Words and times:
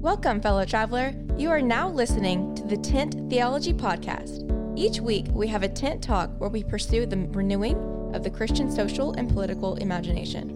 Welcome, 0.00 0.40
fellow 0.40 0.64
traveler. 0.64 1.12
You 1.36 1.50
are 1.50 1.60
now 1.60 1.88
listening 1.90 2.54
to 2.54 2.62
the 2.62 2.76
Tent 2.76 3.16
Theology 3.28 3.72
Podcast. 3.72 4.48
Each 4.78 5.00
week, 5.00 5.26
we 5.32 5.48
have 5.48 5.64
a 5.64 5.68
tent 5.68 6.04
talk 6.04 6.30
where 6.38 6.48
we 6.48 6.62
pursue 6.62 7.04
the 7.04 7.16
renewing 7.32 7.76
of 8.14 8.22
the 8.22 8.30
Christian 8.30 8.70
social 8.70 9.10
and 9.14 9.28
political 9.28 9.74
imagination. 9.74 10.54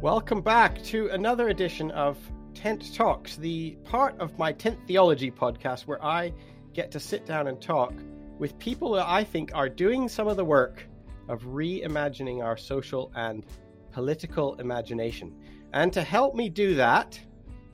Welcome 0.00 0.40
back 0.40 0.82
to 0.86 1.08
another 1.10 1.50
edition 1.50 1.92
of 1.92 2.18
Tent 2.54 2.92
Talks, 2.92 3.36
the 3.36 3.78
part 3.84 4.18
of 4.18 4.36
my 4.36 4.50
Tent 4.50 4.80
Theology 4.88 5.30
podcast 5.30 5.82
where 5.82 6.04
I 6.04 6.32
get 6.74 6.90
to 6.90 6.98
sit 6.98 7.24
down 7.24 7.46
and 7.46 7.62
talk 7.62 7.94
with 8.40 8.58
people 8.58 8.90
that 8.94 9.06
I 9.06 9.22
think 9.22 9.52
are 9.54 9.68
doing 9.68 10.08
some 10.08 10.26
of 10.26 10.36
the 10.36 10.44
work 10.44 10.88
of 11.28 11.44
reimagining 11.44 12.42
our 12.42 12.56
social 12.56 13.12
and 13.14 13.46
political 13.92 14.56
imagination. 14.56 15.36
And 15.72 15.92
to 15.92 16.02
help 16.02 16.34
me 16.34 16.48
do 16.48 16.74
that 16.76 17.20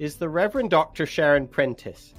is 0.01 0.17
the 0.17 0.29
Reverend 0.29 0.71
Dr. 0.71 1.07
Sharon 1.07 1.47
Prentice. 1.47 2.13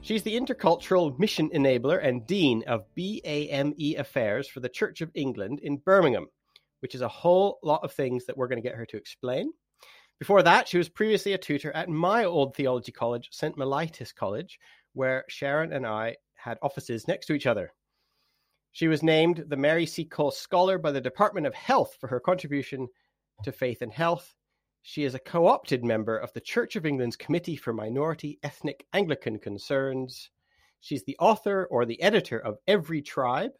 She's 0.00 0.24
the 0.24 0.38
Intercultural 0.38 1.16
Mission 1.18 1.50
Enabler 1.50 2.04
and 2.04 2.26
Dean 2.26 2.64
of 2.66 2.84
BAME 2.96 3.96
Affairs 3.98 4.48
for 4.48 4.58
the 4.60 4.68
Church 4.68 5.00
of 5.00 5.10
England 5.14 5.60
in 5.62 5.76
Birmingham, 5.76 6.26
which 6.80 6.96
is 6.96 7.00
a 7.00 7.08
whole 7.08 7.58
lot 7.62 7.84
of 7.84 7.92
things 7.92 8.26
that 8.26 8.36
we're 8.36 8.48
going 8.48 8.60
to 8.60 8.68
get 8.68 8.76
her 8.76 8.86
to 8.86 8.96
explain. 8.96 9.52
Before 10.18 10.42
that, 10.42 10.66
she 10.66 10.78
was 10.78 10.88
previously 10.88 11.32
a 11.32 11.38
tutor 11.38 11.70
at 11.72 11.88
my 11.88 12.24
old 12.24 12.56
theology 12.56 12.90
college, 12.90 13.28
St. 13.30 13.56
Mellitus 13.56 14.12
College, 14.12 14.58
where 14.94 15.24
Sharon 15.28 15.72
and 15.72 15.86
I 15.86 16.16
had 16.34 16.58
offices 16.60 17.06
next 17.06 17.26
to 17.26 17.34
each 17.34 17.46
other. 17.46 17.72
She 18.72 18.88
was 18.88 19.04
named 19.04 19.44
the 19.46 19.56
Mary 19.56 19.86
Seacole 19.86 20.32
Scholar 20.32 20.76
by 20.76 20.90
the 20.90 21.00
Department 21.00 21.46
of 21.46 21.54
Health 21.54 21.96
for 22.00 22.08
her 22.08 22.18
contribution 22.18 22.88
to 23.44 23.52
faith 23.52 23.80
and 23.80 23.92
health 23.92 24.34
she 24.88 25.04
is 25.04 25.14
a 25.14 25.18
co 25.18 25.46
opted 25.46 25.84
member 25.84 26.16
of 26.16 26.32
the 26.32 26.40
Church 26.40 26.74
of 26.74 26.86
England's 26.86 27.14
Committee 27.14 27.56
for 27.56 27.74
Minority 27.74 28.38
Ethnic 28.42 28.86
Anglican 28.94 29.38
Concerns. 29.38 30.30
She's 30.80 31.04
the 31.04 31.16
author 31.18 31.68
or 31.70 31.84
the 31.84 32.00
editor 32.00 32.38
of 32.38 32.56
Every 32.66 33.02
Tribe, 33.02 33.50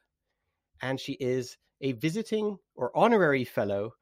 and 0.80 0.98
she 0.98 1.12
is 1.20 1.58
a 1.82 1.92
visiting 1.92 2.56
or 2.74 2.96
honorary 2.96 3.44
fellow 3.44 3.92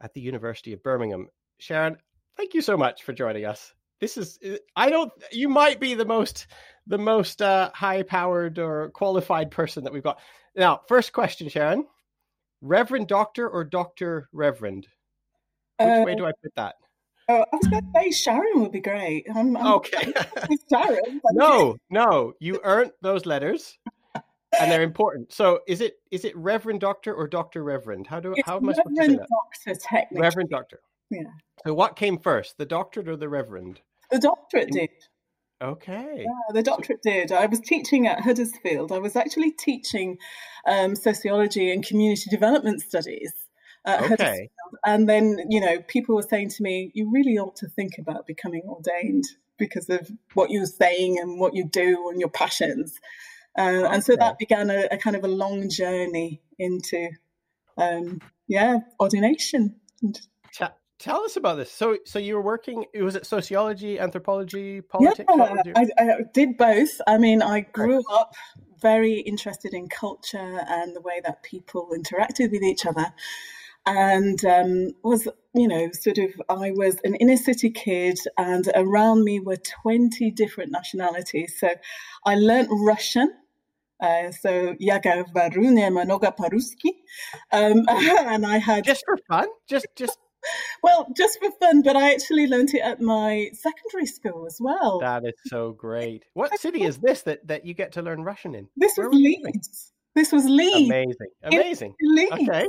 at 0.00 0.14
the 0.14 0.20
University 0.20 0.72
of 0.72 0.80
Birmingham. 0.84 1.26
Sharon, 1.58 1.96
thank 2.36 2.54
you 2.54 2.62
so 2.62 2.76
much 2.76 3.02
for 3.02 3.12
joining 3.12 3.44
us. 3.44 3.74
This 4.00 4.16
is 4.16 4.38
I 4.76 4.88
don't 4.88 5.10
you 5.32 5.48
might 5.48 5.80
be 5.80 5.94
the 5.94 6.04
most 6.04 6.46
the 6.86 6.96
most 6.96 7.42
uh, 7.42 7.72
high 7.74 8.04
powered 8.04 8.60
or 8.60 8.90
qualified 8.90 9.50
person 9.50 9.82
that 9.82 9.92
we've 9.92 10.04
got. 10.04 10.20
Now, 10.54 10.82
first 10.86 11.12
question, 11.12 11.48
Sharon. 11.48 11.88
Reverend 12.60 13.08
Doctor 13.08 13.48
or 13.48 13.64
Doctor 13.64 14.28
Reverend? 14.32 14.86
Which 15.78 15.88
uh, 15.88 16.02
way 16.04 16.14
do 16.14 16.26
I 16.26 16.32
put 16.42 16.54
that? 16.56 16.74
Oh, 17.28 17.44
I 17.52 17.56
was 17.56 17.68
going 17.68 17.82
to 17.82 17.90
say 17.94 18.10
Sharon 18.10 18.62
would 18.62 18.72
be 18.72 18.80
great. 18.80 19.26
I'm, 19.34 19.56
I'm 19.56 19.66
okay. 19.74 20.12
Sharon. 20.72 21.20
no, 21.32 21.76
no, 21.90 22.32
you 22.40 22.58
earned 22.64 22.92
those 23.02 23.26
letters, 23.26 23.78
and 24.14 24.70
they're 24.70 24.82
important. 24.82 25.32
So, 25.32 25.60
is 25.68 25.82
it 25.82 25.96
is 26.10 26.24
it 26.24 26.34
Reverend 26.36 26.80
Doctor 26.80 27.14
or 27.14 27.28
Doctor 27.28 27.62
Reverend? 27.62 28.06
How 28.06 28.18
do 28.18 28.32
it's 28.32 28.46
how 28.46 28.56
am 28.56 28.68
I 28.68 28.72
supposed 28.72 28.96
to 28.96 29.02
say 29.04 29.08
that? 29.08 29.26
Doctor, 29.28 29.80
technically. 29.80 30.22
Reverend 30.22 30.50
Doctor. 30.50 30.80
Yeah. 31.10 31.22
So, 31.66 31.74
what 31.74 31.96
came 31.96 32.18
first, 32.18 32.56
the 32.56 32.66
doctorate 32.66 33.08
or 33.08 33.16
the 33.16 33.28
Reverend? 33.28 33.80
The 34.10 34.20
doctorate 34.20 34.70
did. 34.70 34.90
Okay. 35.60 36.14
Yeah, 36.18 36.54
the 36.54 36.62
doctorate 36.62 37.02
did. 37.02 37.30
I 37.32 37.46
was 37.46 37.60
teaching 37.60 38.06
at 38.06 38.20
Huddersfield. 38.20 38.90
I 38.90 38.98
was 38.98 39.16
actually 39.16 39.50
teaching 39.50 40.16
um, 40.66 40.94
sociology 40.94 41.72
and 41.72 41.84
community 41.84 42.30
development 42.30 42.80
studies 42.80 43.32
okay. 43.88 44.50
And 44.84 45.08
then, 45.08 45.38
you 45.48 45.60
know, 45.60 45.80
people 45.88 46.14
were 46.14 46.22
saying 46.22 46.50
to 46.50 46.62
me, 46.62 46.90
you 46.94 47.10
really 47.12 47.38
ought 47.38 47.56
to 47.56 47.68
think 47.68 47.98
about 47.98 48.26
becoming 48.26 48.62
ordained 48.66 49.24
because 49.56 49.88
of 49.88 50.10
what 50.34 50.50
you're 50.50 50.66
saying 50.66 51.18
and 51.18 51.40
what 51.40 51.54
you 51.54 51.64
do 51.64 52.08
and 52.10 52.20
your 52.20 52.28
passions. 52.28 53.00
Uh, 53.58 53.62
okay. 53.62 53.94
And 53.94 54.04
so 54.04 54.16
that 54.16 54.38
began 54.38 54.70
a, 54.70 54.86
a, 54.90 54.98
kind 54.98 55.16
of 55.16 55.24
a 55.24 55.28
long 55.28 55.68
journey 55.68 56.42
into, 56.58 57.08
um, 57.76 58.20
yeah, 58.46 58.78
ordination. 59.00 59.76
Tell 60.98 61.22
us 61.22 61.36
about 61.36 61.56
this. 61.56 61.70
So, 61.70 61.98
so 62.04 62.18
you 62.18 62.34
were 62.34 62.42
working. 62.42 62.84
Was 62.96 63.14
it 63.14 63.24
sociology, 63.24 64.00
anthropology, 64.00 64.80
politics? 64.80 65.30
Yeah, 65.32 65.72
I, 65.76 65.86
I, 65.96 66.22
did 66.34 66.56
both. 66.56 67.00
I 67.06 67.18
mean, 67.18 67.40
I 67.40 67.60
grew 67.60 68.02
up 68.12 68.34
very 68.80 69.20
interested 69.20 69.74
in 69.74 69.88
culture 69.88 70.60
and 70.68 70.96
the 70.96 71.00
way 71.00 71.20
that 71.24 71.44
people 71.44 71.90
interacted 71.92 72.50
with 72.50 72.62
each 72.62 72.84
other 72.84 73.12
and 73.88 74.44
um, 74.44 74.90
was 75.02 75.26
you 75.54 75.66
know 75.66 75.90
sort 75.92 76.18
of 76.18 76.30
I 76.48 76.72
was 76.72 76.98
an 77.04 77.14
inner 77.16 77.38
city 77.38 77.70
kid, 77.70 78.18
and 78.36 78.70
around 78.74 79.24
me 79.24 79.40
were 79.40 79.56
twenty 79.82 80.30
different 80.30 80.70
nationalities. 80.70 81.54
So 81.58 81.70
I 82.24 82.34
learnt 82.36 82.68
Russian. 82.70 83.32
Uh, 84.00 84.30
so 84.30 84.76
Yaga 84.78 85.24
Varune 85.34 85.88
Manoga 85.90 86.36
Paruski, 86.36 86.92
um, 87.50 87.84
and 87.88 88.46
I 88.46 88.58
had 88.58 88.84
just 88.84 89.04
for 89.04 89.16
fun, 89.26 89.48
just 89.68 89.86
just 89.96 90.18
well, 90.82 91.08
just 91.16 91.38
for 91.40 91.50
fun, 91.58 91.82
but 91.82 91.96
I 91.96 92.12
actually 92.12 92.46
learnt 92.46 92.74
it 92.74 92.80
at 92.80 93.00
my 93.00 93.50
secondary 93.54 94.06
school 94.06 94.46
as 94.46 94.58
well. 94.60 95.00
That 95.00 95.24
is 95.24 95.34
so 95.46 95.72
great. 95.72 96.24
What 96.34 96.56
city 96.60 96.82
is 96.82 96.98
this 96.98 97.22
that, 97.22 97.44
that 97.48 97.64
you 97.64 97.74
get 97.74 97.90
to 97.92 98.02
learn 98.02 98.22
Russian 98.22 98.54
in? 98.54 98.68
This 98.76 98.96
Where 98.96 99.08
was 99.08 99.18
Leeds. 99.18 99.92
This 100.14 100.30
was 100.30 100.44
Leeds. 100.44 100.88
Amazing. 100.88 101.30
Amazing. 101.42 101.94
Leeds. 102.00 102.32
Okay 102.32 102.68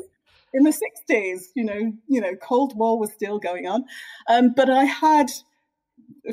in 0.53 0.63
the 0.63 0.71
60s 0.71 1.45
you 1.55 1.63
know 1.63 1.93
you 2.07 2.21
know 2.21 2.35
cold 2.35 2.75
war 2.75 2.99
was 2.99 3.11
still 3.11 3.39
going 3.39 3.67
on 3.67 3.85
um, 4.27 4.53
but 4.55 4.69
i 4.69 4.83
had 4.83 5.29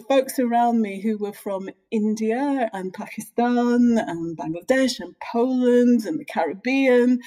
folks 0.09 0.39
around 0.39 0.81
me 0.81 1.01
who 1.01 1.17
were 1.19 1.33
from 1.33 1.69
india 1.91 2.71
and 2.73 2.93
pakistan 2.93 3.99
and 4.07 4.37
bangladesh 4.37 5.01
and 5.01 5.15
poland 5.21 6.05
and 6.05 6.19
the 6.19 6.25
caribbean 6.25 7.21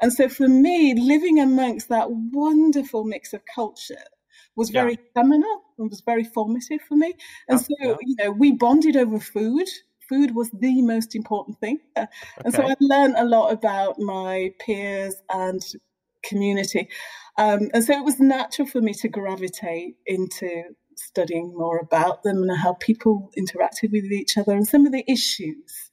and 0.00 0.12
so 0.12 0.28
for 0.28 0.48
me 0.48 0.94
living 0.94 1.38
amongst 1.40 1.88
that 1.88 2.10
wonderful 2.10 3.04
mix 3.04 3.32
of 3.32 3.42
culture 3.54 3.94
was 4.56 4.70
very 4.70 4.92
yeah. 4.92 5.22
seminal 5.22 5.62
and 5.78 5.90
was 5.90 6.00
very 6.00 6.24
formative 6.24 6.80
for 6.88 6.96
me 6.96 7.12
and 7.48 7.60
so 7.60 7.74
yeah. 7.80 7.94
you 8.02 8.16
know 8.18 8.30
we 8.30 8.52
bonded 8.52 8.96
over 8.96 9.18
food 9.18 9.68
food 10.08 10.34
was 10.34 10.50
the 10.50 10.82
most 10.82 11.14
important 11.14 11.58
thing. 11.60 11.80
Uh, 11.96 12.06
and 12.44 12.54
so 12.54 12.62
I 12.62 12.74
learned 12.80 13.14
a 13.16 13.24
lot 13.24 13.52
about 13.52 13.98
my 13.98 14.52
peers 14.64 15.14
and 15.32 15.62
community. 16.24 16.88
Um, 17.36 17.70
and 17.72 17.84
so 17.84 17.92
it 17.92 18.04
was 18.04 18.20
natural 18.20 18.68
for 18.68 18.80
me 18.80 18.94
to 18.94 19.08
gravitate 19.08 19.96
into 20.06 20.62
studying 20.96 21.52
more 21.56 21.78
about 21.78 22.22
them 22.22 22.42
and 22.42 22.56
how 22.56 22.74
people 22.74 23.30
interacted 23.36 23.90
with 23.90 24.04
each 24.04 24.38
other 24.38 24.52
and 24.52 24.66
some 24.66 24.86
of 24.86 24.92
the 24.92 25.04
issues. 25.10 25.90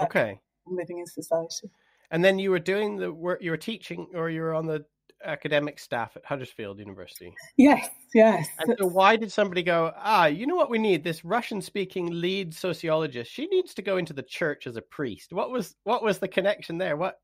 Okay. 0.00 0.40
Living 0.66 0.98
in 0.98 1.06
society. 1.06 1.70
And 2.10 2.24
then 2.24 2.38
you 2.38 2.50
were 2.50 2.58
doing 2.58 2.96
the 2.96 3.12
work, 3.12 3.42
you 3.42 3.50
were 3.50 3.56
teaching 3.56 4.08
or 4.14 4.30
you 4.30 4.42
were 4.42 4.54
on 4.54 4.66
the 4.66 4.84
academic 5.24 5.78
staff 5.78 6.16
at 6.16 6.24
Huddersfield 6.24 6.78
University. 6.78 7.34
Yes, 7.56 7.88
yes. 8.14 8.46
And 8.58 8.76
so 8.78 8.86
why 8.86 9.16
did 9.16 9.32
somebody 9.32 9.62
go, 9.62 9.92
ah, 9.96 10.26
you 10.26 10.46
know 10.46 10.56
what 10.56 10.70
we 10.70 10.78
need? 10.78 11.02
This 11.02 11.24
Russian 11.24 11.60
speaking 11.60 12.08
lead 12.10 12.54
sociologist, 12.54 13.32
she 13.32 13.46
needs 13.46 13.74
to 13.74 13.82
go 13.82 13.96
into 13.96 14.12
the 14.12 14.22
church 14.22 14.66
as 14.66 14.76
a 14.76 14.82
priest. 14.82 15.32
What 15.32 15.50
was 15.50 15.74
what 15.84 16.02
was 16.02 16.18
the 16.18 16.28
connection 16.28 16.78
there? 16.78 16.96
What 16.96 17.20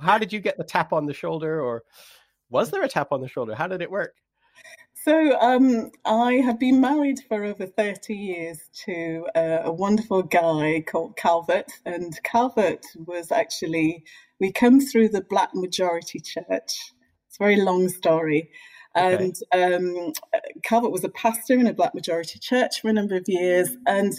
how 0.00 0.18
did 0.18 0.32
you 0.32 0.40
get 0.40 0.58
the 0.58 0.64
tap 0.64 0.92
on 0.92 1.06
the 1.06 1.14
shoulder, 1.14 1.60
or 1.60 1.82
was 2.50 2.70
there 2.70 2.82
a 2.82 2.88
tap 2.88 3.08
on 3.12 3.20
the 3.20 3.28
shoulder? 3.28 3.54
How 3.54 3.66
did 3.66 3.82
it 3.82 3.90
work? 3.90 4.14
So 5.04 5.36
um, 5.40 5.90
I 6.04 6.34
have 6.34 6.60
been 6.60 6.80
married 6.80 7.18
for 7.28 7.42
over 7.42 7.66
30 7.66 8.14
years 8.14 8.60
to 8.84 9.26
a, 9.34 9.62
a 9.64 9.72
wonderful 9.72 10.22
guy 10.22 10.84
called 10.86 11.16
Calvert. 11.16 11.72
And 11.84 12.16
Calvert 12.22 12.84
was 12.94 13.32
actually, 13.32 14.04
we 14.38 14.52
come 14.52 14.80
through 14.80 15.08
the 15.08 15.22
Black 15.22 15.50
Majority 15.54 16.20
Church. 16.20 16.46
It's 17.26 17.36
a 17.40 17.42
very 17.42 17.56
long 17.56 17.88
story. 17.88 18.50
And 18.94 19.34
um, 19.52 20.12
Calvert 20.62 20.92
was 20.92 21.02
a 21.02 21.08
pastor 21.08 21.54
in 21.54 21.66
a 21.66 21.74
Black 21.74 21.94
Majority 21.96 22.38
Church 22.38 22.80
for 22.80 22.88
a 22.88 22.92
number 22.92 23.16
of 23.16 23.24
years. 23.26 23.70
And 23.86 24.12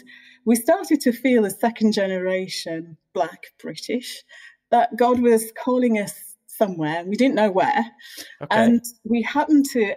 we 0.43 0.57
started 0.57 0.99
to 1.01 1.13
feel 1.13 1.45
a 1.45 1.49
second 1.49 1.93
generation 1.93 2.97
Black 3.13 3.53
British 3.57 4.23
that 4.73 4.97
God 4.97 5.19
was 5.19 5.53
calling 5.63 5.99
us 5.99 6.35
somewhere. 6.47 7.03
We 7.05 7.15
didn't 7.15 7.35
know 7.35 7.51
where. 7.51 7.85
Okay. 8.41 8.47
And 8.49 8.83
we 9.03 9.21
happened 9.21 9.65
to 9.73 9.93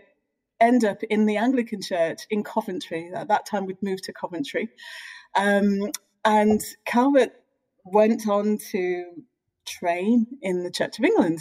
end 0.60 0.84
up 0.84 1.02
in 1.04 1.24
the 1.24 1.38
Anglican 1.38 1.80
Church 1.80 2.26
in 2.28 2.44
Coventry. 2.44 3.10
At 3.14 3.28
that 3.28 3.46
time, 3.46 3.64
we'd 3.64 3.82
moved 3.82 4.04
to 4.04 4.12
Coventry. 4.12 4.68
Um, 5.34 5.92
and 6.26 6.60
Calvert 6.84 7.32
went 7.86 8.28
on 8.28 8.58
to 8.72 9.04
train 9.66 10.26
in 10.42 10.62
the 10.62 10.70
Church 10.70 10.98
of 10.98 11.06
England. 11.06 11.40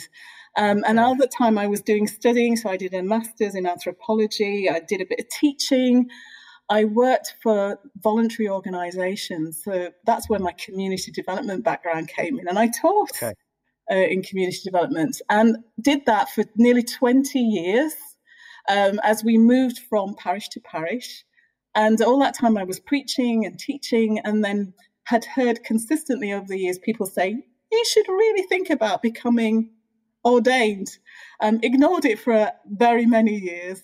Um, 0.55 0.85
and 0.87 0.97
at 0.97 1.17
the 1.17 1.27
time 1.27 1.57
I 1.57 1.67
was 1.67 1.81
doing 1.81 2.07
studying, 2.07 2.55
so 2.55 2.69
I 2.69 2.77
did 2.77 2.93
a 2.93 3.03
master's 3.03 3.55
in 3.55 3.67
anthropology, 3.67 4.69
I 4.69 4.79
did 4.79 5.01
a 5.01 5.05
bit 5.05 5.19
of 5.19 5.27
teaching, 5.27 6.09
I 6.69 6.85
worked 6.85 7.35
for 7.43 7.79
voluntary 8.01 8.49
organisations, 8.49 9.63
so 9.63 9.91
that's 10.05 10.29
where 10.29 10.39
my 10.39 10.53
community 10.53 11.11
development 11.11 11.63
background 11.63 12.07
came 12.07 12.39
in, 12.39 12.47
and 12.47 12.57
I 12.57 12.69
taught 12.81 13.11
okay. 13.11 13.33
uh, 13.91 13.95
in 13.95 14.23
community 14.23 14.59
development 14.63 15.21
and 15.29 15.57
did 15.79 16.05
that 16.05 16.29
for 16.29 16.43
nearly 16.55 16.83
twenty 16.83 17.39
years. 17.39 17.93
um, 18.69 18.99
as 19.03 19.23
we 19.23 19.37
moved 19.37 19.79
from 19.79 20.15
parish 20.15 20.49
to 20.49 20.59
parish. 20.61 21.23
And 21.75 22.01
all 22.01 22.19
that 22.19 22.37
time 22.37 22.57
I 22.57 22.63
was 22.63 22.79
preaching 22.79 23.45
and 23.45 23.59
teaching, 23.59 24.19
and 24.19 24.43
then 24.43 24.73
had 25.03 25.25
heard 25.25 25.63
consistently 25.63 26.33
over 26.33 26.45
the 26.47 26.57
years 26.57 26.79
people 26.79 27.05
say, 27.05 27.35
you 27.71 27.85
should 27.91 28.07
really 28.07 28.47
think 28.47 28.69
about 28.69 29.01
becoming 29.01 29.71
ordained. 30.23 30.97
Um, 31.41 31.59
ignored 31.61 32.05
it 32.05 32.19
for 32.19 32.51
very 32.65 33.05
many 33.05 33.35
years. 33.35 33.83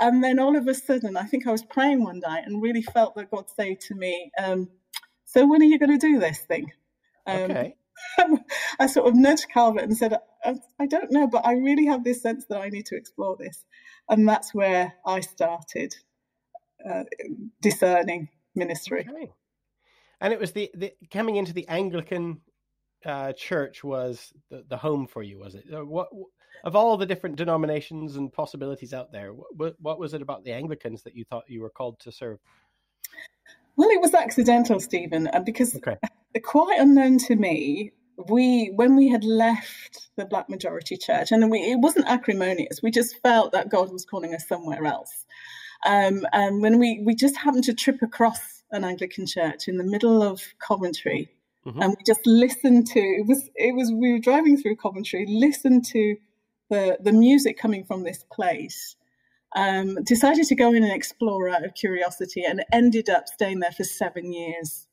And 0.00 0.22
then 0.22 0.38
all 0.38 0.56
of 0.56 0.66
a 0.68 0.74
sudden, 0.74 1.16
I 1.16 1.24
think 1.24 1.46
I 1.46 1.52
was 1.52 1.64
praying 1.64 2.04
one 2.04 2.20
night 2.20 2.44
and 2.46 2.62
really 2.62 2.82
felt 2.82 3.14
that 3.16 3.30
God 3.30 3.50
say 3.50 3.74
to 3.74 3.94
me, 3.94 4.30
um, 4.38 4.68
So 5.24 5.46
when 5.46 5.60
are 5.60 5.66
you 5.66 5.78
going 5.78 5.98
to 5.98 6.06
do 6.06 6.18
this 6.18 6.40
thing? 6.40 6.72
Um, 7.26 7.50
okay. 7.50 7.74
I 8.80 8.86
sort 8.86 9.08
of 9.08 9.14
nudged 9.14 9.48
Calvert 9.52 9.82
and 9.82 9.96
said, 9.96 10.16
I, 10.44 10.54
I, 10.78 10.86
don't 10.86 11.10
know, 11.10 11.26
but 11.26 11.44
I 11.44 11.54
really 11.54 11.86
have 11.86 12.04
this 12.04 12.22
sense 12.22 12.46
that 12.48 12.60
I 12.60 12.68
need 12.68 12.86
to 12.86 12.96
explore 12.96 13.36
this. 13.36 13.64
And 14.08 14.28
that's 14.28 14.54
where 14.54 14.94
I 15.04 15.20
started 15.20 15.94
uh, 16.88 17.04
discerning 17.60 18.28
ministry. 18.54 19.06
Okay. 19.08 19.32
And 20.20 20.32
it 20.32 20.40
was 20.40 20.52
the, 20.52 20.70
the 20.74 20.92
coming 21.10 21.36
into 21.36 21.52
the 21.52 21.68
Anglican 21.68 22.40
uh, 23.04 23.32
church 23.32 23.84
was 23.84 24.32
the, 24.50 24.64
the 24.68 24.76
home 24.76 25.06
for 25.06 25.22
you, 25.22 25.38
was 25.38 25.54
it? 25.54 25.64
Uh, 25.72 25.84
what 25.84 26.08
of 26.64 26.76
all 26.76 26.96
the 26.96 27.06
different 27.06 27.36
denominations 27.36 28.16
and 28.16 28.32
possibilities 28.32 28.92
out 28.92 29.12
there, 29.12 29.32
what, 29.32 29.76
what 29.80 29.98
was 29.98 30.14
it 30.14 30.22
about 30.22 30.44
the 30.44 30.52
Anglicans 30.52 31.02
that 31.02 31.14
you 31.14 31.24
thought 31.24 31.44
you 31.48 31.60
were 31.60 31.70
called 31.70 31.98
to 32.00 32.12
serve? 32.12 32.38
Well, 33.76 33.90
it 33.90 34.00
was 34.00 34.12
accidental, 34.12 34.80
Stephen, 34.80 35.28
because 35.44 35.76
okay. 35.76 35.96
quite 36.42 36.80
unknown 36.80 37.18
to 37.18 37.36
me, 37.36 37.92
we 38.28 38.72
when 38.74 38.96
we 38.96 39.08
had 39.08 39.22
left 39.22 40.08
the 40.16 40.24
black 40.24 40.48
majority 40.48 40.96
church, 40.96 41.30
and 41.30 41.48
we, 41.50 41.60
it 41.60 41.78
wasn't 41.78 42.08
acrimonious. 42.08 42.82
We 42.82 42.90
just 42.90 43.20
felt 43.22 43.52
that 43.52 43.68
God 43.68 43.92
was 43.92 44.04
calling 44.04 44.34
us 44.34 44.48
somewhere 44.48 44.84
else. 44.84 45.26
Um, 45.86 46.26
and 46.32 46.60
when 46.60 46.78
we 46.78 47.02
we 47.04 47.14
just 47.14 47.36
happened 47.36 47.64
to 47.64 47.74
trip 47.74 48.02
across 48.02 48.64
an 48.72 48.84
Anglican 48.84 49.26
church 49.26 49.68
in 49.68 49.78
the 49.78 49.84
middle 49.84 50.22
of 50.22 50.42
Coventry, 50.58 51.30
mm-hmm. 51.64 51.80
and 51.80 51.90
we 51.90 52.02
just 52.04 52.26
listened 52.26 52.88
to 52.88 52.98
it 52.98 53.26
was 53.26 53.48
it 53.54 53.74
was 53.76 53.92
we 53.92 54.12
were 54.12 54.18
driving 54.18 54.56
through 54.56 54.76
Coventry, 54.76 55.24
listened 55.28 55.84
to 55.86 56.16
the 56.70 56.98
the 57.00 57.12
music 57.12 57.58
coming 57.58 57.84
from 57.84 58.04
this 58.04 58.24
place. 58.32 58.96
Um, 59.56 60.04
decided 60.04 60.44
to 60.48 60.54
go 60.54 60.74
in 60.74 60.84
and 60.84 60.92
explore 60.92 61.48
out 61.48 61.64
of 61.64 61.74
curiosity, 61.74 62.44
and 62.44 62.64
ended 62.72 63.08
up 63.08 63.28
staying 63.28 63.60
there 63.60 63.72
for 63.72 63.84
seven 63.84 64.32
years. 64.32 64.86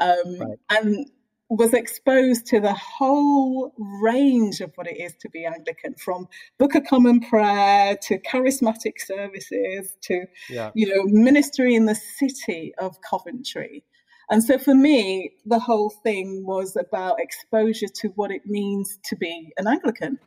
Um, 0.00 0.38
right. 0.38 0.58
And 0.70 1.10
was 1.50 1.74
exposed 1.74 2.46
to 2.46 2.60
the 2.60 2.74
whole 2.74 3.74
range 3.76 4.60
of 4.60 4.70
what 4.76 4.86
it 4.86 4.96
is 5.00 5.12
to 5.20 5.28
be 5.28 5.44
Anglican, 5.44 5.94
from 5.96 6.28
Book 6.58 6.76
of 6.76 6.84
Common 6.84 7.20
Prayer 7.20 7.96
to 8.02 8.18
charismatic 8.18 8.98
services 8.98 9.96
to, 10.02 10.26
yeah. 10.48 10.70
you 10.74 10.86
know, 10.86 11.02
ministry 11.06 11.74
in 11.74 11.86
the 11.86 11.96
city 11.96 12.72
of 12.78 13.00
Coventry. 13.02 13.84
And 14.30 14.44
so 14.44 14.58
for 14.58 14.74
me, 14.74 15.32
the 15.44 15.58
whole 15.58 15.90
thing 15.90 16.46
was 16.46 16.76
about 16.76 17.20
exposure 17.20 17.88
to 17.96 18.08
what 18.14 18.30
it 18.30 18.42
means 18.46 18.98
to 19.06 19.16
be 19.16 19.52
an 19.58 19.66
Anglican. 19.66 20.18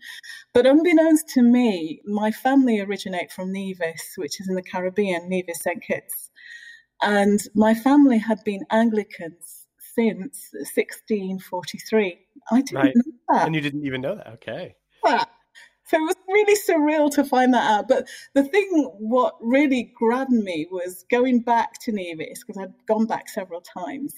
But 0.54 0.66
unbeknownst 0.66 1.30
to 1.30 1.42
me, 1.42 2.02
my 2.06 2.32
family 2.32 2.82
originate 2.82 3.32
from 3.32 3.54
Nevis, 3.54 4.14
which 4.18 4.42
is 4.42 4.50
in 4.50 4.56
the 4.56 4.62
Caribbean, 4.62 5.30
Nevis 5.30 5.62
St. 5.62 5.82
Kitts. 5.82 6.32
And 7.02 7.40
my 7.56 7.74
family 7.74 8.18
had 8.18 8.44
been 8.44 8.66
Anglicans 8.72 9.68
since 9.96 10.50
1643. 10.54 12.20
I 12.52 12.62
didn't 12.62 12.76
right. 12.76 12.94
know 12.96 13.04
that. 13.30 13.46
And 13.46 13.56
you 13.56 13.62
didn't 13.62 13.86
even 13.86 14.02
know 14.02 14.16
that. 14.16 14.28
Okay. 14.34 14.76
So 15.94 16.00
it 16.00 16.06
was 16.06 16.16
really 16.28 16.58
surreal 16.68 17.14
to 17.16 17.24
find 17.24 17.54
that 17.54 17.70
out. 17.70 17.88
But 17.88 18.08
the 18.34 18.44
thing, 18.44 18.90
what 18.98 19.36
really 19.40 19.94
grabbed 19.96 20.32
me 20.32 20.68
was 20.72 21.06
going 21.12 21.42
back 21.42 21.80
to 21.82 21.92
Nevis, 21.92 22.44
because 22.44 22.60
I'd 22.60 22.74
gone 22.88 23.06
back 23.06 23.30
several 23.30 23.62
times, 23.62 24.16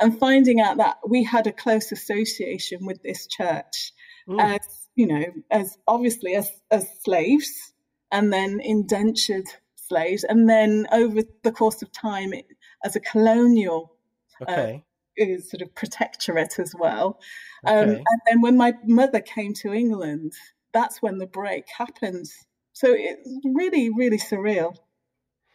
and 0.00 0.18
finding 0.18 0.60
out 0.60 0.78
that 0.78 0.96
we 1.06 1.22
had 1.22 1.46
a 1.46 1.52
close 1.52 1.92
association 1.92 2.86
with 2.86 3.02
this 3.02 3.26
church 3.26 3.92
mm. 4.26 4.40
as, 4.40 4.60
you 4.94 5.06
know, 5.06 5.24
as 5.50 5.76
obviously 5.86 6.34
as, 6.34 6.50
as 6.70 6.88
slaves 7.02 7.74
and 8.10 8.32
then 8.32 8.60
indentured 8.62 9.46
slaves. 9.76 10.24
And 10.24 10.48
then 10.48 10.86
over 10.90 11.20
the 11.42 11.52
course 11.52 11.82
of 11.82 11.92
time, 11.92 12.32
it, 12.32 12.46
as 12.82 12.96
a 12.96 13.00
colonial 13.00 13.92
uh, 14.40 14.50
okay. 14.50 14.84
uh, 15.20 15.38
sort 15.42 15.60
of 15.60 15.74
protectorate 15.74 16.58
as 16.58 16.74
well. 16.74 17.20
Um, 17.66 17.90
and 17.90 18.20
then 18.26 18.40
when 18.40 18.56
my 18.56 18.72
mother 18.86 19.20
came 19.20 19.52
to 19.56 19.74
England, 19.74 20.32
that's 20.72 21.02
when 21.02 21.18
the 21.18 21.26
break 21.26 21.64
happens. 21.76 22.34
So 22.72 22.88
it's 22.90 23.28
really, 23.44 23.90
really 23.90 24.18
surreal. 24.18 24.74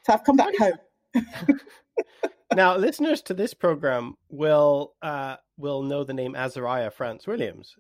So 0.04 0.14
I've 0.14 0.24
come 0.24 0.36
back 0.36 0.54
home. 0.58 0.80
now, 2.56 2.76
listeners 2.78 3.22
to 3.24 3.34
this 3.34 3.54
program 3.54 4.16
will 4.30 4.94
uh, 5.02 5.38
will 5.58 5.82
know 5.82 6.04
the 6.04 6.14
name 6.14 6.36
Azariah 6.36 6.92
France 6.92 7.26
Williams, 7.26 7.76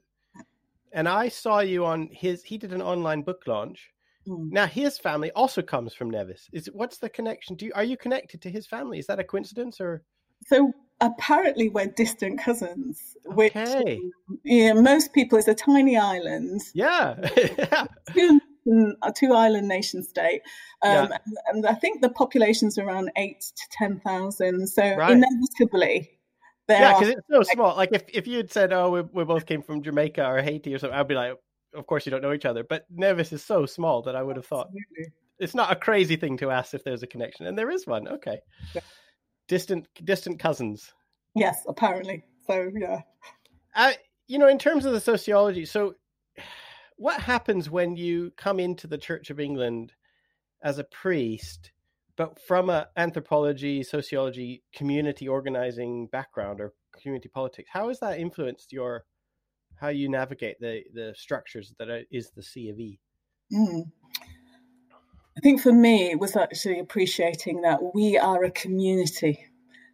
and 0.91 1.07
I 1.07 1.29
saw 1.29 1.59
you 1.59 1.85
on 1.85 2.09
his. 2.11 2.43
He 2.43 2.57
did 2.57 2.73
an 2.73 2.81
online 2.81 3.21
book 3.21 3.43
launch. 3.45 3.91
Mm. 4.27 4.51
Now, 4.51 4.65
his 4.65 4.97
family 4.97 5.31
also 5.31 5.61
comes 5.61 5.93
from 5.93 6.09
Nevis. 6.09 6.49
Is 6.51 6.69
what's 6.73 6.97
the 6.97 7.09
connection? 7.09 7.55
Do 7.55 7.65
you 7.65 7.71
are 7.75 7.83
you 7.83 7.97
connected 7.97 8.41
to 8.41 8.49
his 8.49 8.65
family? 8.65 8.97
Is 8.97 9.07
that 9.07 9.19
a 9.19 9.23
coincidence 9.23 9.79
or? 9.79 10.01
So 10.47 10.73
apparently 11.01 11.69
we're 11.69 11.87
distant 11.87 12.39
cousins. 12.39 13.01
Which, 13.25 13.55
okay. 13.55 14.01
yeah, 14.43 14.73
most 14.73 15.13
people 15.13 15.37
it's 15.37 15.47
a 15.47 15.55
tiny 15.55 15.97
island. 15.97 16.61
Yeah. 16.73 17.15
two, 18.13 18.39
a 19.01 19.11
two 19.11 19.33
island 19.33 19.67
nation 19.67 20.03
state, 20.03 20.41
um, 20.83 20.91
yeah. 20.91 21.01
and, 21.25 21.37
and, 21.47 21.65
I 21.65 21.73
think 21.73 22.01
the 22.01 22.09
population's 22.09 22.77
around 22.77 23.11
eight 23.15 23.41
to 23.41 23.63
ten 23.71 23.99
thousand. 23.99 24.67
So 24.67 24.95
right. 24.95 25.11
inevitably. 25.11 26.09
yeah, 26.69 26.93
because 26.93 27.15
it's 27.15 27.27
so 27.29 27.43
small. 27.43 27.75
Like 27.75 27.89
if, 27.93 28.03
if 28.13 28.27
you 28.27 28.37
had 28.37 28.51
said, 28.51 28.73
"Oh, 28.73 28.89
we, 28.89 29.01
we 29.01 29.23
both 29.23 29.45
came 29.45 29.61
from 29.61 29.81
Jamaica 29.81 30.25
or 30.25 30.41
Haiti 30.41 30.73
or 30.73 30.79
something," 30.79 30.97
I'd 30.97 31.07
be 31.07 31.15
like, 31.15 31.33
"Of 31.73 31.87
course 31.87 32.05
you 32.05 32.11
don't 32.11 32.21
know 32.21 32.33
each 32.33 32.45
other." 32.45 32.63
But 32.63 32.85
Nevis 32.89 33.33
is 33.33 33.43
so 33.43 33.65
small 33.65 34.01
that 34.03 34.15
I 34.15 34.23
would 34.23 34.35
have 34.35 34.45
thought 34.45 34.67
Absolutely. 34.67 35.13
it's 35.39 35.55
not 35.55 35.71
a 35.71 35.75
crazy 35.75 36.15
thing 36.15 36.37
to 36.37 36.51
ask 36.51 36.73
if 36.73 36.83
there's 36.83 37.03
a 37.03 37.07
connection, 37.07 37.45
and 37.47 37.57
there 37.57 37.69
is 37.71 37.85
one. 37.85 38.07
Okay. 38.07 38.39
Distant 39.47 39.87
distant 40.03 40.39
cousins. 40.39 40.93
Yes, 41.35 41.63
apparently. 41.67 42.23
So 42.47 42.71
yeah. 42.75 43.01
Uh, 43.75 43.93
you 44.27 44.39
know, 44.39 44.47
in 44.47 44.57
terms 44.57 44.85
of 44.85 44.93
the 44.93 45.01
sociology, 45.01 45.65
so 45.65 45.95
what 46.97 47.19
happens 47.19 47.69
when 47.69 47.95
you 47.95 48.31
come 48.37 48.59
into 48.59 48.87
the 48.87 48.97
Church 48.97 49.29
of 49.29 49.39
England 49.39 49.93
as 50.63 50.79
a 50.79 50.83
priest, 50.85 51.71
but 52.15 52.39
from 52.39 52.69
a 52.69 52.87
anthropology, 52.95 53.83
sociology, 53.83 54.63
community 54.73 55.27
organizing 55.27 56.07
background 56.07 56.61
or 56.61 56.73
community 57.01 57.29
politics? 57.29 57.69
How 57.71 57.89
has 57.89 57.99
that 57.99 58.19
influenced 58.19 58.71
your 58.71 59.03
how 59.75 59.89
you 59.89 60.09
navigate 60.09 60.59
the 60.59 60.83
the 60.93 61.13
structures 61.15 61.73
that 61.77 62.05
is 62.11 62.31
the 62.31 62.43
C 62.43 62.69
of 62.69 62.79
E? 62.79 62.99
Mm. 63.53 63.91
I 65.37 65.41
think 65.41 65.61
for 65.61 65.73
me, 65.73 66.11
it 66.11 66.19
was 66.19 66.35
actually 66.35 66.79
appreciating 66.79 67.61
that 67.61 67.93
we 67.93 68.17
are 68.17 68.43
a 68.43 68.51
community. 68.51 69.45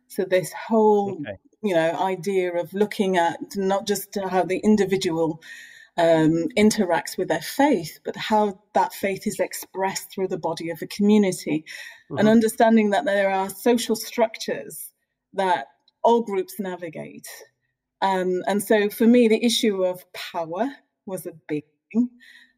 So 0.08 0.24
this 0.24 0.54
whole, 0.54 1.14
okay. 1.14 1.38
you 1.64 1.74
know, 1.74 1.98
idea 2.00 2.54
of 2.54 2.74
looking 2.74 3.18
at 3.18 3.40
not 3.56 3.88
just 3.88 4.18
how 4.30 4.44
the 4.44 4.60
individual 4.60 5.42
um, 5.98 6.48
interacts 6.58 7.18
with 7.18 7.28
their 7.28 7.42
faith, 7.42 8.00
but 8.04 8.16
how 8.16 8.60
that 8.74 8.94
faith 8.94 9.26
is 9.26 9.40
expressed 9.40 10.12
through 10.12 10.28
the 10.28 10.38
body 10.38 10.70
of 10.70 10.82
a 10.82 10.88
community, 10.88 11.66
mm-hmm. 12.06 12.18
and 12.18 12.28
understanding 12.28 12.92
that 12.92 13.06
there 13.06 13.30
are 13.30 13.50
social 13.50 13.96
structures 13.96 14.92
that 15.34 15.68
all 16.04 16.22
groups 16.22 16.60
navigate. 16.60 17.28
Um, 18.02 18.42
and 18.48 18.62
so 18.62 18.90
for 18.90 19.06
me, 19.06 19.28
the 19.28 19.44
issue 19.44 19.84
of 19.84 20.12
power 20.14 20.70
was 21.06 21.26
a 21.26 21.34
big 21.48 21.64
thing 21.92 22.10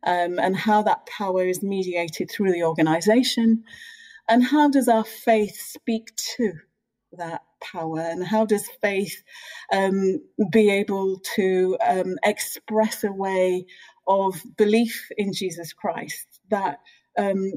um, 0.06 0.40
and 0.40 0.56
how 0.56 0.82
that 0.84 1.06
power 1.06 1.46
is 1.46 1.64
mediated 1.64 2.30
through 2.30 2.52
the 2.52 2.64
organization. 2.64 3.64
And 4.30 4.44
how 4.44 4.70
does 4.70 4.88
our 4.88 5.04
faith 5.04 5.60
speak 5.60 6.16
to 6.38 6.54
that 7.14 7.42
power? 7.62 8.00
And 8.00 8.26
how 8.26 8.46
does 8.46 8.68
faith 8.82 9.24
um, 9.72 10.22
be 10.52 10.70
able 10.70 11.20
to 11.36 11.78
um, 11.86 12.16
express 12.24 13.04
a 13.04 13.12
way 13.12 13.66
of 14.08 14.42
belief 14.58 15.10
in 15.18 15.34
Jesus 15.34 15.74
Christ 15.74 16.28
that 16.50 16.80
um, 17.18 17.54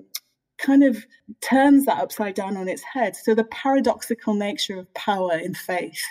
kind 0.58 0.84
of 0.84 1.04
turns 1.40 1.86
that 1.86 1.98
upside 1.98 2.34
down 2.34 2.56
on 2.56 2.68
its 2.68 2.82
head? 2.82 3.16
So 3.16 3.34
the 3.34 3.44
paradoxical 3.44 4.34
nature 4.34 4.78
of 4.78 4.92
power 4.94 5.36
in 5.38 5.54
faith 5.54 6.02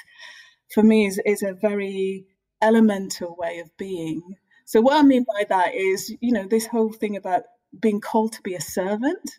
for 0.73 0.83
me 0.83 1.05
is, 1.05 1.21
is 1.25 1.43
a 1.43 1.53
very 1.53 2.25
elemental 2.61 3.35
way 3.37 3.59
of 3.59 3.75
being 3.77 4.21
so 4.65 4.81
what 4.81 4.97
I 4.97 5.03
mean 5.03 5.23
by 5.23 5.45
that 5.49 5.75
is, 5.75 6.15
you 6.21 6.31
know, 6.31 6.47
this 6.47 6.65
whole 6.65 6.91
thing 6.91 7.15
about 7.15 7.43
being 7.79 8.01
called 8.01 8.33
to 8.33 8.41
be 8.41 8.55
a 8.55 8.61
servant, 8.61 9.37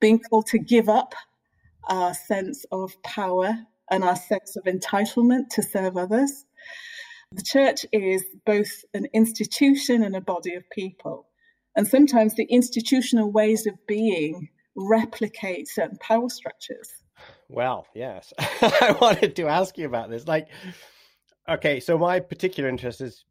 being 0.00 0.18
called 0.18 0.46
to 0.48 0.58
give 0.58 0.88
up 0.88 1.14
our 1.88 2.12
sense 2.14 2.64
of 2.72 3.00
power 3.02 3.56
and 3.90 4.02
our 4.02 4.16
sense 4.16 4.56
of 4.56 4.64
entitlement 4.64 5.48
to 5.50 5.62
serve 5.62 5.96
others. 5.96 6.44
The 7.32 7.42
church 7.42 7.86
is 7.92 8.24
both 8.44 8.84
an 8.92 9.06
institution 9.14 10.02
and 10.02 10.16
a 10.16 10.20
body 10.20 10.54
of 10.54 10.68
people. 10.70 11.28
And 11.76 11.86
sometimes 11.86 12.34
the 12.34 12.44
institutional 12.44 13.30
ways 13.30 13.66
of 13.66 13.74
being 13.86 14.48
replicate 14.74 15.68
certain 15.68 15.98
power 15.98 16.28
structures. 16.28 16.90
Well, 17.48 17.86
yes. 17.94 18.32
I 18.38 18.96
wanted 19.00 19.36
to 19.36 19.46
ask 19.46 19.78
you 19.78 19.86
about 19.86 20.10
this. 20.10 20.26
Like, 20.26 20.48
okay, 21.48 21.78
so 21.78 21.98
my 21.98 22.18
particular 22.18 22.68
interest 22.68 23.00
is 23.00 23.24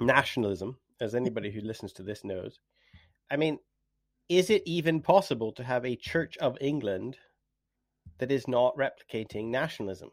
nationalism, 0.00 0.78
as 1.00 1.12
mm. 1.12 1.16
anybody 1.16 1.50
who 1.50 1.60
listens 1.60 1.92
to 1.94 2.02
this 2.02 2.24
knows. 2.24 2.60
I 3.30 3.36
mean, 3.36 3.58
is 4.28 4.50
it 4.50 4.62
even 4.66 5.00
possible 5.00 5.52
to 5.52 5.64
have 5.64 5.84
a 5.84 5.96
Church 5.96 6.36
of 6.38 6.56
England 6.60 7.16
that 8.18 8.32
is 8.32 8.48
not 8.48 8.76
replicating 8.76 9.48
nationalism? 9.48 10.10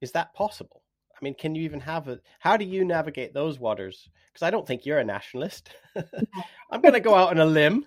Is 0.00 0.12
that 0.12 0.34
possible? 0.34 0.82
I 1.14 1.24
mean, 1.24 1.34
can 1.34 1.54
you 1.54 1.62
even 1.62 1.80
have 1.80 2.08
a? 2.08 2.20
How 2.40 2.56
do 2.56 2.64
you 2.64 2.84
navigate 2.84 3.32
those 3.32 3.58
waters? 3.58 4.08
Because 4.32 4.46
I 4.46 4.50
don't 4.50 4.66
think 4.66 4.84
you're 4.84 4.98
a 4.98 5.04
nationalist. 5.04 5.70
I'm 6.70 6.80
going 6.82 6.94
to 6.94 7.00
go 7.00 7.14
out 7.14 7.30
on 7.30 7.38
a 7.38 7.46
limb 7.46 7.86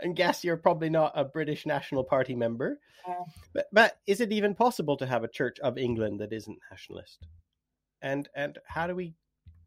and 0.00 0.14
guess 0.14 0.44
you're 0.44 0.56
probably 0.56 0.90
not 0.90 1.12
a 1.14 1.24
British 1.24 1.66
National 1.66 2.04
Party 2.04 2.36
member. 2.36 2.78
Yeah. 3.06 3.14
But, 3.52 3.66
but 3.72 3.98
is 4.06 4.20
it 4.20 4.32
even 4.32 4.54
possible 4.54 4.96
to 4.98 5.06
have 5.06 5.24
a 5.24 5.28
Church 5.28 5.58
of 5.60 5.78
England 5.78 6.20
that 6.20 6.32
isn't 6.32 6.58
nationalist? 6.70 7.26
And 8.00 8.28
and 8.36 8.58
how 8.66 8.86
do 8.86 8.94
we? 8.94 9.14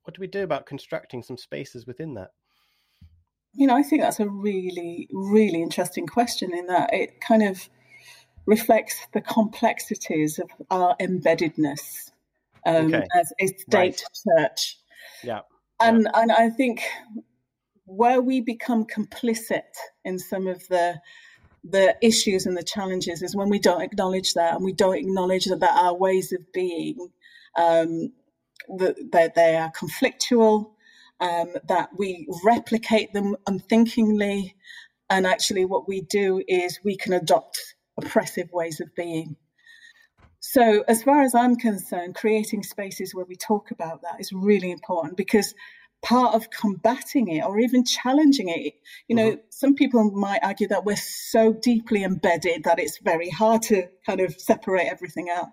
What 0.04 0.16
do 0.16 0.22
we 0.22 0.28
do 0.28 0.44
about 0.44 0.66
constructing 0.66 1.24
some 1.24 1.38
spaces 1.38 1.86
within 1.86 2.16
that? 2.16 2.32
You 3.54 3.68
know, 3.68 3.76
I 3.76 3.84
think 3.84 4.02
that's 4.02 4.20
a 4.20 4.30
really, 4.30 5.08
really 5.12 5.62
interesting 5.62 6.08
question. 6.08 6.54
In 6.54 6.68
that 6.68 6.94
it 6.94 7.22
kind 7.22 7.44
of 7.44 7.70
reflects 8.46 8.96
the 9.14 9.22
complexities 9.22 10.40
of 10.40 10.50
our 10.70 10.96
embeddedness 11.00 12.12
um, 12.66 12.94
okay. 12.94 13.06
as 13.20 13.34
a 13.40 13.48
state 13.48 13.74
right. 13.74 14.04
church. 14.38 14.78
Yeah. 15.24 15.42
And, 15.80 16.04
yeah. 16.04 16.22
and 16.22 16.32
I 16.32 16.50
think 16.50 16.84
where 17.86 18.22
we 18.22 18.42
become 18.42 18.86
complicit 18.86 19.64
in 20.06 20.18
some 20.18 20.48
of 20.48 20.68
the 20.68 21.00
the 21.64 21.96
issues 22.02 22.48
and 22.48 22.58
the 22.58 22.64
challenges 22.64 23.22
is 23.22 23.36
when 23.36 23.48
we 23.48 23.60
don't 23.60 23.82
acknowledge 23.82 24.34
that 24.34 24.56
and 24.56 24.66
we 24.66 24.74
don't 24.74 24.98
acknowledge 24.98 25.46
that, 25.46 25.60
that 25.60 25.78
our 25.78 25.94
ways 25.94 26.32
of 26.32 26.40
being 26.52 27.10
um, 27.56 28.12
that, 28.70 29.34
they 29.36 29.56
are 29.56 29.72
conflictual, 29.72 30.72
um, 31.20 31.54
that 31.68 31.90
we 31.98 32.28
replicate 32.44 33.14
them 33.14 33.36
unthinkingly, 33.48 34.56
and 35.10 35.28
actually 35.28 35.66
what 35.66 35.88
we 35.88 36.02
do 36.02 36.44
is 36.48 36.80
we 36.84 36.96
can 36.96 37.14
adopt 37.14 37.76
oppressive 37.98 38.52
ways 38.52 38.80
of 38.80 38.94
being. 38.96 39.36
So, 40.40 40.84
as 40.88 41.04
far 41.04 41.22
as 41.22 41.36
I'm 41.36 41.56
concerned, 41.56 42.16
creating 42.16 42.64
spaces 42.64 43.14
where 43.14 43.26
we 43.26 43.36
talk 43.36 43.70
about 43.70 44.02
that 44.02 44.20
is 44.20 44.34
really 44.34 44.72
important 44.72 45.16
because 45.16 45.54
part 46.02 46.34
of 46.34 46.50
combating 46.50 47.28
it 47.28 47.44
or 47.44 47.60
even 47.60 47.86
challenging 47.86 48.50
it, 48.50 48.74
you 49.08 49.16
know, 49.16 49.32
mm-hmm. 49.32 49.42
some 49.50 49.76
people 49.76 50.12
might 50.12 50.40
argue 50.42 50.68
that 50.68 50.84
we're 50.84 50.96
so 50.96 51.54
deeply 51.54 52.04
embedded 52.04 52.64
that 52.64 52.80
it's 52.80 52.98
very 52.98 53.30
hard 53.30 53.62
to 53.62 53.88
kind 54.06 54.20
of 54.20 54.34
separate 54.40 54.88
everything 54.88 55.30
out. 55.30 55.50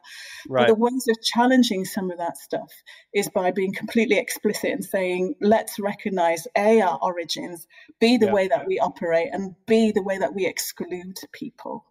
Right. 0.49 0.63
But 0.63 0.69
the 0.69 0.81
ways 0.81 1.07
of 1.09 1.23
challenging 1.23 1.85
some 1.85 2.11
of 2.11 2.19
that 2.19 2.39
stuff 2.39 2.73
is 3.13 3.29
by 3.29 3.51
being 3.51 3.75
completely 3.75 4.19
explicit 4.19 4.71
and 4.71 4.85
saying, 4.85 5.35
let's 5.41 5.79
recognize 5.79 6.47
A, 6.57 6.81
our 6.81 6.99
origins, 7.03 7.67
B, 8.01 8.17
the 8.17 8.27
yeah. 8.27 8.33
way 8.33 8.49
that 8.49 8.67
we 8.67 8.79
operate, 8.79 9.29
and 9.33 9.55
B, 9.67 9.93
the 9.93 10.03
way 10.03 10.19
that 10.19 10.35
we 10.35 10.47
exclude 10.47 11.19
people. 11.33 11.85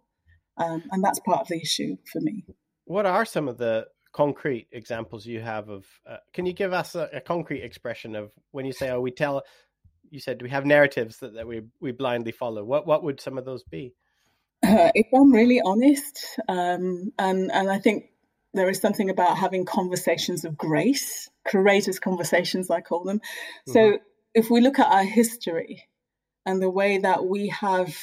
Um, 0.56 0.82
and 0.90 1.04
that's 1.04 1.20
part 1.20 1.42
of 1.42 1.48
the 1.48 1.60
issue 1.60 1.96
for 2.10 2.20
me. 2.20 2.44
What 2.86 3.06
are 3.06 3.24
some 3.24 3.46
of 3.46 3.58
the 3.58 3.86
concrete 4.18 4.66
examples 4.72 5.24
you 5.24 5.40
have 5.40 5.68
of? 5.68 5.86
Uh, 6.04 6.16
can 6.32 6.44
you 6.44 6.52
give 6.52 6.72
us 6.72 6.96
a, 6.96 7.08
a, 7.12 7.20
concrete 7.20 7.62
expression 7.62 8.16
of 8.16 8.32
when 8.50 8.66
you 8.66 8.72
say, 8.72 8.90
"Oh, 8.90 9.00
we 9.00 9.12
tell"? 9.12 9.44
You 10.10 10.18
said 10.18 10.42
we 10.42 10.50
have 10.50 10.66
narratives 10.66 11.18
that, 11.18 11.34
that 11.34 11.46
we 11.46 11.62
we 11.80 11.92
blindly 11.92 12.32
follow. 12.32 12.64
What 12.64 12.84
what 12.84 13.04
would 13.04 13.20
some 13.20 13.38
of 13.38 13.44
those 13.44 13.62
be? 13.62 13.94
Uh, 14.66 14.90
if 14.94 15.06
I'm 15.14 15.32
really 15.32 15.60
honest, 15.64 16.40
um, 16.48 17.12
and 17.16 17.52
and 17.52 17.70
I 17.70 17.78
think 17.78 18.06
there 18.54 18.68
is 18.68 18.80
something 18.80 19.08
about 19.08 19.38
having 19.38 19.64
conversations 19.64 20.44
of 20.44 20.56
grace, 20.56 21.30
courageous 21.46 22.00
conversations, 22.00 22.70
I 22.70 22.80
call 22.80 23.04
them. 23.04 23.18
Mm-hmm. 23.18 23.72
So 23.72 23.98
if 24.34 24.50
we 24.50 24.60
look 24.60 24.80
at 24.80 24.90
our 24.92 25.04
history 25.04 25.84
and 26.44 26.60
the 26.60 26.70
way 26.70 26.98
that 26.98 27.24
we 27.24 27.48
have 27.48 27.94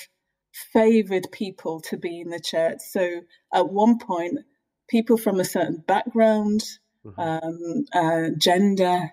favored 0.71 1.27
people 1.31 1.81
to 1.81 1.97
be 1.97 2.21
in 2.21 2.29
the 2.29 2.39
church. 2.39 2.77
So 2.79 3.21
at 3.53 3.69
one 3.69 3.99
point, 3.99 4.39
people 4.87 5.17
from 5.17 5.39
a 5.39 5.45
certain 5.45 5.83
background, 5.87 6.63
mm-hmm. 7.05 7.19
um, 7.19 7.85
uh, 7.93 8.29
gender, 8.37 9.11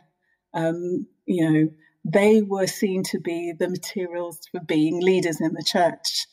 um, 0.54 1.06
you 1.26 1.50
know, 1.50 1.68
they 2.04 2.42
were 2.42 2.66
seen 2.66 3.04
to 3.04 3.20
be 3.20 3.52
the 3.52 3.68
materials 3.68 4.40
for 4.50 4.60
being 4.60 5.00
leaders 5.00 5.40
in 5.40 5.52
the 5.54 5.64
church. 5.64 6.26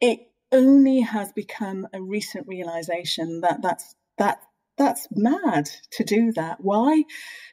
It 0.00 0.20
only 0.52 1.00
has 1.00 1.32
become 1.32 1.88
a 1.92 2.00
recent 2.00 2.46
realization 2.46 3.40
that 3.40 3.60
that's 3.62 3.94
that 4.16 4.38
that's 4.76 5.08
mad 5.10 5.68
to 5.92 6.04
do 6.04 6.32
that. 6.32 6.58
Why? 6.60 7.02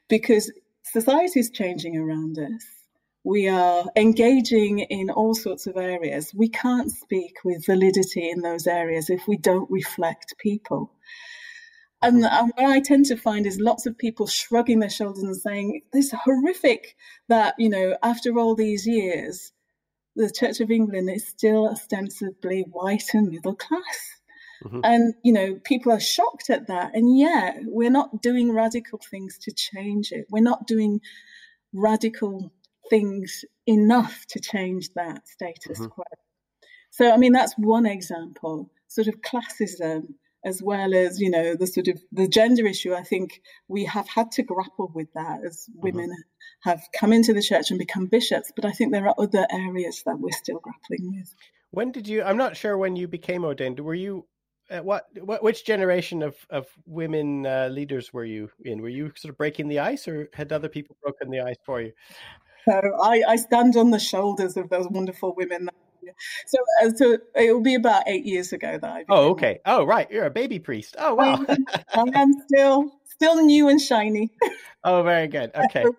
Because 0.07 0.51
society 0.83 1.39
is 1.39 1.49
changing 1.49 1.97
around 1.97 2.37
us 2.37 2.63
we 3.25 3.47
are 3.47 3.85
engaging 3.95 4.79
in 4.79 5.09
all 5.09 5.33
sorts 5.33 5.65
of 5.65 5.77
areas. 5.77 6.31
We 6.33 6.47
can't 6.47 6.91
speak 6.91 7.37
with 7.43 7.65
validity 7.65 8.29
in 8.29 8.41
those 8.41 8.67
areas 8.67 9.09
if 9.09 9.27
we 9.27 9.35
don't 9.35 9.69
reflect 9.71 10.35
people. 10.37 10.91
And, 12.01 12.23
and 12.23 12.51
what 12.55 12.71
I 12.71 12.79
tend 12.81 13.05
to 13.07 13.17
find 13.17 13.47
is 13.47 13.59
lots 13.59 13.85
of 13.85 13.97
people 13.97 14.27
shrugging 14.27 14.79
their 14.79 14.89
shoulders 14.89 15.23
and 15.23 15.35
saying, 15.35 15.81
"This 15.91 16.07
is 16.07 16.19
horrific 16.23 16.95
that 17.29 17.55
you 17.57 17.69
know 17.69 17.97
after 18.03 18.37
all 18.37 18.55
these 18.55 18.85
years, 18.85 19.51
the 20.15 20.29
Church 20.29 20.59
of 20.59 20.69
England 20.71 21.09
is 21.09 21.27
still 21.27 21.69
ostensibly 21.69 22.61
white 22.61 23.13
and 23.13 23.29
middle 23.29 23.55
class." 23.55 24.21
Mm-hmm. 24.63 24.81
And 24.83 25.13
you 25.23 25.33
know, 25.33 25.59
people 25.63 25.91
are 25.91 25.99
shocked 25.99 26.49
at 26.49 26.67
that, 26.67 26.95
and 26.95 27.17
yet 27.17 27.57
we're 27.63 27.89
not 27.89 28.21
doing 28.21 28.51
radical 28.51 28.99
things 29.09 29.37
to 29.39 29.51
change 29.51 30.11
it. 30.11 30.27
We're 30.29 30.43
not 30.43 30.67
doing 30.67 31.01
radical 31.73 32.51
things 32.89 33.43
enough 33.65 34.25
to 34.27 34.39
change 34.39 34.93
that 34.93 35.27
status 35.27 35.79
mm-hmm. 35.79 35.87
quo. 35.87 36.03
So, 36.91 37.11
I 37.11 37.17
mean, 37.17 37.33
that's 37.33 37.53
one 37.57 37.85
example, 37.85 38.69
sort 38.87 39.07
of 39.07 39.21
classism, 39.21 40.13
as 40.45 40.61
well 40.61 40.93
as, 40.93 41.19
you 41.19 41.29
know, 41.29 41.55
the 41.55 41.67
sort 41.67 41.87
of 41.87 42.01
the 42.11 42.27
gender 42.27 42.65
issue. 42.65 42.93
I 42.93 43.03
think 43.03 43.41
we 43.67 43.85
have 43.85 44.07
had 44.07 44.31
to 44.33 44.43
grapple 44.43 44.91
with 44.93 45.11
that 45.13 45.43
as 45.45 45.67
mm-hmm. 45.69 45.81
women 45.81 46.09
mm-hmm. 46.09 46.69
have 46.69 46.83
come 46.97 47.11
into 47.11 47.33
the 47.33 47.41
church 47.41 47.71
and 47.71 47.79
become 47.79 48.05
bishops. 48.05 48.51
But 48.55 48.65
I 48.65 48.71
think 48.71 48.93
there 48.93 49.07
are 49.07 49.15
other 49.17 49.45
areas 49.51 50.03
that 50.05 50.19
we're 50.19 50.31
still 50.31 50.59
grappling 50.59 51.15
with. 51.17 51.33
When 51.71 51.91
did 51.91 52.07
you, 52.07 52.23
I'm 52.23 52.37
not 52.37 52.55
sure 52.55 52.77
when 52.77 52.95
you 52.95 53.07
became 53.07 53.43
ordained. 53.43 53.79
Were 53.79 53.95
you 53.95 54.25
uh, 54.69 54.79
what, 54.79 55.05
what 55.21 55.43
which 55.43 55.63
generation 55.63 56.23
of 56.23 56.35
of 56.49 56.65
women 56.87 57.45
uh, 57.45 57.67
leaders 57.71 58.11
were 58.11 58.25
you 58.25 58.49
in? 58.63 58.81
Were 58.81 58.89
you 58.89 59.11
sort 59.15 59.29
of 59.29 59.37
breaking 59.37 59.67
the 59.67 59.79
ice, 59.79 60.07
or 60.07 60.27
had 60.33 60.51
other 60.51 60.69
people 60.69 60.97
broken 61.03 61.29
the 61.29 61.41
ice 61.41 61.57
for 61.65 61.81
you? 61.81 61.91
So 62.67 62.81
I, 62.99 63.21
I 63.27 63.35
stand 63.35 63.77
on 63.77 63.91
the 63.91 63.99
shoulders 63.99 64.57
of 64.57 64.69
those 64.69 64.87
wonderful 64.89 65.35
women. 65.35 65.69
So, 66.47 66.57
uh, 66.83 66.89
so 66.95 67.17
it 67.35 67.53
will 67.53 67.61
be 67.61 67.75
about 67.75 68.03
eight 68.07 68.25
years 68.25 68.53
ago 68.53 68.77
that 68.81 68.89
I. 68.89 69.05
Oh, 69.09 69.29
okay. 69.31 69.59
Oh, 69.65 69.83
right. 69.85 70.09
You're 70.09 70.25
a 70.25 70.31
baby 70.31 70.59
priest. 70.59 70.95
Oh, 70.97 71.15
wow. 71.15 71.45
I 71.93 72.03
am 72.13 72.33
still 72.47 72.91
still 73.07 73.43
new 73.45 73.69
and 73.69 73.79
shiny. 73.79 74.31
Oh, 74.83 75.03
very 75.03 75.27
good. 75.27 75.51
Okay. 75.55 75.85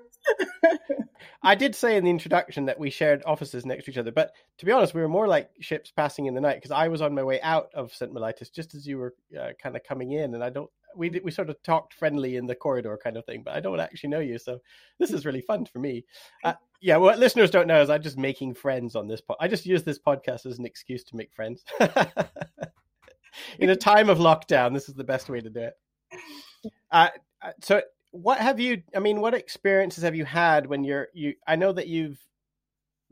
I 1.42 1.54
did 1.54 1.75
say 1.76 1.96
in 1.96 2.04
the 2.04 2.10
introduction 2.10 2.66
that 2.66 2.78
we 2.78 2.90
shared 2.90 3.22
offices 3.25 3.64
next 3.64 3.84
to 3.84 3.90
each 3.92 3.98
other, 3.98 4.10
but 4.10 4.32
to 4.58 4.66
be 4.66 4.72
honest, 4.72 4.94
we 4.94 5.00
were 5.00 5.08
more 5.08 5.28
like 5.28 5.50
ships 5.60 5.92
passing 5.92 6.26
in 6.26 6.34
the 6.34 6.40
night 6.40 6.56
because 6.56 6.72
I 6.72 6.88
was 6.88 7.00
on 7.00 7.14
my 7.14 7.22
way 7.22 7.40
out 7.40 7.68
of 7.75 7.94
St. 7.94 8.12
Mellitus 8.12 8.52
just 8.52 8.75
as 8.75 8.86
you 8.86 8.98
were 8.98 9.14
uh, 9.38 9.50
kind 9.62 9.76
of 9.76 9.84
coming 9.84 10.10
in, 10.12 10.34
and 10.34 10.42
I 10.42 10.50
don't 10.50 10.70
we 10.97 11.09
did, 11.11 11.25
we 11.25 11.31
sort 11.31 11.50
of 11.50 11.62
talked 11.62 11.95
friendly 11.95 12.37
in 12.37 12.47
the 12.47 12.55
corridor 12.55 12.99
kind 13.03 13.17
of 13.17 13.25
thing, 13.25 13.43
but 13.45 13.55
I 13.55 13.61
don't 13.61 13.79
actually 13.79 14.11
know 14.11 14.21
you, 14.21 14.38
so 14.38 14.59
this 14.99 15.12
is 15.12 15.26
really 15.26 15.41
fun 15.41 15.67
for 15.67 15.79
me. 15.79 16.05
Uh, 16.45 16.55
yeah, 16.81 16.97
what 16.97 17.19
listeners 17.19 17.50
don't 17.50 17.67
know 17.67 17.81
is 17.81 17.91
I'm 17.91 18.03
just 18.03 18.19
making 18.19 18.55
friends 18.55 18.97
on 18.97 19.07
this. 19.07 19.21
Po- 19.21 19.37
I 19.41 19.49
just 19.49 19.67
use 19.67 19.83
this 19.83 19.99
podcast 19.99 20.47
as 20.47 20.59
an 20.59 20.67
excuse 20.67 21.05
to 21.05 21.17
make 21.17 21.33
friends. 21.35 21.65
in 23.59 23.71
a 23.71 23.76
time 23.76 24.09
of 24.09 24.19
lockdown, 24.19 24.73
this 24.73 24.88
is 24.88 24.95
the 24.95 25.05
best 25.05 25.29
way 25.29 25.41
to 25.41 25.50
do 25.50 25.61
it. 25.61 25.75
Uh, 26.91 27.09
uh, 27.43 27.53
so, 27.61 27.83
what 28.12 28.38
have 28.38 28.59
you? 28.59 28.83
I 28.95 28.99
mean, 29.00 29.21
what 29.21 29.35
experiences 29.35 30.03
have 30.05 30.15
you 30.15 30.25
had 30.25 30.67
when 30.67 30.85
you're 30.85 31.09
you? 31.12 31.35
I 31.47 31.57
know 31.57 31.73
that 31.73 31.87
you've 31.87 32.19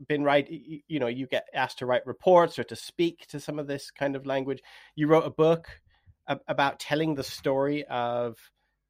been 0.07 0.23
right 0.23 0.49
you, 0.49 0.79
you 0.87 0.99
know 0.99 1.07
you 1.07 1.25
get 1.25 1.47
asked 1.53 1.79
to 1.79 1.85
write 1.85 2.05
reports 2.05 2.59
or 2.59 2.63
to 2.65 2.75
speak 2.75 3.25
to 3.27 3.39
some 3.39 3.57
of 3.57 3.67
this 3.67 3.89
kind 3.91 4.15
of 4.15 4.25
language 4.25 4.61
you 4.95 5.07
wrote 5.07 5.25
a 5.25 5.29
book 5.29 5.69
about 6.27 6.79
telling 6.79 7.15
the 7.15 7.23
story 7.23 7.85
of 7.85 8.37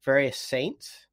various 0.04 0.36
saints 0.36 1.06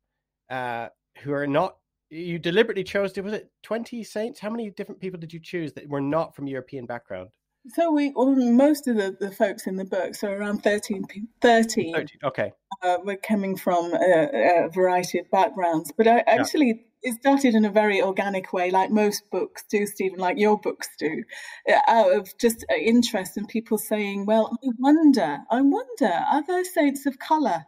uh, 0.50 0.90
who 1.20 1.34
are 1.34 1.48
not. 1.48 1.78
You 2.10 2.38
deliberately 2.38 2.84
chose. 2.84 3.18
It 3.18 3.24
was 3.24 3.34
it 3.34 3.52
twenty 3.64 4.04
saints? 4.04 4.40
How 4.40 4.50
many 4.50 4.70
different 4.70 5.02
people 5.02 5.20
did 5.20 5.34
you 5.34 5.40
choose 5.40 5.74
that 5.74 5.90
were 5.90 6.02
not 6.02 6.36
from 6.36 6.48
European 6.48 6.86
background? 6.86 7.30
So 7.70 7.92
we, 7.92 8.12
well, 8.14 8.36
most 8.36 8.88
of 8.90 8.98
the, 8.98 9.16
the 9.18 9.32
folks 9.32 9.68
in 9.68 9.78
the 9.78 9.86
book, 9.86 10.16
so 10.16 10.30
around 10.30 10.64
13, 10.64 11.06
13, 11.40 11.94
13 11.94 12.10
okay, 12.26 12.52
uh, 12.82 12.98
were 13.06 13.16
coming 13.16 13.56
from 13.56 13.94
a, 13.94 14.66
a, 14.66 14.70
variety 14.70 15.20
of 15.20 15.32
backgrounds. 15.32 15.94
But 15.96 16.08
I, 16.08 16.24
actually, 16.28 16.84
it 17.04 17.16
started 17.16 17.54
in 17.54 17.66
a 17.66 17.72
very 17.72 18.02
organic 18.02 18.54
way, 18.54 18.72
like 18.72 18.90
most 18.90 19.30
books 19.30 19.64
do, 19.70 19.86
Stephen, 19.86 20.20
like 20.20 20.38
your 20.38 20.58
books 20.58 20.88
do, 20.98 21.24
uh, 21.70 21.80
out 21.88 22.14
of 22.14 22.36
just 22.38 22.66
uh, 22.72 22.76
interest 22.76 23.38
and 23.38 23.48
people 23.48 23.78
saying, 23.78 24.26
"Well, 24.26 24.58
I 24.64 24.70
wonder, 24.80 25.40
I 25.52 25.62
wonder, 25.62 26.14
are 26.32 26.44
there 26.48 26.64
saints 26.64 27.06
of 27.06 27.20
color?" 27.20 27.66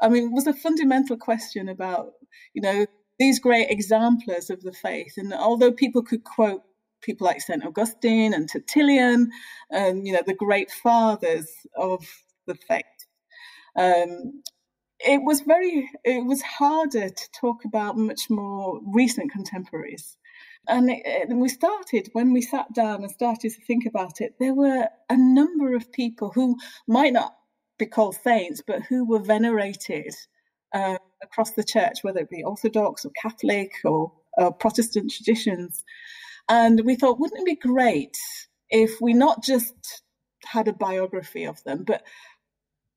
I 0.00 0.08
mean, 0.08 0.24
it 0.24 0.32
was 0.32 0.48
a 0.48 0.54
fundamental 0.54 1.16
question 1.16 1.68
about, 1.68 2.12
you 2.54 2.62
know, 2.62 2.86
these 3.18 3.38
great 3.38 3.70
exemplars 3.70 4.50
of 4.50 4.62
the 4.62 4.72
faith, 4.72 5.14
and 5.16 5.32
although 5.32 5.72
people 5.72 6.02
could 6.02 6.24
quote 6.24 6.62
people 7.02 7.26
like 7.26 7.40
Saint 7.40 7.64
Augustine 7.64 8.34
and 8.34 8.48
Tertullian, 8.48 9.30
and 9.70 10.06
you 10.06 10.12
know, 10.12 10.22
the 10.26 10.34
great 10.34 10.70
fathers 10.70 11.48
of 11.76 12.04
the 12.46 12.56
faith. 12.56 12.84
Um, 13.76 14.42
it 15.04 15.22
was 15.22 15.40
very 15.40 15.90
it 16.04 16.24
was 16.24 16.42
harder 16.42 17.08
to 17.08 17.30
talk 17.32 17.64
about 17.64 17.96
much 17.96 18.30
more 18.30 18.80
recent 18.84 19.32
contemporaries. 19.32 20.16
And, 20.68 20.90
it, 20.90 21.28
we 21.28 21.48
started 21.48 22.08
when 22.12 22.32
we 22.32 22.40
sat 22.40 22.72
down 22.72 23.02
and 23.02 23.10
started 23.10 23.52
to 23.52 23.60
think 23.62 23.84
about 23.84 24.20
it 24.20 24.34
there 24.38 24.54
were 24.54 24.88
a 25.10 25.16
number 25.16 25.74
of 25.74 25.90
people 25.90 26.30
who 26.32 26.56
might 26.86 27.12
not 27.12 27.34
be 27.78 27.86
called 27.86 28.16
saints 28.22 28.62
but 28.64 28.82
who 28.82 29.04
were 29.04 29.18
venerated 29.18 30.14
uh, 30.72 30.98
across 31.20 31.52
the 31.52 31.64
church 31.64 31.98
whether 32.02 32.20
it 32.20 32.30
be 32.30 32.44
orthodox 32.44 33.04
or 33.04 33.10
catholic 33.20 33.72
or 33.84 34.12
uh, 34.38 34.50
protestant 34.50 35.10
traditions. 35.10 35.82
And 36.48 36.82
we 36.84 36.94
thought 36.94 37.18
wouldn't 37.18 37.40
it 37.40 37.46
be 37.46 37.56
great 37.56 38.16
if 38.70 39.00
we 39.00 39.14
not 39.14 39.42
just 39.42 40.02
had 40.44 40.68
a 40.68 40.72
biography 40.72 41.44
of 41.44 41.62
them 41.64 41.84
but 41.84 42.02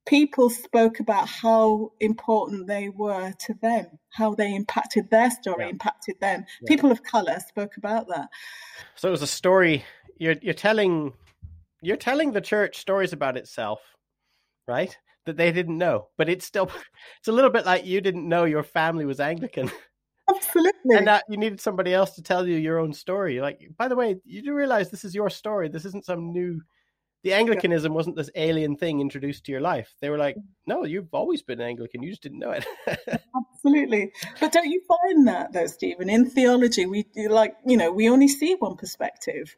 people 0.05 0.49
spoke 0.49 0.99
about 0.99 1.27
how 1.27 1.91
important 1.99 2.67
they 2.67 2.89
were 2.89 3.31
to 3.39 3.53
them, 3.61 3.87
how 4.09 4.35
they 4.35 4.53
impacted 4.53 5.09
their 5.09 5.31
story, 5.31 5.65
yeah. 5.65 5.69
impacted 5.69 6.15
them. 6.21 6.45
Yeah. 6.61 6.67
People 6.67 6.91
of 6.91 7.03
color 7.03 7.39
spoke 7.39 7.77
about 7.77 8.07
that. 8.09 8.29
So 8.95 9.07
it 9.07 9.11
was 9.11 9.21
a 9.21 9.27
story 9.27 9.83
you're 10.17 10.35
you're 10.41 10.53
telling 10.53 11.13
you're 11.81 11.97
telling 11.97 12.31
the 12.31 12.41
church 12.41 12.77
stories 12.77 13.13
about 13.13 13.37
itself, 13.37 13.79
right? 14.67 14.95
That 15.25 15.37
they 15.37 15.51
didn't 15.51 15.77
know, 15.77 16.07
but 16.17 16.29
it's 16.29 16.45
still 16.45 16.69
it's 17.19 17.27
a 17.27 17.33
little 17.33 17.51
bit 17.51 17.65
like 17.65 17.85
you 17.85 18.01
didn't 18.01 18.27
know 18.27 18.45
your 18.45 18.63
family 18.63 19.05
was 19.05 19.19
Anglican. 19.19 19.71
Absolutely. 20.27 20.95
And 20.95 21.07
that 21.07 21.23
you 21.29 21.37
needed 21.37 21.61
somebody 21.61 21.93
else 21.93 22.15
to 22.15 22.23
tell 22.23 22.47
you 22.47 22.57
your 22.57 22.79
own 22.79 22.93
story. 22.93 23.39
Like, 23.41 23.59
by 23.77 23.87
the 23.87 23.95
way, 23.95 24.15
you 24.25 24.41
do 24.41 24.55
realize 24.55 24.89
this 24.89 25.05
is 25.05 25.13
your 25.13 25.29
story. 25.29 25.69
This 25.69 25.85
isn't 25.85 26.05
some 26.05 26.31
new 26.33 26.61
the 27.25 27.33
Anglicanism 27.33 27.91
wasn't 27.91 28.15
this 28.15 28.29
alien 28.35 28.77
thing 28.77 29.01
introduced 29.01 29.45
to 29.45 29.51
your 29.51 29.59
life. 29.59 29.95
They 29.99 30.11
were 30.11 30.17
like, 30.19 30.37
no, 30.67 30.85
you've 30.85 31.11
always 31.11 31.41
been 31.41 31.59
Anglican. 31.59 32.03
You 32.03 32.11
just 32.11 32.21
didn't 32.21 32.37
know 32.37 32.51
it. 32.51 32.67
Absolutely. 33.55 34.11
But 34.39 34.51
don't 34.51 34.69
you 34.69 34.79
find 34.87 35.27
that 35.27 35.51
though, 35.51 35.65
Stephen? 35.65 36.07
In 36.07 36.29
theology, 36.29 36.85
we 36.85 37.07
like, 37.27 37.55
you 37.65 37.77
know, 37.77 37.91
we 37.91 38.09
only 38.09 38.27
see 38.27 38.53
one 38.59 38.75
perspective. 38.75 39.55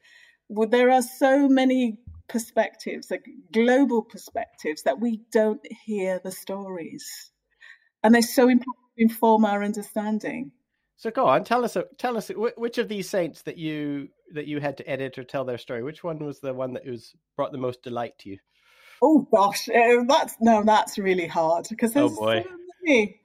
Well, 0.47 0.69
there 0.69 0.89
are 0.89 1.01
so 1.01 1.49
many 1.49 1.97
perspectives, 2.29 3.11
like 3.11 3.25
global 3.51 4.01
perspectives, 4.01 4.83
that 4.83 5.01
we 5.01 5.23
don't 5.33 5.59
hear 5.85 6.21
the 6.23 6.31
stories. 6.31 7.31
And 8.01 8.15
they're 8.15 8.21
so 8.21 8.47
important 8.47 8.85
to 8.97 9.03
inform 9.03 9.43
our 9.43 9.61
understanding. 9.61 10.53
So 10.97 11.11
go 11.11 11.27
on, 11.27 11.43
tell 11.43 11.63
us 11.63 11.77
tell 11.99 12.17
us 12.17 12.29
which 12.29 12.79
of 12.79 12.89
these 12.89 13.07
saints 13.07 13.43
that 13.43 13.57
you 13.57 14.09
that 14.33 14.47
you 14.47 14.59
had 14.59 14.77
to 14.77 14.89
edit 14.89 15.17
or 15.19 15.23
tell 15.23 15.45
their 15.45 15.59
story. 15.59 15.83
Which 15.83 16.03
one 16.03 16.17
was 16.17 16.39
the 16.39 16.53
one 16.53 16.73
that 16.73 16.85
was 16.85 17.13
brought 17.35 17.51
the 17.51 17.59
most 17.59 17.83
delight 17.83 18.17
to 18.19 18.29
you? 18.29 18.39
Oh 19.03 19.27
gosh, 19.31 19.69
uh, 19.69 20.03
that's 20.07 20.35
no, 20.41 20.63
that's 20.63 20.97
really 20.97 21.27
hard 21.27 21.67
because 21.69 21.93
there's 21.93 22.11
oh 22.13 22.15
boy. 22.15 22.43
so 22.43 22.49
many. 22.83 23.21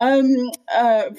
Um, 0.00 0.50
uh, 0.74 1.10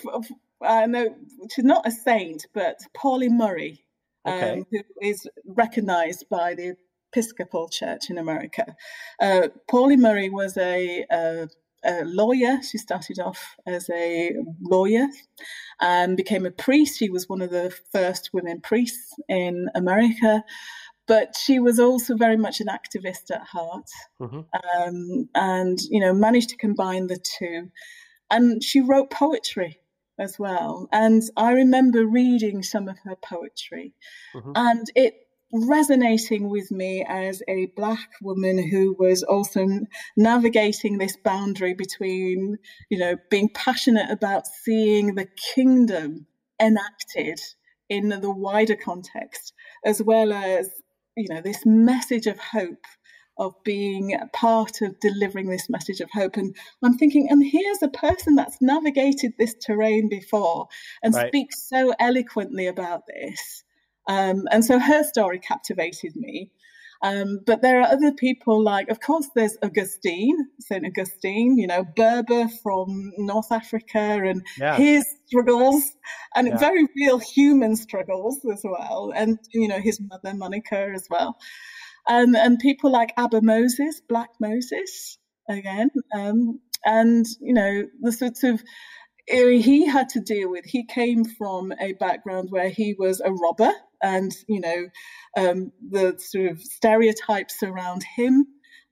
I 0.61 0.85
know 0.85 1.15
she's 1.53 1.63
not 1.63 1.87
a 1.87 1.91
saint, 1.91 2.45
but 2.53 2.77
Pauli 2.93 3.29
Murray, 3.29 3.85
um, 4.25 4.65
who 4.69 4.79
is 5.01 5.25
recognised 5.45 6.25
by 6.29 6.55
the 6.55 6.75
Episcopal 7.13 7.69
Church 7.69 8.09
in 8.09 8.17
America. 8.17 8.75
Uh, 9.21 9.47
Pauli 9.69 9.95
Murray 9.95 10.29
was 10.29 10.57
a, 10.57 11.05
a 11.09 11.47
a 11.85 12.03
lawyer. 12.05 12.59
She 12.63 12.77
started 12.77 13.19
off 13.19 13.55
as 13.65 13.89
a 13.89 14.31
lawyer 14.61 15.07
and 15.79 16.17
became 16.17 16.45
a 16.45 16.51
priest. 16.51 16.99
She 16.99 17.09
was 17.09 17.29
one 17.29 17.41
of 17.41 17.51
the 17.51 17.75
first 17.91 18.31
women 18.33 18.61
priests 18.61 19.13
in 19.29 19.69
America. 19.75 20.43
But 21.07 21.35
she 21.37 21.59
was 21.59 21.79
also 21.79 22.15
very 22.15 22.37
much 22.37 22.61
an 22.61 22.67
activist 22.67 23.29
at 23.31 23.43
heart, 23.43 23.87
mm-hmm. 24.19 24.39
um, 24.81 25.29
and 25.35 25.77
you 25.91 25.99
know 25.99 26.15
managed 26.15 26.49
to 26.49 26.57
combine 26.57 27.05
the 27.05 27.17
two. 27.17 27.69
And 28.31 28.63
she 28.63 28.81
wrote 28.81 29.11
poetry 29.11 29.79
as 30.17 30.39
well. 30.39 30.87
And 30.91 31.21
I 31.37 31.51
remember 31.51 32.07
reading 32.07 32.63
some 32.63 32.87
of 32.87 32.97
her 33.03 33.15
poetry, 33.15 33.93
mm-hmm. 34.33 34.53
and 34.55 34.87
it 34.95 35.24
resonating 35.55 36.49
with 36.49 36.71
me 36.71 37.05
as 37.07 37.41
a 37.47 37.67
black 37.77 38.09
woman 38.21 38.57
who 38.69 38.95
was 38.99 39.23
also 39.23 39.67
navigating 40.17 40.97
this 40.97 41.17
boundary 41.17 41.73
between 41.73 42.57
you 42.89 42.97
know 42.97 43.15
being 43.29 43.49
passionate 43.49 44.09
about 44.09 44.47
seeing 44.47 45.15
the 45.15 45.27
kingdom 45.53 46.25
enacted 46.61 47.39
in 47.89 48.09
the 48.09 48.31
wider 48.31 48.75
context 48.75 49.53
as 49.85 50.01
well 50.01 50.33
as 50.33 50.69
you 51.15 51.27
know 51.33 51.41
this 51.41 51.65
message 51.65 52.27
of 52.27 52.39
hope 52.39 52.85
of 53.37 53.53
being 53.65 54.17
part 54.33 54.81
of 54.81 54.97
delivering 55.01 55.49
this 55.49 55.69
message 55.69 55.99
of 55.99 56.09
hope 56.11 56.37
and 56.37 56.55
i'm 56.83 56.97
thinking 56.97 57.27
and 57.29 57.45
here's 57.45 57.83
a 57.83 57.89
person 57.89 58.35
that's 58.35 58.61
navigated 58.61 59.33
this 59.37 59.53
terrain 59.55 60.09
before 60.09 60.67
and 61.03 61.13
right. 61.13 61.27
speaks 61.27 61.67
so 61.69 61.93
eloquently 61.99 62.67
about 62.67 63.03
this 63.07 63.64
um, 64.07 64.47
and 64.51 64.63
so 64.63 64.79
her 64.79 65.03
story 65.03 65.39
captivated 65.39 66.15
me. 66.15 66.51
Um, 67.03 67.41
but 67.45 67.61
there 67.61 67.81
are 67.81 67.87
other 67.87 68.11
people 68.13 68.63
like, 68.63 68.89
of 68.89 68.99
course, 68.99 69.29
there's 69.35 69.57
Augustine, 69.61 70.37
St. 70.59 70.85
Augustine, 70.85 71.57
you 71.57 71.67
know, 71.67 71.85
Berber 71.95 72.47
from 72.63 73.11
North 73.17 73.51
Africa 73.51 73.99
and 73.99 74.43
yeah. 74.57 74.75
his 74.75 75.05
struggles 75.27 75.91
and 76.35 76.47
yeah. 76.47 76.57
very 76.57 76.87
real 76.95 77.19
human 77.19 77.75
struggles 77.75 78.39
as 78.51 78.61
well. 78.63 79.11
And, 79.15 79.37
you 79.53 79.67
know, 79.67 79.79
his 79.79 79.99
mother, 80.01 80.35
Monica, 80.35 80.89
as 80.95 81.05
well. 81.09 81.37
Um, 82.07 82.35
and 82.35 82.59
people 82.59 82.91
like 82.91 83.13
Abba 83.17 83.41
Moses, 83.41 84.01
Black 84.07 84.29
Moses, 84.39 85.17
again. 85.49 85.89
Um, 86.15 86.59
and, 86.85 87.25
you 87.39 87.53
know, 87.53 87.83
the 88.01 88.11
sorts 88.11 88.43
of 88.43 88.63
he 89.27 89.85
had 89.85 90.09
to 90.09 90.19
deal 90.19 90.49
with. 90.49 90.65
He 90.65 90.85
came 90.85 91.25
from 91.25 91.73
a 91.79 91.93
background 91.93 92.49
where 92.51 92.69
he 92.69 92.95
was 92.97 93.21
a 93.21 93.31
robber, 93.31 93.71
and 94.01 94.31
you 94.47 94.59
know, 94.59 94.87
um, 95.37 95.71
the 95.89 96.15
sort 96.17 96.51
of 96.51 96.61
stereotypes 96.61 97.63
around 97.63 98.03
him. 98.15 98.47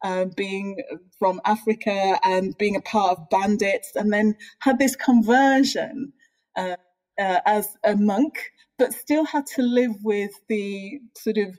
Uh, 0.06 0.26
being 0.36 0.84
from 1.18 1.40
Africa 1.46 2.20
and 2.26 2.58
being 2.58 2.76
a 2.76 2.82
part 2.82 3.18
of 3.18 3.30
bandits, 3.30 3.94
and 3.96 4.12
then 4.12 4.36
had 4.60 4.78
this 4.78 4.98
conversion 4.98 6.12
uh, 6.58 6.76
uh, 7.18 7.40
as 7.46 7.78
a 7.86 7.96
monk, 7.96 8.52
but 8.78 8.92
still 8.92 9.24
had 9.24 9.46
to 9.46 9.62
live 9.62 9.96
with 10.04 10.32
the 10.50 11.00
sort 11.18 11.38
of 11.38 11.58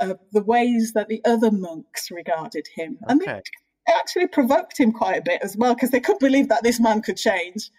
uh, 0.00 0.14
the 0.30 0.42
ways 0.44 0.92
that 0.94 1.08
the 1.08 1.20
other 1.24 1.50
monks 1.50 2.12
regarded 2.12 2.64
him. 2.76 2.96
Okay. 3.10 3.28
And 3.28 3.40
it 3.40 3.44
actually 3.88 4.28
provoked 4.28 4.78
him 4.78 4.92
quite 4.92 5.18
a 5.18 5.22
bit 5.22 5.42
as 5.42 5.56
well, 5.56 5.74
because 5.74 5.90
they 5.90 5.98
couldn't 5.98 6.20
believe 6.20 6.48
that 6.50 6.62
this 6.62 6.78
man 6.78 7.02
could 7.02 7.16
change 7.16 7.72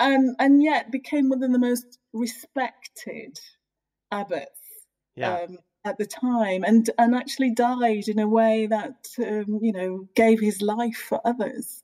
and 0.00 0.34
and 0.40 0.60
yet 0.60 0.90
became 0.90 1.28
one 1.28 1.44
of 1.44 1.52
the 1.52 1.58
most 1.60 1.98
respected 2.12 3.38
abbots 4.10 4.60
yeah. 5.14 5.34
um, 5.34 5.58
at 5.84 5.98
the 5.98 6.06
time, 6.06 6.64
and 6.64 6.88
and 6.98 7.14
actually 7.14 7.50
died 7.50 8.08
in 8.08 8.18
a 8.18 8.28
way 8.28 8.66
that 8.66 9.06
um, 9.18 9.58
you 9.60 9.72
know 9.72 10.08
gave 10.14 10.40
his 10.40 10.60
life 10.60 10.96
for 10.96 11.20
others. 11.24 11.82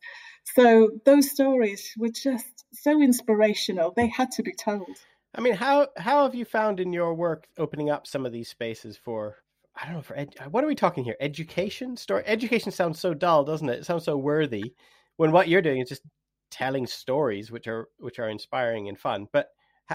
So 0.55 0.91
those 1.05 1.31
stories 1.31 1.93
were 1.97 2.11
just 2.11 2.65
so 2.73 3.01
inspirational; 3.01 3.93
they 3.97 4.09
had 4.09 4.31
to 4.33 4.43
be 4.43 4.53
told. 4.53 4.97
I 5.35 5.41
mean, 5.41 5.55
how 5.55 5.89
how 5.97 6.25
have 6.25 6.35
you 6.35 6.45
found 6.45 6.81
in 6.81 6.93
your 6.93 7.15
work 7.15 7.47
opening 7.59 7.91
up 7.91 8.07
some 8.07 8.27
of 8.27 8.33
these 8.33 8.49
spaces 8.49 8.97
for 8.97 9.37
I 9.77 9.87
don't 9.87 9.95
know 9.95 10.03
for 10.03 10.17
ed, 10.17 10.35
what 10.51 10.63
are 10.63 10.67
we 10.67 10.75
talking 10.75 11.05
here? 11.05 11.17
Education 11.21 11.97
story. 11.97 12.23
Education 12.27 12.73
sounds 12.73 13.01
so 13.01 13.15
dull, 13.15 13.45
doesn't 13.45 13.69
it? 13.69 13.81
It 13.81 13.87
sounds 13.87 14.05
so 14.05 14.17
worthy. 14.17 14.75
When 15.17 15.33
what 15.33 15.49
you're 15.49 15.63
doing 15.63 15.81
is 15.81 15.89
just 15.89 16.03
telling 16.51 16.87
stories 16.87 17.51
which 17.51 17.67
are 17.67 17.89
which 17.99 18.19
are 18.19 18.29
inspiring 18.29 18.89
and 18.89 18.99
fun. 18.99 19.29
But 19.33 19.49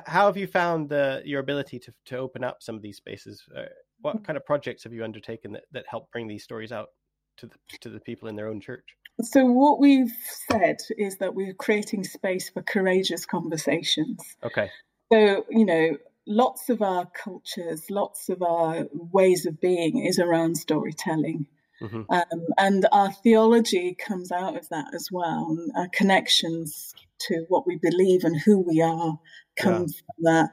how 0.06 0.26
have 0.28 0.38
you 0.38 0.48
found 0.48 0.90
the 0.90 1.22
your 1.26 1.40
ability 1.40 1.80
to 1.80 1.94
to 2.06 2.18
open 2.18 2.44
up 2.44 2.62
some 2.62 2.76
of 2.76 2.82
these 2.82 2.98
spaces? 2.98 3.44
Uh, 3.56 3.64
what 4.02 4.18
mm. 4.18 4.24
kind 4.24 4.38
of 4.38 4.46
projects 4.46 4.84
have 4.84 4.94
you 4.94 5.04
undertaken 5.04 5.52
that, 5.54 5.64
that 5.72 5.86
help 5.90 6.12
bring 6.12 6.28
these 6.28 6.44
stories 6.44 6.72
out 6.72 6.90
to 7.38 7.48
the 7.48 7.56
to 7.82 7.90
the 7.90 8.00
people 8.00 8.28
in 8.28 8.36
their 8.36 8.48
own 8.48 8.60
church? 8.60 8.86
So 9.22 9.46
what 9.46 9.80
we've 9.80 10.14
said 10.52 10.78
is 10.98 11.18
that 11.18 11.34
we're 11.34 11.54
creating 11.54 12.04
space 12.04 12.50
for 12.50 12.62
courageous 12.62 13.26
conversations. 13.26 14.20
Okay. 14.44 14.70
So 15.12 15.46
you 15.50 15.66
know, 15.66 15.98
lots 16.26 16.70
of 16.70 16.82
our 16.82 17.06
cultures, 17.08 17.90
lots 17.90 18.30
of 18.30 18.42
our 18.42 18.88
ways 18.94 19.46
of 19.46 19.60
being 19.60 20.06
is 20.06 20.20
around 20.20 20.58
storytelling. 20.58 21.48
Mm-hmm. 21.82 22.04
Um, 22.10 22.46
and 22.58 22.88
our 22.92 23.12
theology 23.12 23.96
comes 23.96 24.32
out 24.32 24.58
of 24.58 24.68
that 24.70 24.94
as 24.96 25.10
well. 25.12 25.58
Our 25.76 25.88
connections 25.90 26.96
to 27.20 27.46
what 27.50 27.68
we 27.68 27.78
believe 27.78 28.24
and 28.24 28.40
who 28.40 28.60
we 28.60 28.82
are 28.82 29.20
come 29.60 29.74
yeah. 29.74 29.80
from 29.80 30.24
that. 30.24 30.50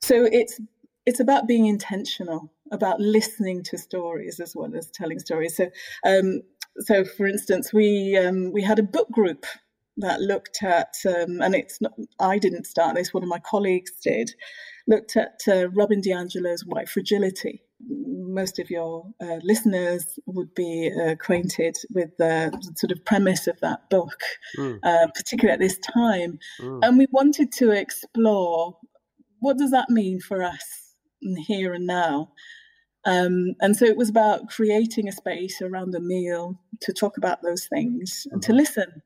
So 0.00 0.28
it's 0.30 0.60
it's 1.06 1.20
about 1.20 1.48
being 1.48 1.66
intentional, 1.66 2.52
about 2.70 3.00
listening 3.00 3.62
to 3.64 3.78
stories 3.78 4.40
as 4.40 4.54
well 4.54 4.74
as 4.76 4.90
telling 4.90 5.18
stories. 5.18 5.56
So 5.56 5.70
um, 6.04 6.42
so 6.80 7.04
for 7.04 7.26
instance, 7.26 7.72
we 7.72 8.16
um, 8.16 8.52
we 8.52 8.62
had 8.62 8.78
a 8.78 8.82
book 8.82 9.10
group 9.10 9.44
that 9.98 10.20
looked 10.20 10.62
at, 10.62 10.94
um, 11.06 11.42
and 11.42 11.54
it's 11.54 11.80
not, 11.80 11.92
I 12.20 12.38
didn't 12.38 12.66
start 12.66 12.94
this, 12.94 13.12
one 13.12 13.24
of 13.24 13.28
my 13.28 13.40
colleagues 13.40 13.90
did, 14.00 14.32
looked 14.86 15.16
at 15.16 15.40
uh, 15.48 15.68
Robin 15.70 16.00
DiAngelo's 16.00 16.64
White 16.64 16.88
Fragility. 16.88 17.62
Most 17.80 18.58
of 18.58 18.70
your 18.70 19.06
uh, 19.20 19.38
listeners 19.42 20.18
would 20.26 20.54
be 20.54 20.88
acquainted 20.88 21.76
with 21.90 22.16
the 22.18 22.50
sort 22.76 22.90
of 22.90 23.04
premise 23.04 23.46
of 23.46 23.60
that 23.60 23.88
book, 23.88 24.20
mm. 24.56 24.78
uh, 24.82 25.06
particularly 25.14 25.54
at 25.54 25.60
this 25.60 25.78
time. 25.78 26.38
Mm. 26.60 26.80
And 26.82 26.98
we 26.98 27.06
wanted 27.12 27.52
to 27.52 27.70
explore 27.70 28.76
what 29.40 29.58
does 29.58 29.70
that 29.70 29.90
mean 29.90 30.20
for 30.20 30.42
us 30.42 30.94
here 31.46 31.72
and 31.72 31.86
now. 31.86 32.32
Um, 33.04 33.54
and 33.60 33.76
so 33.76 33.84
it 33.84 33.96
was 33.96 34.10
about 34.10 34.48
creating 34.48 35.08
a 35.08 35.12
space 35.12 35.62
around 35.62 35.94
a 35.94 36.00
meal 36.00 36.60
to 36.80 36.92
talk 36.92 37.16
about 37.16 37.42
those 37.42 37.66
things 37.66 38.26
and 38.30 38.42
to 38.42 38.48
mm-hmm. 38.48 38.58
listen 38.58 39.02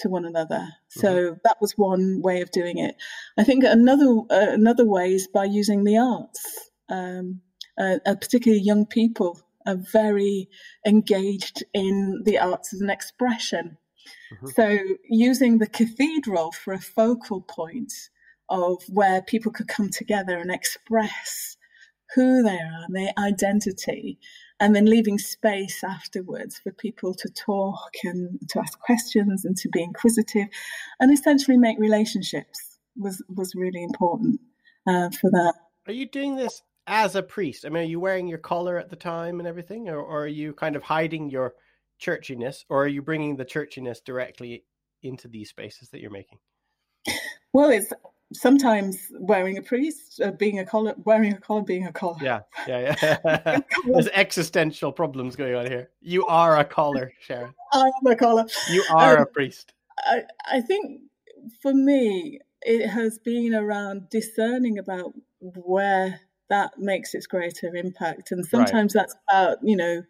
to 0.00 0.08
one 0.08 0.24
another. 0.24 0.68
So 0.88 1.14
mm-hmm. 1.14 1.34
that 1.44 1.58
was 1.60 1.72
one 1.72 2.20
way 2.22 2.40
of 2.40 2.50
doing 2.50 2.78
it. 2.78 2.96
I 3.38 3.44
think 3.44 3.64
another 3.64 4.22
uh, 4.30 4.52
another 4.52 4.84
way 4.84 5.12
is 5.12 5.28
by 5.28 5.44
using 5.44 5.84
the 5.84 5.98
arts. 5.98 6.70
Um, 6.88 7.40
uh, 7.40 7.45
uh, 7.78 7.98
particularly 8.04 8.62
young 8.62 8.86
people 8.86 9.40
are 9.66 9.76
very 9.92 10.48
engaged 10.86 11.64
in 11.74 12.22
the 12.24 12.38
arts 12.38 12.72
as 12.72 12.80
an 12.80 12.90
expression. 12.90 13.76
Mm-hmm. 14.32 14.46
So 14.48 14.78
using 15.08 15.58
the 15.58 15.66
cathedral 15.66 16.52
for 16.52 16.72
a 16.72 16.80
focal 16.80 17.40
point 17.42 17.92
of 18.48 18.82
where 18.88 19.22
people 19.22 19.50
could 19.50 19.68
come 19.68 19.90
together 19.90 20.38
and 20.38 20.52
express 20.52 21.56
who 22.14 22.42
they 22.42 22.54
are 22.54 22.84
and 22.86 22.94
their 22.94 23.12
identity 23.18 24.18
and 24.60 24.74
then 24.74 24.86
leaving 24.86 25.18
space 25.18 25.82
afterwards 25.84 26.58
for 26.58 26.72
people 26.72 27.12
to 27.14 27.28
talk 27.28 27.90
and 28.04 28.38
to 28.48 28.60
ask 28.60 28.78
questions 28.78 29.44
and 29.44 29.56
to 29.56 29.68
be 29.68 29.82
inquisitive 29.82 30.46
and 31.00 31.12
essentially 31.12 31.56
make 31.56 31.78
relationships 31.78 32.78
was 32.96 33.22
was 33.28 33.54
really 33.54 33.82
important 33.82 34.40
uh, 34.86 35.10
for 35.10 35.30
that 35.30 35.54
are 35.86 35.92
you 35.92 36.08
doing 36.08 36.36
this 36.36 36.62
as 36.86 37.14
a 37.14 37.22
priest 37.22 37.64
i 37.64 37.68
mean 37.68 37.82
are 37.82 37.86
you 37.86 38.00
wearing 38.00 38.26
your 38.26 38.38
collar 38.38 38.78
at 38.78 38.90
the 38.90 38.96
time 38.96 39.38
and 39.40 39.48
everything 39.48 39.88
or, 39.88 39.98
or 39.98 40.24
are 40.24 40.28
you 40.28 40.52
kind 40.52 40.76
of 40.76 40.82
hiding 40.82 41.28
your 41.28 41.54
churchiness 42.00 42.64
or 42.68 42.84
are 42.84 42.88
you 42.88 43.02
bringing 43.02 43.36
the 43.36 43.44
churchiness 43.44 44.02
directly 44.04 44.64
into 45.02 45.28
these 45.28 45.48
spaces 45.48 45.88
that 45.88 46.00
you're 46.00 46.10
making 46.10 46.38
well 47.52 47.70
it's 47.70 47.92
sometimes 48.32 49.12
wearing 49.18 49.58
a 49.58 49.62
priest, 49.62 50.20
uh, 50.20 50.32
being 50.32 50.58
a 50.58 50.64
collar, 50.64 50.94
wearing 51.04 51.32
a 51.32 51.38
collar, 51.38 51.62
being 51.62 51.86
a 51.86 51.92
collar. 51.92 52.18
Yeah, 52.20 52.40
yeah, 52.66 52.94
yeah. 53.02 53.60
There's 53.86 54.08
existential 54.08 54.92
problems 54.92 55.36
going 55.36 55.54
on 55.54 55.66
here. 55.66 55.90
You 56.00 56.26
are 56.26 56.58
a 56.58 56.64
collar, 56.64 57.12
Sharon. 57.20 57.54
I 57.72 57.84
am 57.84 58.12
a 58.12 58.16
collar. 58.16 58.46
You 58.70 58.84
are 58.90 59.16
um, 59.16 59.22
a 59.22 59.26
priest. 59.26 59.74
I, 59.98 60.22
I 60.50 60.60
think 60.60 61.02
for 61.62 61.72
me, 61.72 62.40
it 62.62 62.88
has 62.88 63.18
been 63.18 63.54
around 63.54 64.08
discerning 64.10 64.78
about 64.78 65.12
where 65.40 66.20
that 66.48 66.72
makes 66.78 67.14
its 67.14 67.26
greater 67.26 67.74
impact. 67.74 68.30
And 68.30 68.44
sometimes 68.46 68.94
right. 68.94 69.02
that's 69.02 69.16
about, 69.28 69.58
you 69.62 69.76
know, 69.76 70.02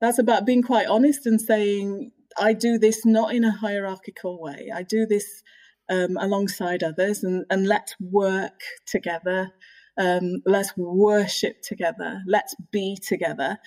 that's 0.00 0.18
about 0.18 0.46
being 0.46 0.62
quite 0.62 0.86
honest 0.86 1.26
and 1.26 1.40
saying, 1.40 2.12
I 2.38 2.52
do 2.52 2.78
this 2.78 3.04
not 3.04 3.34
in 3.34 3.44
a 3.44 3.50
hierarchical 3.50 4.40
way. 4.40 4.70
I 4.74 4.82
do 4.82 5.06
this 5.06 5.42
um, 5.90 6.16
alongside 6.18 6.82
others 6.82 7.22
and, 7.24 7.44
and 7.50 7.66
let's 7.66 7.94
work 8.00 8.60
together. 8.86 9.52
Um, 9.98 10.42
let's 10.46 10.72
worship 10.76 11.60
together. 11.62 12.22
Let's 12.26 12.54
be 12.70 12.96
together. 12.96 13.58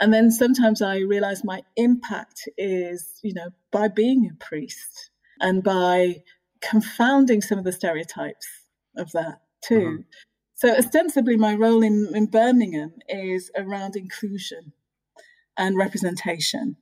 And 0.00 0.14
then 0.14 0.30
sometimes 0.30 0.80
I 0.80 0.98
realize 0.98 1.44
my 1.44 1.62
impact 1.76 2.48
is, 2.56 3.20
you 3.22 3.34
know, 3.34 3.50
by 3.70 3.88
being 3.88 4.30
a 4.32 4.44
priest 4.44 5.10
and 5.40 5.62
by 5.62 6.22
confounding 6.62 7.42
some 7.42 7.58
of 7.58 7.64
the 7.64 7.72
stereotypes 7.72 8.46
of 8.96 9.12
that 9.12 9.40
too. 9.62 9.80
Mm-hmm. 9.80 10.02
So 10.54 10.74
ostensibly, 10.74 11.36
my 11.36 11.54
role 11.54 11.82
in, 11.82 12.10
in 12.14 12.26
Birmingham 12.26 12.94
is 13.08 13.50
around 13.56 13.96
inclusion 13.96 14.72
and 15.56 15.76
representation. 15.76 16.76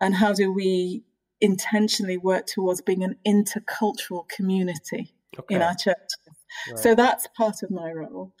And 0.00 0.14
how 0.14 0.32
do 0.32 0.52
we 0.52 1.04
intentionally 1.42 2.16
work 2.16 2.46
towards 2.46 2.80
being 2.80 3.02
an 3.02 3.16
intercultural 3.26 4.26
community 4.28 5.12
okay. 5.38 5.56
in 5.56 5.60
our 5.62 5.74
church. 5.74 5.96
Right. 6.68 6.78
So 6.78 6.94
that's 6.94 7.26
part 7.36 7.62
of 7.62 7.70
my 7.70 7.90
role. 7.90 8.32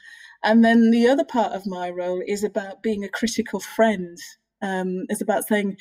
And 0.44 0.64
then 0.64 0.90
the 0.90 1.08
other 1.08 1.24
part 1.24 1.52
of 1.52 1.66
my 1.66 1.90
role 1.90 2.22
is 2.26 2.44
about 2.44 2.82
being 2.82 3.04
a 3.04 3.08
critical 3.08 3.60
friend. 3.60 4.16
Um, 4.62 5.06
it's 5.08 5.20
about 5.20 5.46
saying, 5.46 5.76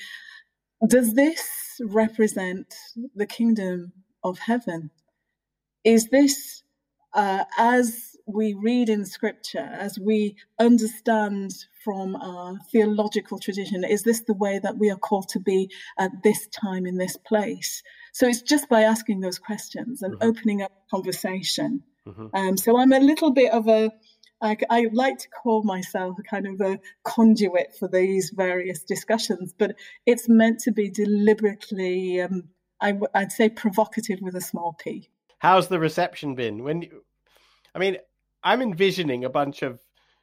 does 0.87 1.13
this 1.13 1.79
represent 1.83 2.73
the 3.15 3.27
kingdom 3.27 3.93
of 4.23 4.39
heaven? 4.39 4.89
Is 5.83 6.09
this, 6.09 6.63
uh, 7.13 7.45
as 7.57 8.10
we 8.33 8.53
read 8.53 8.89
in 8.89 9.05
scripture, 9.05 9.69
as 9.79 9.99
we 9.99 10.35
understand 10.59 11.53
from 11.83 12.15
our 12.15 12.57
theological 12.71 13.39
tradition? 13.39 13.83
Is 13.83 14.03
this 14.03 14.21
the 14.21 14.33
way 14.33 14.59
that 14.59 14.77
we 14.77 14.89
are 14.89 14.97
called 14.97 15.29
to 15.29 15.39
be 15.39 15.69
at 15.97 16.11
this 16.23 16.47
time 16.47 16.85
in 16.85 16.97
this 16.97 17.17
place? 17.17 17.83
So 18.13 18.27
it's 18.27 18.41
just 18.41 18.69
by 18.69 18.81
asking 18.81 19.21
those 19.21 19.39
questions 19.39 20.01
and 20.01 20.15
mm-hmm. 20.15 20.29
opening 20.29 20.61
up 20.61 20.71
conversation. 20.89 21.83
Mm-hmm. 22.07 22.27
Um, 22.33 22.57
so 22.57 22.77
I'm 22.77 22.93
a 22.93 22.99
little 22.99 23.31
bit 23.31 23.51
of 23.51 23.67
a 23.67 23.91
I, 24.41 24.57
I, 24.71 24.87
like 24.91 25.19
to 25.19 25.29
call 25.29 25.63
myself 25.63 26.17
a 26.17 26.23
kind 26.23 26.47
of 26.47 26.59
a 26.61 26.79
conduit 27.03 27.75
for 27.77 27.87
these 27.87 28.31
various 28.31 28.83
discussions, 28.83 29.53
but 29.55 29.75
it's 30.07 30.27
meant 30.27 30.59
to 30.61 30.71
be 30.71 30.89
deliberately, 30.89 32.21
um, 32.21 32.45
I, 32.79 32.93
would 32.93 33.31
say, 33.31 33.49
provocative 33.49 34.19
with 34.19 34.35
a 34.35 34.41
small 34.41 34.75
p. 34.79 35.09
How's 35.37 35.67
the 35.67 35.79
reception 35.79 36.33
been? 36.33 36.63
When, 36.63 36.81
you, 36.81 37.03
I 37.75 37.79
mean, 37.79 37.97
I'm 38.43 38.61
envisioning 38.61 39.25
a 39.25 39.29
bunch 39.29 39.61
of 39.61 39.79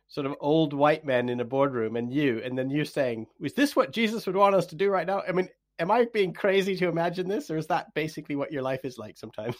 sort 0.08 0.26
of 0.26 0.34
old 0.40 0.72
white 0.72 1.04
men 1.04 1.28
in 1.28 1.40
a 1.40 1.44
boardroom 1.44 1.96
and 1.96 2.12
you, 2.12 2.40
and 2.44 2.58
then 2.58 2.70
you 2.70 2.84
saying, 2.84 3.26
"Is 3.40 3.54
this 3.54 3.76
what 3.76 3.92
Jesus 3.92 4.26
would 4.26 4.36
want 4.36 4.54
us 4.54 4.66
to 4.66 4.76
do 4.76 4.90
right 4.90 5.06
now?" 5.06 5.22
I 5.26 5.32
mean, 5.32 5.48
am 5.78 5.90
I 5.90 6.06
being 6.12 6.32
crazy 6.32 6.76
to 6.76 6.88
imagine 6.88 7.28
this, 7.28 7.50
or 7.50 7.56
is 7.56 7.66
that 7.68 7.94
basically 7.94 8.36
what 8.36 8.52
your 8.52 8.62
life 8.62 8.84
is 8.84 8.98
like 8.98 9.16
sometimes? 9.16 9.56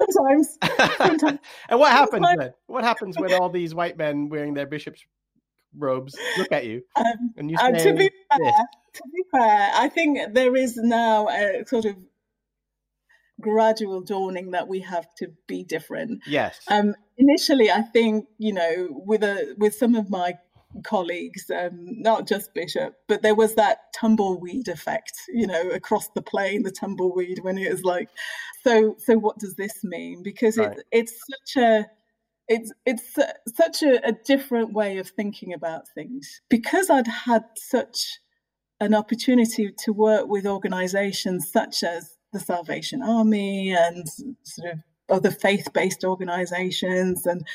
Sometimes. 0.00 0.58
sometimes. 0.96 1.38
and 1.68 1.80
what 1.80 1.92
happens 1.92 2.26
sometimes. 2.26 2.38
then? 2.38 2.52
What 2.66 2.84
happens 2.84 3.18
when 3.18 3.32
all 3.34 3.50
these 3.50 3.74
white 3.74 3.96
men 3.96 4.28
wearing 4.28 4.54
their 4.54 4.66
bishop's 4.66 5.04
robes 5.76 6.16
look 6.36 6.50
at 6.50 6.66
you 6.66 6.82
um, 6.96 7.32
and 7.36 7.50
you 7.50 7.56
say, 7.56 7.64
uh, 7.64 7.70
to 7.70 7.94
be 7.94 8.10
fair, 8.30 8.52
to 8.94 9.02
be 9.14 9.22
fair, 9.30 9.70
I 9.74 9.88
think 9.88 10.34
there 10.34 10.56
is 10.56 10.76
now 10.76 11.28
a 11.28 11.64
sort 11.66 11.84
of 11.84 11.96
gradual 13.40 14.02
dawning 14.02 14.50
that 14.50 14.68
we 14.68 14.80
have 14.80 15.06
to 15.16 15.32
be 15.46 15.64
different. 15.64 16.22
Yes. 16.26 16.60
Um, 16.68 16.94
initially, 17.20 17.70
I 17.70 17.82
think 17.82 18.26
you 18.38 18.52
know, 18.52 18.88
with 18.90 19.22
a 19.22 19.54
with 19.58 19.74
some 19.74 19.94
of 19.94 20.10
my 20.10 20.34
colleagues, 20.84 21.50
um, 21.50 22.00
not 22.00 22.26
just 22.26 22.54
Bishop, 22.54 22.94
but 23.08 23.22
there 23.22 23.34
was 23.34 23.54
that 23.56 23.92
tumbleweed 23.94 24.68
effect, 24.68 25.12
you 25.28 25.46
know, 25.46 25.70
across 25.70 26.08
the 26.08 26.22
plain, 26.22 26.62
the 26.62 26.70
tumbleweed 26.70 27.40
when 27.40 27.58
it 27.58 27.70
was 27.70 27.84
like, 27.84 28.08
so 28.64 28.96
so 28.98 29.18
what 29.18 29.38
does 29.38 29.54
this 29.56 29.84
mean? 29.84 30.22
Because 30.22 30.56
right. 30.56 30.78
it, 30.78 30.84
it's 30.92 31.20
such 31.30 31.62
a 31.62 31.86
it's 32.48 32.72
it's 32.84 33.16
such 33.54 33.82
a, 33.82 34.06
a 34.06 34.12
different 34.12 34.72
way 34.72 34.98
of 34.98 35.08
thinking 35.08 35.52
about 35.52 35.88
things 35.94 36.40
because 36.48 36.90
I'd 36.90 37.06
had 37.06 37.44
such 37.56 38.18
an 38.80 38.94
opportunity 38.94 39.70
to 39.84 39.92
work 39.92 40.26
with 40.26 40.46
organizations 40.46 41.50
such 41.52 41.82
as 41.82 42.16
the 42.32 42.40
Salvation 42.40 43.02
Army 43.02 43.72
and 43.72 44.06
sort 44.42 44.72
of 44.72 44.78
other 45.10 45.30
faith 45.30 45.72
based 45.72 46.04
organizations 46.04 47.26
and 47.26 47.46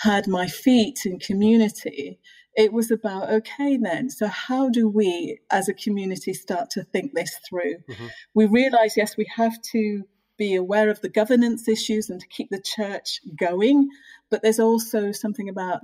had 0.00 0.28
my 0.28 0.46
feet 0.46 1.00
in 1.04 1.18
community, 1.18 2.18
it 2.56 2.72
was 2.72 2.90
about 2.90 3.30
okay, 3.30 3.76
then, 3.76 4.10
so 4.10 4.26
how 4.26 4.68
do 4.68 4.88
we 4.88 5.38
as 5.50 5.68
a 5.68 5.74
community 5.74 6.34
start 6.34 6.70
to 6.70 6.82
think 6.82 7.14
this 7.14 7.38
through? 7.48 7.76
Mm-hmm. 7.88 8.06
We 8.34 8.46
realize, 8.46 8.96
yes, 8.96 9.16
we 9.16 9.26
have 9.36 9.60
to 9.72 10.04
be 10.36 10.54
aware 10.54 10.88
of 10.88 11.00
the 11.00 11.08
governance 11.08 11.68
issues 11.68 12.10
and 12.10 12.20
to 12.20 12.26
keep 12.28 12.50
the 12.50 12.60
church 12.60 13.20
going, 13.38 13.88
but 14.30 14.42
there's 14.42 14.60
also 14.60 15.12
something 15.12 15.48
about 15.48 15.82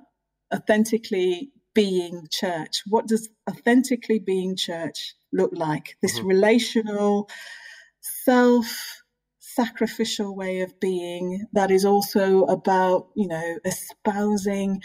authentically 0.52 1.50
being 1.74 2.26
church. 2.30 2.82
What 2.86 3.06
does 3.06 3.28
authentically 3.50 4.20
being 4.20 4.56
church 4.56 5.14
look 5.32 5.50
like? 5.52 5.96
This 6.02 6.18
mm-hmm. 6.18 6.28
relational, 6.28 7.28
self 8.00 8.93
sacrificial 9.54 10.34
way 10.34 10.60
of 10.60 10.78
being 10.80 11.46
that 11.52 11.70
is 11.70 11.84
also 11.84 12.44
about, 12.44 13.08
you 13.14 13.28
know, 13.28 13.58
espousing 13.64 14.82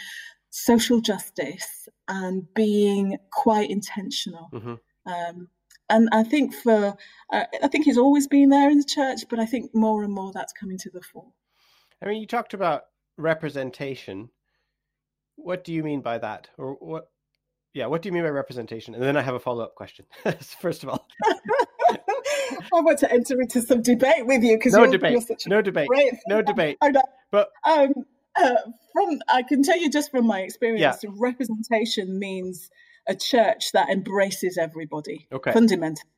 social 0.50 1.00
justice 1.00 1.88
and 2.08 2.52
being 2.54 3.18
quite 3.30 3.70
intentional. 3.70 4.48
Mm-hmm. 4.52 4.74
Um, 5.10 5.48
and 5.88 6.08
I 6.12 6.22
think 6.22 6.54
for, 6.54 6.96
uh, 7.32 7.44
I 7.62 7.68
think 7.68 7.84
he's 7.84 7.98
always 7.98 8.26
been 8.26 8.50
there 8.50 8.70
in 8.70 8.78
the 8.78 8.84
church, 8.84 9.22
but 9.28 9.38
I 9.38 9.46
think 9.46 9.74
more 9.74 10.02
and 10.04 10.12
more 10.12 10.32
that's 10.32 10.52
coming 10.52 10.78
to 10.78 10.90
the 10.90 11.00
fore. 11.00 11.32
I 12.02 12.06
mean, 12.06 12.20
you 12.20 12.26
talked 12.26 12.54
about 12.54 12.84
representation. 13.16 14.30
What 15.36 15.64
do 15.64 15.72
you 15.72 15.82
mean 15.82 16.00
by 16.00 16.18
that? 16.18 16.48
Or 16.56 16.74
what? 16.74 17.10
Yeah, 17.72 17.86
what 17.86 18.02
do 18.02 18.08
you 18.08 18.12
mean 18.12 18.24
by 18.24 18.30
representation? 18.30 18.94
And 18.94 19.02
then 19.02 19.16
I 19.16 19.22
have 19.22 19.34
a 19.34 19.40
follow 19.40 19.62
up 19.62 19.74
question. 19.74 20.06
First 20.60 20.82
of 20.82 20.88
all, 20.88 21.06
I 22.74 22.80
want 22.80 22.98
to 23.00 23.12
enter 23.12 23.40
into 23.40 23.60
some 23.62 23.82
debate 23.82 24.26
with 24.26 24.42
you 24.42 24.56
because 24.56 24.72
no 24.74 24.84
you're, 24.84 24.92
debate, 24.92 25.12
you're 25.12 25.20
such 25.20 25.46
a 25.46 25.48
no 25.48 25.62
debate, 25.62 25.88
great 25.88 26.14
no 26.28 26.42
debate. 26.42 26.78
But 27.30 27.50
Um, 27.64 27.92
uh, 28.36 28.54
from 28.92 29.20
I 29.28 29.42
can 29.42 29.62
tell 29.62 29.78
you 29.78 29.90
just 29.90 30.10
from 30.10 30.26
my 30.26 30.40
experience, 30.40 31.04
representation 31.08 32.18
means 32.18 32.70
a 33.06 33.14
church 33.14 33.72
that 33.72 33.88
embraces 33.88 34.58
everybody 34.58 35.26
okay, 35.32 35.52
fundamentally, 35.52 36.10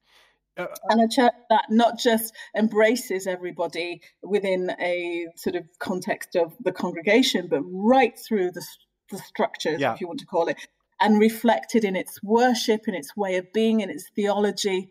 Uh, 0.57 0.67
and 0.91 1.01
a 1.01 1.09
church 1.09 1.33
that 1.49 1.65
not 1.71 1.99
just 1.99 2.35
embraces 2.57 3.27
everybody 3.27 4.03
within 4.23 4.71
a 4.81 5.27
sort 5.37 5.57
of 5.57 5.65
context 5.79 6.37
of 6.37 6.55
the 6.61 6.73
congregation, 6.73 7.47
but 7.49 7.62
right 7.62 8.19
through 8.19 8.51
the 8.51 8.65
the 9.11 9.19
structures, 9.19 9.81
Yeah. 9.81 9.93
if 9.95 10.01
you 10.01 10.07
want 10.07 10.21
to 10.21 10.27
call 10.27 10.49
it, 10.49 10.57
and 10.99 11.19
reflected 11.21 11.85
in 11.85 11.97
its 11.97 12.23
worship, 12.23 12.88
in 12.88 12.95
its 12.95 13.15
way 13.17 13.37
of 13.37 13.53
being, 13.53 13.81
in 13.81 13.91
its 13.91 14.09
theology, 14.17 14.91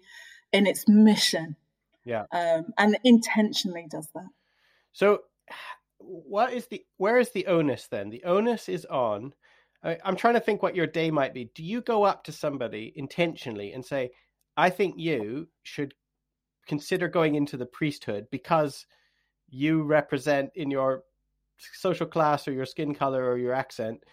in 0.52 0.68
its 0.68 0.88
mission. 0.88 1.56
Yeah. 2.04 2.26
um, 2.32 2.74
and 2.78 2.98
intentionally 3.04 3.86
does 3.90 4.08
that. 4.16 4.30
So, 4.92 5.20
what 6.00 6.52
is 6.52 6.68
the 6.68 6.84
where 6.98 7.18
is 7.18 7.32
the 7.32 7.46
onus 7.46 7.88
then? 7.88 8.10
The 8.10 8.24
onus 8.24 8.68
is 8.68 8.86
on. 8.86 9.34
I, 9.84 9.98
I'm 10.04 10.16
trying 10.16 10.34
to 10.34 10.40
think 10.40 10.64
what 10.64 10.76
your 10.76 10.88
day 10.88 11.12
might 11.12 11.34
be. 11.34 11.52
Do 11.54 11.64
you 11.64 11.82
go 11.82 12.04
up 12.04 12.24
to 12.24 12.32
somebody 12.32 12.92
intentionally 12.96 13.72
and 13.74 13.86
say, 13.86 14.12
"I 14.58 14.70
think 14.70 14.96
you 14.98 15.50
should 15.64 15.94
consider 16.68 17.08
going 17.08 17.36
into 17.36 17.58
the 17.58 17.66
priesthood 17.66 18.28
because 18.32 18.86
you 19.48 19.84
represent 19.84 20.50
in 20.56 20.72
your 20.72 21.04
social 21.74 22.08
class 22.08 22.48
or 22.48 22.52
your 22.52 22.66
skin 22.66 22.96
color 22.96 23.30
or 23.30 23.38
your 23.38 23.54
accent 23.54 24.04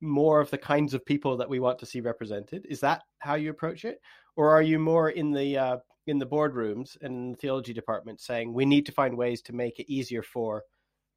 more 0.00 0.40
of 0.40 0.50
the 0.50 0.58
kinds 0.58 0.94
of 0.94 1.04
people 1.04 1.38
that 1.38 1.48
we 1.50 1.60
want 1.60 1.78
to 1.80 1.86
see 1.86 2.00
represented?" 2.00 2.66
Is 2.68 2.80
that 2.80 3.02
how 3.18 3.34
you 3.34 3.50
approach 3.50 3.84
it, 3.84 4.00
or 4.36 4.50
are 4.50 4.62
you 4.62 4.78
more 4.78 5.10
in 5.10 5.32
the 5.32 5.56
uh, 5.58 5.76
in 6.06 6.18
the 6.18 6.26
boardrooms 6.26 6.96
and 7.00 7.14
in 7.16 7.30
the 7.32 7.36
theology 7.38 7.72
department 7.72 8.20
saying 8.20 8.52
we 8.52 8.64
need 8.64 8.86
to 8.86 8.92
find 8.92 9.16
ways 9.16 9.42
to 9.42 9.52
make 9.52 9.78
it 9.78 9.90
easier 9.92 10.22
for 10.22 10.62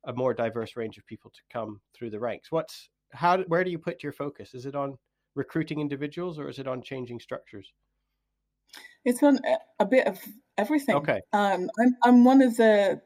a 0.05 0.13
more 0.13 0.34
diverse 0.34 0.75
range 0.75 0.97
of 0.97 1.05
people 1.05 1.29
to 1.32 1.41
come 1.51 1.82
through 1.93 2.10
the 2.10 2.19
ranks 2.19 2.51
what's 2.51 2.89
how 3.12 3.39
where 3.43 3.63
do 3.63 3.71
you 3.71 3.79
put 3.79 4.03
your 4.03 4.12
focus? 4.12 4.53
Is 4.53 4.65
it 4.65 4.75
on 4.75 4.97
recruiting 5.36 5.79
individuals 5.79 6.39
or 6.39 6.49
is 6.49 6.60
it 6.60 6.67
on 6.67 6.82
changing 6.82 7.19
structures? 7.19 7.73
It's 9.05 9.23
on 9.23 9.39
a- 9.45 9.84
a 9.84 9.86
bit 9.86 10.08
of 10.08 10.19
everything. 10.58 10.95
okay. 10.97 11.21
Um, 11.34 11.69
I'm 11.79 11.95
I'm 12.03 12.23
one 12.23 12.41
of 12.41 12.58
the 12.58 13.01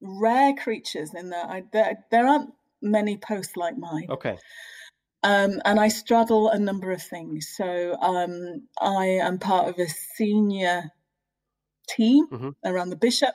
rare 0.00 0.54
creatures 0.54 1.14
in 1.14 1.30
that 1.30 1.48
I 1.48 1.64
there, 1.72 2.04
there 2.10 2.26
aren't 2.26 2.50
many 2.82 3.16
posts 3.16 3.56
like 3.56 3.76
mine. 3.78 4.06
okay 4.10 4.36
Um, 5.24 5.60
and 5.64 5.80
I 5.80 5.88
straddle 5.88 6.50
a 6.50 6.58
number 6.58 6.92
of 6.92 7.02
things. 7.02 7.48
So 7.56 7.96
um, 8.00 8.68
I 8.80 9.06
am 9.06 9.38
part 9.38 9.68
of 9.68 9.78
a 9.78 9.88
senior 9.88 10.90
team 11.88 12.26
Mhm. 12.28 12.54
around 12.64 12.90
the 12.90 12.96
bishop 12.96 13.34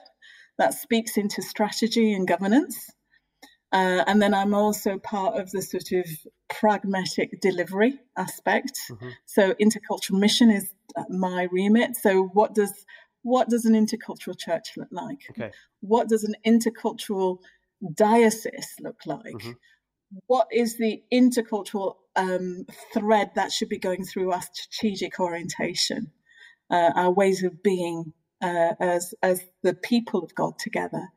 that 0.57 0.73
speaks 0.73 1.17
into 1.17 1.41
strategy 1.41 2.13
and 2.13 2.27
governance. 2.27 2.89
Uh, 3.71 4.03
and 4.07 4.21
then 4.21 4.33
I'm 4.33 4.53
also 4.53 4.97
part 4.99 5.39
of 5.39 5.51
the 5.51 5.61
sort 5.61 5.91
of 5.91 6.05
pragmatic 6.47 7.39
delivery 7.41 7.99
aspect. 8.17 8.79
Mhm. 8.89 9.13
So 9.25 9.53
intercultural 9.55 10.19
mission 10.19 10.49
is 10.51 10.71
uh, 10.95 11.03
my 11.09 11.47
remit. 11.51 11.95
So 11.95 12.23
what 12.23 12.53
does 12.55 12.85
what 13.21 13.49
does 13.49 13.65
an 13.65 13.73
intercultural 13.73 14.37
church 14.37 14.77
look 14.77 14.87
like? 14.91 15.21
okay 15.31 15.51
What 15.81 16.07
does 16.07 16.23
an 16.23 16.35
intercultural 16.45 17.39
diocese 17.93 18.75
look 18.79 19.05
like? 19.05 19.35
Mhm. 19.35 19.55
What 20.27 20.47
is 20.51 20.77
the 20.77 21.03
intercultural 21.13 21.95
um, 22.15 22.65
thread 22.93 23.31
that 23.35 23.51
should 23.51 23.69
be 23.69 23.77
going 23.77 24.05
through 24.05 24.31
our 24.31 24.41
strategic 24.41 25.19
orientation, 25.19 26.11
uh, 26.69 26.91
our 26.95 27.11
ways 27.11 27.43
of 27.43 27.61
being 27.63 28.13
uh, 28.41 28.73
as 28.79 29.13
as 29.21 29.43
the 29.63 29.73
people 29.73 30.23
of 30.23 30.33
God 30.35 30.57
together? 30.59 31.09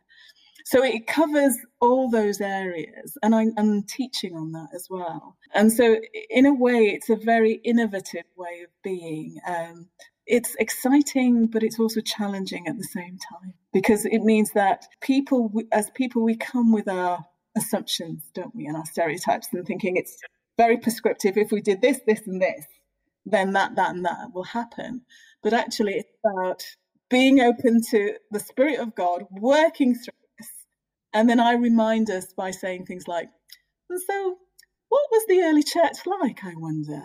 So 0.64 0.84
it 0.84 1.06
covers 1.06 1.56
all 1.80 2.08
those 2.08 2.40
areas, 2.40 3.16
and 3.22 3.34
I, 3.34 3.46
I'm 3.58 3.82
teaching 3.82 4.36
on 4.36 4.52
that 4.52 4.68
as 4.74 4.86
well. 4.88 5.36
And 5.54 5.72
so, 5.72 5.96
in 6.30 6.46
a 6.46 6.54
way, 6.54 6.86
it's 6.88 7.10
a 7.10 7.16
very 7.16 7.54
innovative 7.64 8.24
way 8.36 8.62
of 8.64 8.70
being. 8.82 9.38
Um, 9.46 9.88
it's 10.26 10.54
exciting, 10.60 11.48
but 11.48 11.64
it's 11.64 11.80
also 11.80 12.00
challenging 12.00 12.68
at 12.68 12.76
the 12.76 12.84
same 12.84 13.18
time 13.18 13.54
because 13.72 14.06
it 14.06 14.22
means 14.22 14.52
that 14.52 14.86
people, 15.00 15.52
as 15.72 15.90
people, 15.90 16.22
we 16.22 16.36
come 16.36 16.72
with 16.72 16.88
our 16.88 17.24
assumptions, 17.56 18.30
don't 18.34 18.54
we, 18.54 18.66
and 18.66 18.76
our 18.76 18.86
stereotypes, 18.86 19.48
and 19.52 19.66
thinking 19.66 19.96
it's 19.96 20.16
very 20.56 20.76
prescriptive. 20.76 21.36
If 21.36 21.50
we 21.52 21.60
did 21.60 21.80
this, 21.80 22.00
this, 22.06 22.26
and 22.26 22.40
this, 22.40 22.66
then 23.26 23.52
that, 23.52 23.76
that, 23.76 23.94
and 23.94 24.04
that 24.04 24.32
will 24.34 24.44
happen. 24.44 25.02
But 25.42 25.52
actually, 25.52 25.94
it's 25.94 26.10
about 26.24 26.62
being 27.10 27.40
open 27.40 27.82
to 27.90 28.14
the 28.30 28.40
Spirit 28.40 28.78
of 28.78 28.94
God 28.94 29.26
working 29.30 29.94
through 29.94 30.14
us. 30.40 30.48
And 31.12 31.28
then 31.28 31.40
I 31.40 31.54
remind 31.54 32.10
us 32.10 32.32
by 32.32 32.50
saying 32.50 32.86
things 32.86 33.06
like, 33.06 33.28
and 33.90 34.00
so 34.00 34.38
what 34.88 35.02
was 35.10 35.24
the 35.26 35.40
early 35.42 35.62
church 35.62 36.06
like, 36.06 36.44
I 36.44 36.52
wonder? 36.56 37.02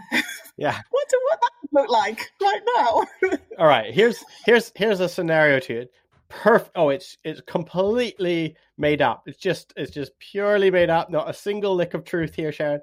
yeah 0.58 0.82
what 0.90 1.10
do 1.10 1.20
what 1.30 1.40
that 1.42 1.80
look 1.80 1.90
like 1.90 2.32
right 2.42 2.62
now? 2.76 3.38
all 3.60 3.68
right 3.68 3.94
here's 3.94 4.24
here's 4.46 4.72
here's 4.76 5.00
a 5.00 5.10
scenario 5.10 5.60
to 5.60 5.82
it 5.82 5.92
perfect 6.30 6.72
oh 6.76 6.90
it's 6.90 7.18
it's 7.24 7.42
completely 7.42 8.56
made 8.78 9.02
up. 9.02 9.24
It's 9.26 9.38
just 9.38 9.74
it's 9.76 9.92
just 9.92 10.18
purely 10.20 10.72
made 10.72 10.90
up. 10.90 11.10
Not 11.10 11.30
a 11.30 11.34
single 11.34 11.76
lick 11.76 11.94
of 11.94 12.04
truth 12.04 12.36
here 12.36 12.52
sharon. 12.52 12.82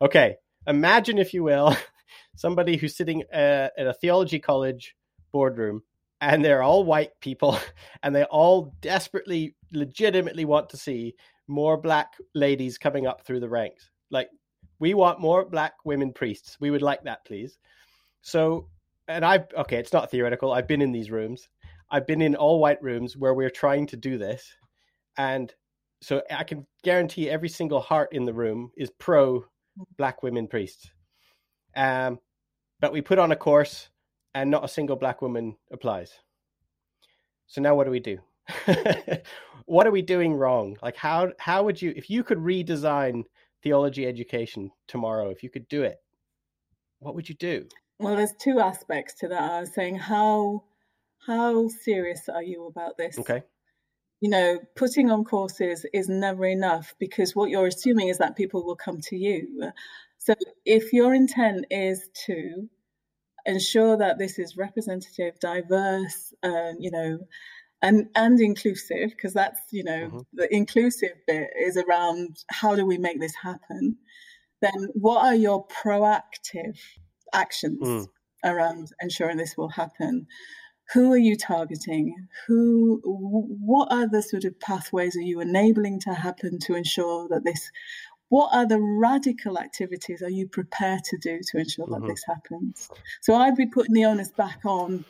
Okay 0.00 0.36
imagine 0.68 1.18
if 1.18 1.34
you 1.34 1.42
will 1.42 1.74
somebody 2.36 2.76
who's 2.76 2.96
sitting 2.96 3.24
uh, 3.32 3.68
at 3.76 3.86
a 3.86 3.94
theology 3.94 4.38
college 4.38 4.94
boardroom 5.32 5.82
and 6.20 6.44
they're 6.44 6.62
all 6.62 6.84
white 6.84 7.12
people 7.20 7.58
and 8.02 8.14
they 8.14 8.24
all 8.24 8.74
desperately 8.80 9.56
legitimately 9.72 10.44
want 10.44 10.68
to 10.70 10.76
see 10.76 11.14
more 11.48 11.76
black 11.76 12.12
ladies 12.34 12.76
coming 12.76 13.06
up 13.06 13.24
through 13.24 13.40
the 13.40 13.48
ranks. 13.48 13.90
Like 14.10 14.28
we 14.78 14.94
want 14.94 15.20
more 15.20 15.44
black 15.44 15.72
women 15.84 16.12
priests. 16.12 16.56
We 16.60 16.70
would 16.70 16.82
like 16.82 17.04
that 17.04 17.24
please. 17.24 17.58
So 18.20 18.68
and 19.06 19.24
i 19.24 19.42
okay 19.56 19.78
it's 19.78 19.92
not 19.92 20.10
theoretical. 20.10 20.52
I've 20.52 20.68
been 20.68 20.82
in 20.82 20.92
these 20.92 21.10
rooms 21.10 21.48
i've 21.90 22.06
been 22.06 22.22
in 22.22 22.34
all 22.34 22.60
white 22.60 22.82
rooms 22.82 23.16
where 23.16 23.34
we're 23.34 23.50
trying 23.50 23.86
to 23.86 23.96
do 23.96 24.18
this 24.18 24.56
and 25.16 25.54
so 26.00 26.22
i 26.30 26.44
can 26.44 26.66
guarantee 26.82 27.28
every 27.28 27.48
single 27.48 27.80
heart 27.80 28.08
in 28.12 28.24
the 28.24 28.32
room 28.32 28.70
is 28.76 28.90
pro 28.98 29.44
black 29.96 30.22
women 30.22 30.46
priests. 30.48 30.90
Um 31.76 32.18
but 32.80 32.92
we 32.92 33.00
put 33.00 33.18
on 33.18 33.32
a 33.32 33.36
course 33.36 33.88
and 34.34 34.50
not 34.50 34.64
a 34.64 34.68
single 34.68 34.96
black 34.96 35.20
woman 35.20 35.56
applies. 35.72 36.12
So 37.46 37.60
now 37.60 37.74
what 37.74 37.84
do 37.84 37.90
we 37.90 38.00
do? 38.00 38.18
What 39.66 39.86
are 39.86 39.90
we 39.90 40.00
doing 40.00 40.32
wrong? 40.32 40.78
Like 40.82 40.96
how 40.96 41.32
how 41.38 41.62
would 41.64 41.82
you 41.82 41.92
if 41.94 42.08
you 42.08 42.24
could 42.24 42.38
redesign 42.38 43.24
theology 43.62 44.06
education 44.06 44.70
tomorrow 44.86 45.28
if 45.28 45.42
you 45.42 45.50
could 45.50 45.68
do 45.68 45.82
it 45.82 45.98
what 47.00 47.14
would 47.14 47.28
you 47.28 47.34
do? 47.34 47.66
Well, 47.98 48.16
there's 48.16 48.32
two 48.40 48.60
aspects 48.60 49.14
to 49.20 49.28
that. 49.28 49.42
I 49.42 49.60
was 49.60 49.74
saying 49.74 49.96
how 49.96 50.64
how 51.28 51.68
serious 51.68 52.28
are 52.28 52.42
you 52.42 52.66
about 52.66 52.98
this? 52.98 53.18
okay 53.18 53.44
You 54.20 54.30
know, 54.30 54.58
putting 54.76 55.10
on 55.10 55.24
courses 55.24 55.86
is 55.92 56.08
never 56.08 56.44
enough 56.46 56.94
because 56.98 57.36
what 57.36 57.50
you're 57.50 57.66
assuming 57.68 58.08
is 58.08 58.18
that 58.18 58.36
people 58.36 58.64
will 58.66 58.76
come 58.76 59.00
to 59.02 59.16
you. 59.16 59.72
So 60.18 60.34
if 60.64 60.92
your 60.92 61.14
intent 61.14 61.66
is 61.70 62.10
to 62.26 62.68
ensure 63.46 63.96
that 63.96 64.18
this 64.18 64.38
is 64.38 64.56
representative, 64.56 65.38
diverse, 65.40 66.34
uh, 66.42 66.72
you 66.78 66.90
know, 66.90 67.20
and 67.82 68.08
and 68.16 68.40
inclusive, 68.40 69.10
because 69.10 69.34
that's 69.34 69.60
you 69.72 69.84
know 69.84 70.10
Mhm. 70.10 70.22
the 70.34 70.54
inclusive 70.54 71.16
bit 71.26 71.50
is 71.60 71.76
around 71.76 72.44
how 72.50 72.76
do 72.76 72.86
we 72.86 72.98
make 72.98 73.20
this 73.20 73.36
happen. 73.36 73.98
Then 74.62 74.88
what 74.94 75.24
are 75.24 75.34
your 75.34 75.66
proactive 75.68 76.78
actions 77.34 77.88
Mm. 77.88 78.08
around 78.44 78.90
ensuring 79.00 79.38
this 79.38 79.56
will 79.56 79.70
happen? 79.70 80.26
Who 80.92 81.12
are 81.12 81.18
you 81.18 81.36
targeting? 81.36 82.28
Who? 82.46 83.00
What 83.04 83.92
are 83.92 84.08
the 84.08 84.22
sort 84.22 84.44
of 84.44 84.58
pathways 84.60 85.16
are 85.16 85.20
you 85.22 85.40
enabling 85.40 86.00
to 86.00 86.14
happen 86.14 86.58
to 86.60 86.74
ensure 86.74 87.28
that 87.28 87.44
this? 87.44 87.70
What 88.30 88.50
are 88.54 88.66
the 88.66 88.80
radical 88.80 89.58
activities 89.58 90.22
are 90.22 90.30
you 90.30 90.48
prepared 90.48 91.04
to 91.04 91.16
do 91.18 91.40
to 91.50 91.58
ensure 91.58 91.86
that 91.86 92.00
Mhm. 92.02 92.08
this 92.08 92.24
happens? 92.26 92.90
So 93.22 93.34
I'd 93.34 93.56
be 93.56 93.66
putting 93.66 93.94
the 93.94 94.04
onus 94.04 94.30
back 94.32 94.60
on. 94.64 95.04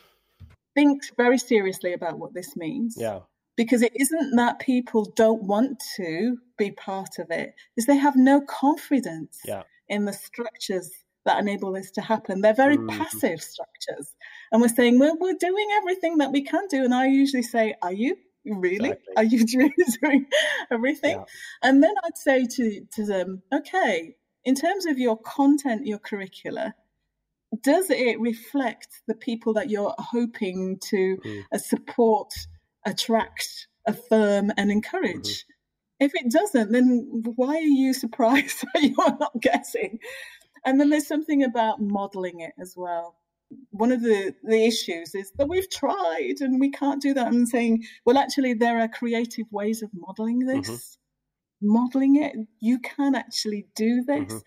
Think 0.75 1.03
very 1.17 1.39
seriously 1.39 1.93
about 1.93 2.19
what 2.21 2.35
this 2.35 2.57
means 2.57 2.97
yeah 2.97 3.21
because 3.57 3.83
it 3.83 3.93
isn't 3.97 4.37
that 4.37 4.61
people 4.61 5.05
don't 5.17 5.43
want 5.43 5.83
to 5.97 6.39
be 6.57 6.71
part 6.71 7.19
of 7.19 7.29
it 7.33 7.53
is 7.77 7.87
they 7.87 7.97
have 7.97 8.15
no 8.15 8.41
confidence 8.43 9.41
Yeah. 9.45 9.65
in 9.89 10.05
the 10.05 10.13
structures 10.13 10.89
that 11.29 11.39
enable 11.39 11.73
this 11.73 11.91
to 11.91 12.01
happen 12.01 12.41
they're 12.41 12.55
very 12.55 12.77
Mhm. 12.77 12.89
passive 12.89 13.41
structures 13.41 14.15
and 14.51 14.61
we're 14.61 14.69
saying 14.69 14.99
well 14.99 15.17
we're 15.21 15.35
doing 15.35 15.69
everything 15.77 16.19
that 16.19 16.33
we 16.33 16.43
can 16.43 16.67
do 16.69 16.85
and 16.85 16.95
i 16.95 17.07
usually 17.07 17.43
say 17.43 17.75
are 17.83 17.93
you 17.93 18.17
really? 18.45 18.91
Exactly. 18.91 19.15
Are 19.17 19.25
you 19.25 19.45
doing 20.01 20.27
everything? 20.71 21.19
Yeah. 21.19 21.25
And 21.63 21.83
then 21.83 21.95
I'd 22.05 22.17
say 22.17 22.47
to, 22.47 22.87
to 22.95 23.05
them, 23.05 23.43
okay, 23.53 24.17
in 24.45 24.55
terms 24.55 24.87
of 24.87 24.99
your 24.99 25.19
content, 25.19 25.87
your 25.87 25.99
curricula, 25.99 26.75
does 27.63 27.91
it 27.91 28.21
reflect 28.21 28.89
the 29.07 29.15
people 29.15 29.55
that 29.55 29.71
you're 29.71 29.95
hoping 29.99 30.79
to 30.91 31.17
mm. 31.25 31.45
uh, 31.53 31.59
support, 31.59 32.33
attract, 32.87 33.69
affirm, 33.87 34.53
and 34.57 34.71
encourage? 34.71 35.45
Mm-hmm. 35.45 35.53
If 36.01 36.15
it 36.15 36.31
doesn't, 36.31 36.71
then 36.71 37.23
why 37.37 37.57
are 37.57 37.61
you 37.61 37.93
surprised 38.05 38.65
that 38.75 38.83
you're 38.83 39.19
not 39.19 39.33
getting? 39.41 39.99
And 40.65 40.81
then 40.81 40.91
there's 40.91 41.07
something 41.07 41.43
about 41.43 41.81
modeling 41.81 42.41
it 42.41 42.53
as 42.61 42.75
well. 42.77 43.17
One 43.71 43.93
of 43.93 44.03
the, 44.03 44.35
the 44.43 44.67
issues 44.67 45.15
is 45.15 45.33
that 45.39 45.49
we've 45.49 45.71
tried 45.71 46.37
and 46.41 46.61
we 46.61 46.71
can't 46.71 47.01
do 47.01 47.15
that. 47.15 47.29
I'm 47.29 47.47
saying, 47.47 47.85
well, 48.05 48.19
actually, 48.19 48.55
there 48.55 48.79
are 48.81 48.89
creative 48.89 49.47
ways 49.51 49.83
of 49.83 49.91
modeling 49.95 50.41
this. 50.41 50.69
Mm-hmm. 50.69 50.95
Modeling 51.61 52.17
it, 52.23 52.37
you 52.61 52.79
can 52.79 53.15
actually 53.15 53.67
do 53.75 54.05
this. 54.07 54.33
Mm-hmm. 54.33 54.39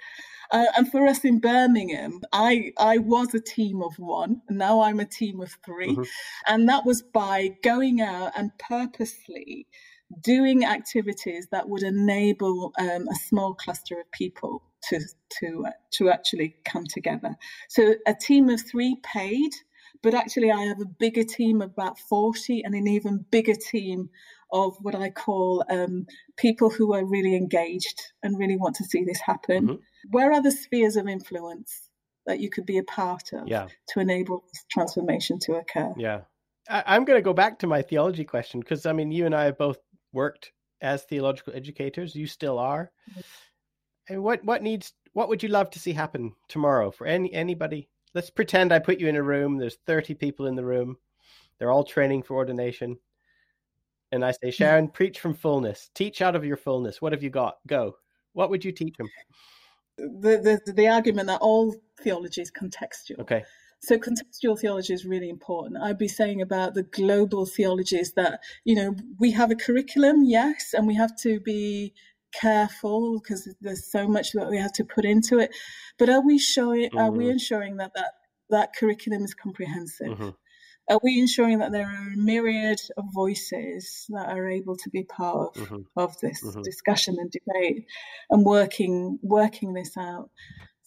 Uh, 0.51 0.65
and 0.75 0.91
for 0.91 1.07
us 1.07 1.23
in 1.23 1.39
Birmingham, 1.39 2.19
I 2.33 2.73
I 2.77 2.97
was 2.97 3.33
a 3.33 3.39
team 3.39 3.81
of 3.81 3.97
one. 3.97 4.41
And 4.49 4.57
now 4.57 4.81
I'm 4.81 4.99
a 4.99 5.05
team 5.05 5.39
of 5.41 5.55
3 5.65 5.87
mm-hmm. 5.87 6.03
and 6.47 6.69
that 6.69 6.85
was 6.85 7.01
by 7.01 7.55
going 7.63 8.01
out 8.01 8.33
and 8.35 8.51
purposely 8.59 9.67
doing 10.21 10.65
activities 10.65 11.47
that 11.51 11.69
would 11.69 11.83
enable 11.83 12.73
um, 12.77 13.07
a 13.07 13.15
small 13.15 13.53
cluster 13.53 13.99
of 13.99 14.11
people 14.11 14.63
to 14.89 14.99
to 15.39 15.65
to 15.91 16.09
actually 16.09 16.55
come 16.65 16.85
together. 16.85 17.35
So 17.69 17.95
a 18.07 18.13
team 18.13 18.49
of 18.49 18.61
three 18.61 18.97
paid, 19.03 19.51
but 20.01 20.13
actually 20.13 20.51
I 20.51 20.63
have 20.63 20.81
a 20.81 20.85
bigger 20.85 21.23
team 21.23 21.61
of 21.61 21.71
about 21.71 21.99
forty, 21.99 22.63
and 22.63 22.73
an 22.73 22.87
even 22.87 23.25
bigger 23.31 23.55
team 23.55 24.09
of 24.51 24.75
what 24.81 24.95
I 24.95 25.09
call 25.09 25.63
um, 25.69 26.05
people 26.37 26.69
who 26.69 26.93
are 26.93 27.05
really 27.05 27.35
engaged 27.35 28.01
and 28.21 28.37
really 28.37 28.57
want 28.57 28.75
to 28.77 28.83
see 28.83 29.03
this 29.03 29.21
happen. 29.21 29.67
Mm-hmm. 29.67 29.75
Where 30.09 30.33
are 30.33 30.41
the 30.41 30.51
spheres 30.51 30.97
of 30.97 31.07
influence 31.07 31.89
that 32.25 32.39
you 32.39 32.49
could 32.49 32.65
be 32.65 32.77
a 32.77 32.83
part 32.83 33.31
of 33.33 33.47
yeah. 33.47 33.67
to 33.89 33.99
enable 33.99 34.43
this 34.51 34.65
transformation 34.69 35.39
to 35.39 35.53
occur? 35.53 35.93
Yeah. 35.97 36.21
I, 36.69 36.95
am 36.95 37.05
going 37.05 37.17
to 37.17 37.23
go 37.23 37.33
back 37.33 37.59
to 37.59 37.67
my 37.67 37.81
theology 37.81 38.23
question 38.23 38.59
because 38.59 38.85
I 38.85 38.93
mean, 38.93 39.11
you 39.11 39.25
and 39.25 39.33
I 39.33 39.45
have 39.45 39.57
both 39.57 39.79
worked 40.13 40.51
as 40.81 41.03
theological 41.03 41.53
educators. 41.55 42.15
You 42.15 42.27
still 42.27 42.59
are. 42.59 42.91
And 44.09 44.23
what 44.23 44.43
what 44.43 44.63
needs 44.63 44.93
what 45.13 45.29
would 45.29 45.43
you 45.43 45.49
love 45.49 45.69
to 45.71 45.79
see 45.79 45.93
happen 45.93 46.33
tomorrow 46.47 46.91
for 46.91 47.07
any 47.07 47.33
anybody? 47.33 47.89
Let's 48.13 48.29
pretend 48.29 48.73
I 48.73 48.79
put 48.79 48.99
you 48.99 49.07
in 49.07 49.15
a 49.15 49.23
room. 49.23 49.57
There's 49.57 49.77
30 49.87 50.15
people 50.15 50.47
in 50.47 50.55
the 50.55 50.65
room. 50.65 50.97
They're 51.57 51.71
all 51.71 51.83
training 51.83 52.23
for 52.23 52.35
ordination. 52.35 52.97
And 54.11 54.25
I 54.25 54.31
say, 54.31 54.49
mm. 54.49 54.53
Sharon, 54.53 54.87
preach 54.89 55.19
from 55.19 55.33
fullness. 55.33 55.89
Teach 55.93 56.21
out 56.21 56.35
of 56.35 56.43
your 56.43 56.57
fullness. 56.57 57.01
What 57.01 57.13
have 57.13 57.23
you 57.23 57.29
got? 57.29 57.57
Go. 57.67 57.95
What 58.33 58.49
would 58.49 58.65
you 58.65 58.71
teach 58.71 58.97
them? 58.97 59.09
The, 59.97 60.59
the, 60.65 60.73
the 60.73 60.87
argument 60.87 61.27
that 61.27 61.41
all 61.41 61.75
theology 62.01 62.41
is 62.41 62.51
contextual. 62.51 63.19
Okay. 63.19 63.43
So 63.79 63.97
contextual 63.97 64.59
theology 64.59 64.93
is 64.93 65.05
really 65.05 65.29
important. 65.29 65.81
I'd 65.81 65.97
be 65.97 66.07
saying 66.07 66.41
about 66.41 66.75
the 66.75 66.83
global 66.83 67.45
theologies 67.45 68.13
that, 68.13 68.41
you 68.63 68.75
know, 68.75 68.95
we 69.19 69.31
have 69.31 69.49
a 69.49 69.55
curriculum, 69.55 70.23
yes, 70.23 70.73
and 70.73 70.85
we 70.85 70.95
have 70.95 71.15
to 71.21 71.39
be 71.39 71.93
careful 72.33 73.19
because 73.19 73.47
there's 73.61 73.91
so 73.91 74.07
much 74.07 74.31
that 74.33 74.49
we 74.49 74.57
have 74.57 74.73
to 74.73 74.85
put 74.85 75.05
into 75.05 75.39
it. 75.39 75.51
But 75.97 76.09
are 76.09 76.25
we 76.25 76.37
showing? 76.37 76.89
Mm-hmm. 76.89 76.97
Are 76.97 77.11
we 77.11 77.25
mm-hmm. 77.25 77.33
ensuring 77.33 77.77
that 77.77 77.93
that 77.95 78.13
that 78.49 78.75
curriculum 78.75 79.23
is 79.23 79.33
comprehensive? 79.33 80.07
Mm-hmm. 80.07 80.29
Are 80.89 80.99
we 81.03 81.19
ensuring 81.19 81.59
that 81.59 81.71
there 81.71 81.87
are 81.87 82.13
a 82.13 82.17
myriad 82.17 82.81
of 82.97 83.05
voices 83.13 84.05
that 84.09 84.29
are 84.29 84.49
able 84.49 84.75
to 84.75 84.89
be 84.89 85.03
part 85.03 85.55
of, 85.55 85.63
mm-hmm. 85.63 85.81
of 85.95 86.19
this 86.19 86.43
mm-hmm. 86.43 86.61
discussion 86.63 87.15
and 87.19 87.31
debate 87.31 87.85
and 88.29 88.43
working 88.43 89.19
working 89.21 89.73
this 89.73 89.95
out? 89.97 90.29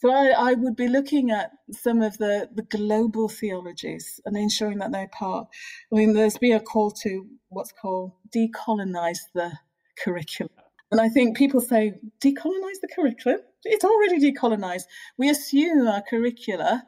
So 0.05 0.11
I, 0.11 0.51
I, 0.51 0.53
would 0.53 0.77
be 0.77 0.89
looking 0.89 1.31
at 1.31 1.53
some 1.71 2.03
of 2.03 2.19
the, 2.19 2.51
the 2.53 2.65
global 2.65 3.31
theologies 3.31 4.21
and 4.27 4.37
ensuring 4.37 4.79
that 4.81 4.93
they're 4.93 5.09
part. 5.09 5.49
I 5.91 5.97
mean, 5.97 6.13
there's 6.13 6.37
been 6.37 6.57
a 6.57 6.61
call 6.61 6.91
to 6.91 7.27
what's 7.49 7.73
called 7.73 8.13
decolonize 8.31 9.21
the 9.35 9.53
curriculum. 9.99 10.64
And 10.91 11.01
I 11.01 11.09
think 11.09 11.37
people 11.37 11.61
say, 11.61 11.95
decolonize 12.21 12.81
the 12.81 12.89
curriculum? 12.95 13.41
It's 13.65 13.85
already 13.85 14.21
decolonized. 14.21 14.85
We 15.19 15.31
assume 15.31 15.89
our 15.89 16.03
curricula 16.03 16.85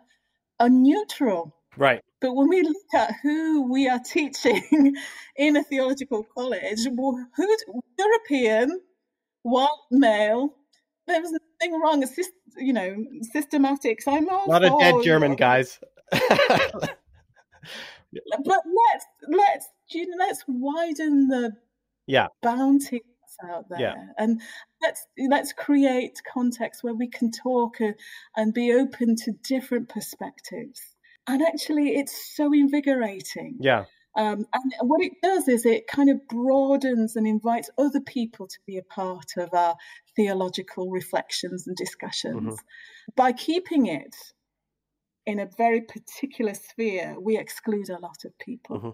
are 0.61 0.69
neutral. 0.69 1.55
Right. 1.77 2.03
But 2.21 2.35
when 2.35 2.49
we 2.49 2.63
look 2.63 2.77
at 2.95 3.15
who 3.23 3.71
we 3.71 3.89
are 3.89 3.99
teaching 3.99 4.97
in 5.37 5.57
a 5.57 5.65
theological 5.65 6.27
college, 6.35 6.81
who's 6.85 7.65
European, 7.99 8.81
white 9.43 9.69
male, 9.91 10.55
there's 11.07 11.33
nothing 11.33 11.81
wrong. 11.81 12.03
It's 12.03 12.17
just, 12.17 12.31
you 12.57 12.73
know, 12.73 13.05
systematics. 13.35 14.07
I'm 14.07 14.29
all 14.29 14.47
not 14.47 14.65
a 14.65 14.75
dead 14.79 15.03
German, 15.05 15.37
guys. 15.37 15.79
but 16.11 17.01
let's 18.45 19.07
let's 19.29 19.69
let's 20.19 20.45
widen 20.47 21.29
the 21.29 21.53
yeah 22.07 22.29
bounty 22.43 23.03
out 23.45 23.69
there 23.69 23.81
yeah. 23.81 23.95
and 24.19 24.41
let's 24.83 25.07
let's 25.31 25.53
create 25.53 26.21
context 26.33 26.83
where 26.83 26.95
we 26.95 27.09
can 27.09 27.31
talk 27.31 27.81
and, 27.81 27.95
and 28.37 28.55
be 28.55 28.73
open 28.73 29.17
to 29.17 29.33
different 29.45 29.89
perspectives 29.89 30.81
and 31.27 31.43
actually 31.43 31.97
it's 31.97 32.35
so 32.37 32.53
invigorating 32.53 33.57
yeah 33.61 33.85
um, 34.17 34.47
and 34.55 34.73
what 34.81 35.03
it 35.03 35.13
does 35.23 35.47
is 35.47 35.67
it 35.67 35.87
kind 35.89 36.09
of 36.09 36.27
broadens 36.29 37.17
and 37.17 37.27
invites 37.27 37.69
other 37.77 38.01
people 38.01 38.47
to 38.47 38.59
be 38.67 38.79
a 38.79 38.83
part 38.83 39.33
of 39.37 39.53
our 39.53 39.77
theological 40.17 40.91
reflections 40.91 41.67
and 41.67 41.77
discussions. 41.77 42.55
Mm-hmm. 42.55 43.13
By 43.15 43.33
keeping 43.33 43.87
it 43.87 44.17
in 45.27 45.39
a 45.39 45.51
very 45.59 45.83
particular 45.83 46.55
sphere, 46.55 47.17
we 47.21 47.37
exclude 47.37 47.91
a 47.91 47.99
lot 47.99 48.25
of 48.25 48.37
people. 48.39 48.77
Mm-hmm. 48.79 48.91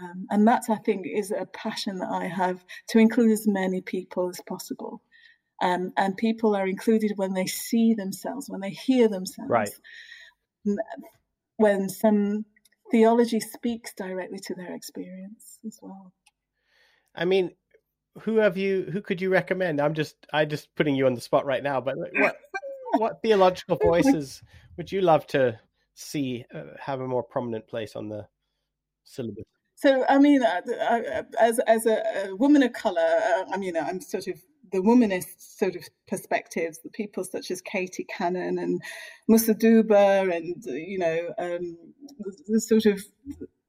Um, 0.00 0.26
and 0.30 0.46
that, 0.48 0.64
I 0.68 0.76
think, 0.76 1.06
is 1.06 1.30
a 1.30 1.46
passion 1.46 1.98
that 1.98 2.10
I 2.10 2.26
have 2.26 2.64
to 2.88 2.98
include 2.98 3.30
as 3.30 3.46
many 3.46 3.80
people 3.80 4.28
as 4.28 4.40
possible. 4.46 5.02
Um, 5.62 5.92
and 5.96 6.16
people 6.16 6.56
are 6.56 6.66
included 6.66 7.12
when 7.16 7.32
they 7.32 7.46
see 7.46 7.94
themselves, 7.94 8.50
when 8.50 8.60
they 8.60 8.70
hear 8.70 9.08
themselves. 9.08 9.50
Right. 9.50 9.70
When 11.56 11.88
some 11.88 12.44
theology 12.90 13.40
speaks 13.40 13.92
directly 13.94 14.38
to 14.40 14.54
their 14.54 14.74
experience 14.74 15.58
as 15.66 15.78
well. 15.80 16.12
I 17.14 17.24
mean, 17.24 17.52
who 18.20 18.36
have 18.36 18.56
you? 18.56 18.88
Who 18.92 19.00
could 19.00 19.20
you 19.20 19.30
recommend? 19.30 19.80
I'm 19.80 19.94
just, 19.94 20.16
I 20.32 20.44
just 20.44 20.74
putting 20.74 20.94
you 20.94 21.06
on 21.06 21.14
the 21.14 21.20
spot 21.20 21.46
right 21.46 21.62
now. 21.62 21.80
But 21.80 21.96
what, 21.96 22.36
what 22.98 23.22
theological 23.22 23.76
voices 23.76 24.42
would 24.76 24.90
you 24.90 25.00
love 25.00 25.26
to 25.28 25.58
see 25.94 26.44
uh, 26.52 26.76
have 26.80 27.00
a 27.00 27.06
more 27.06 27.22
prominent 27.22 27.66
place 27.68 27.94
on 27.94 28.08
the 28.08 28.26
syllabus? 29.04 29.44
So, 29.76 30.04
I 30.08 30.18
mean, 30.18 30.42
uh, 30.42 30.60
uh, 30.80 31.22
as 31.40 31.58
as 31.60 31.86
a, 31.86 32.28
a 32.28 32.36
woman 32.36 32.62
of 32.62 32.72
color, 32.72 33.00
uh, 33.00 33.44
I 33.52 33.56
mean, 33.56 33.76
I'm 33.76 34.00
sort 34.00 34.28
of 34.28 34.40
the 34.72 34.78
womanist 34.78 35.38
sort 35.38 35.76
of 35.76 35.84
perspectives, 36.08 36.80
the 36.82 36.90
people 36.90 37.24
such 37.24 37.50
as 37.50 37.60
Katie 37.60 38.04
Cannon 38.04 38.58
and 38.58 38.82
Musa 39.28 39.54
Dube, 39.54 40.34
and 40.34 40.62
you 40.64 40.98
know, 40.98 41.28
um, 41.38 41.76
the, 42.18 42.36
the, 42.48 42.60
sort 42.60 42.86
of 42.86 43.00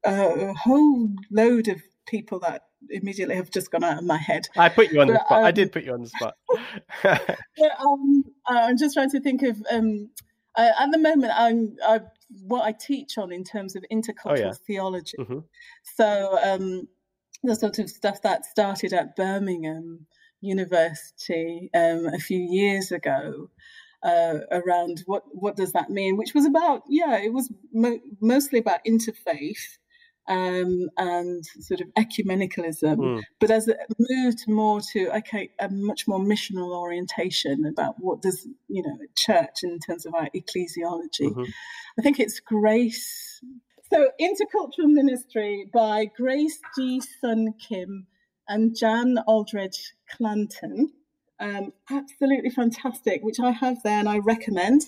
uh, 0.06 0.48
a 0.48 0.54
whole 0.54 1.08
load 1.30 1.68
of 1.68 1.80
people 2.06 2.38
that 2.40 2.62
immediately 2.90 3.34
have 3.34 3.50
just 3.50 3.70
gone 3.70 3.84
out 3.84 3.98
of 3.98 4.04
my 4.04 4.16
head. 4.16 4.48
I 4.56 4.68
put 4.68 4.92
you 4.92 5.00
on 5.00 5.08
but, 5.08 5.14
the 5.14 5.24
spot. 5.24 5.38
Um, 5.38 5.44
I 5.44 5.50
did 5.50 5.72
put 5.72 5.84
you 5.84 5.92
on 5.92 6.02
the 6.02 6.08
spot. 6.08 6.34
but, 7.02 7.80
um, 7.80 8.24
I'm 8.46 8.78
just 8.78 8.94
trying 8.94 9.10
to 9.10 9.20
think 9.20 9.42
of. 9.42 9.62
Um, 9.70 10.10
uh, 10.56 10.72
at 10.80 10.90
the 10.90 10.98
moment, 10.98 11.32
I'm 11.36 11.76
I, 11.84 12.00
what 12.42 12.64
I 12.64 12.72
teach 12.72 13.18
on 13.18 13.32
in 13.32 13.44
terms 13.44 13.76
of 13.76 13.84
intercultural 13.92 14.38
oh, 14.38 14.46
yeah. 14.46 14.52
theology. 14.66 15.16
Mm-hmm. 15.18 15.38
So 15.96 16.38
um, 16.42 16.88
the 17.42 17.54
sort 17.54 17.78
of 17.78 17.88
stuff 17.90 18.22
that 18.22 18.44
started 18.44 18.92
at 18.92 19.16
Birmingham 19.16 20.06
University 20.40 21.70
um, 21.74 22.06
a 22.06 22.18
few 22.18 22.40
years 22.40 22.92
ago. 22.92 23.50
Uh, 24.02 24.40
around 24.52 25.02
what 25.06 25.22
what 25.32 25.56
does 25.56 25.72
that 25.72 25.90
mean? 25.90 26.16
Which 26.16 26.34
was 26.34 26.44
about 26.44 26.82
yeah, 26.88 27.16
it 27.16 27.32
was 27.32 27.50
mo- 27.72 27.98
mostly 28.20 28.60
about 28.60 28.84
interfaith 28.86 29.78
um, 30.28 30.88
and 30.96 31.44
sort 31.60 31.80
of 31.80 31.88
ecumenicalism, 31.94 32.96
mm. 32.96 33.22
but 33.38 33.50
as 33.50 33.68
it 33.68 33.78
moved 33.98 34.48
more 34.48 34.80
to 34.92 35.16
okay, 35.16 35.50
a 35.60 35.68
much 35.68 36.08
more 36.08 36.18
missional 36.18 36.76
orientation 36.76 37.64
about 37.66 37.94
what 37.98 38.22
does 38.22 38.46
you 38.68 38.82
know 38.82 38.98
church 39.16 39.62
in 39.62 39.78
terms 39.78 40.06
of 40.06 40.14
our 40.14 40.28
ecclesiology. 40.34 41.30
Mm-hmm. 41.30 41.44
I 41.98 42.02
think 42.02 42.18
it's 42.18 42.40
Grace. 42.40 43.40
So 43.92 44.10
intercultural 44.20 44.88
ministry 44.88 45.70
by 45.72 46.06
Grace 46.16 46.58
G. 46.76 47.00
Sun 47.20 47.54
Kim 47.60 48.06
and 48.48 48.76
Jan 48.76 49.18
Aldridge 49.26 49.94
Clanton. 50.10 50.92
Um, 51.38 51.72
absolutely 51.90 52.50
fantastic, 52.50 53.22
which 53.22 53.38
I 53.40 53.50
have 53.50 53.82
there 53.84 53.98
and 53.98 54.08
I 54.08 54.18
recommend. 54.18 54.86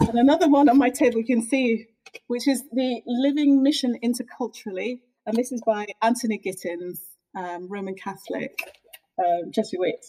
And 0.00 0.18
another 0.18 0.48
one 0.48 0.68
on 0.68 0.78
my 0.78 0.90
table 0.90 1.18
you 1.18 1.24
can 1.24 1.42
see 1.42 1.86
which 2.26 2.46
is 2.48 2.62
the 2.72 3.02
Living 3.06 3.62
Mission 3.62 3.96
Interculturally. 4.02 5.00
And 5.26 5.36
this 5.36 5.52
is 5.52 5.62
by 5.66 5.86
Anthony 6.02 6.38
Gittins. 6.44 6.98
um, 7.36 7.68
Roman 7.70 7.94
Catholic, 7.94 8.58
um, 9.18 9.50
Jesuit. 9.50 10.04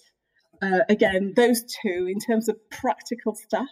Uh, 0.62 0.80
again, 0.90 1.34
those 1.36 1.64
two 1.64 2.08
in 2.10 2.20
terms 2.20 2.48
of 2.50 2.58
practical 2.70 3.36
stuff. 3.36 3.68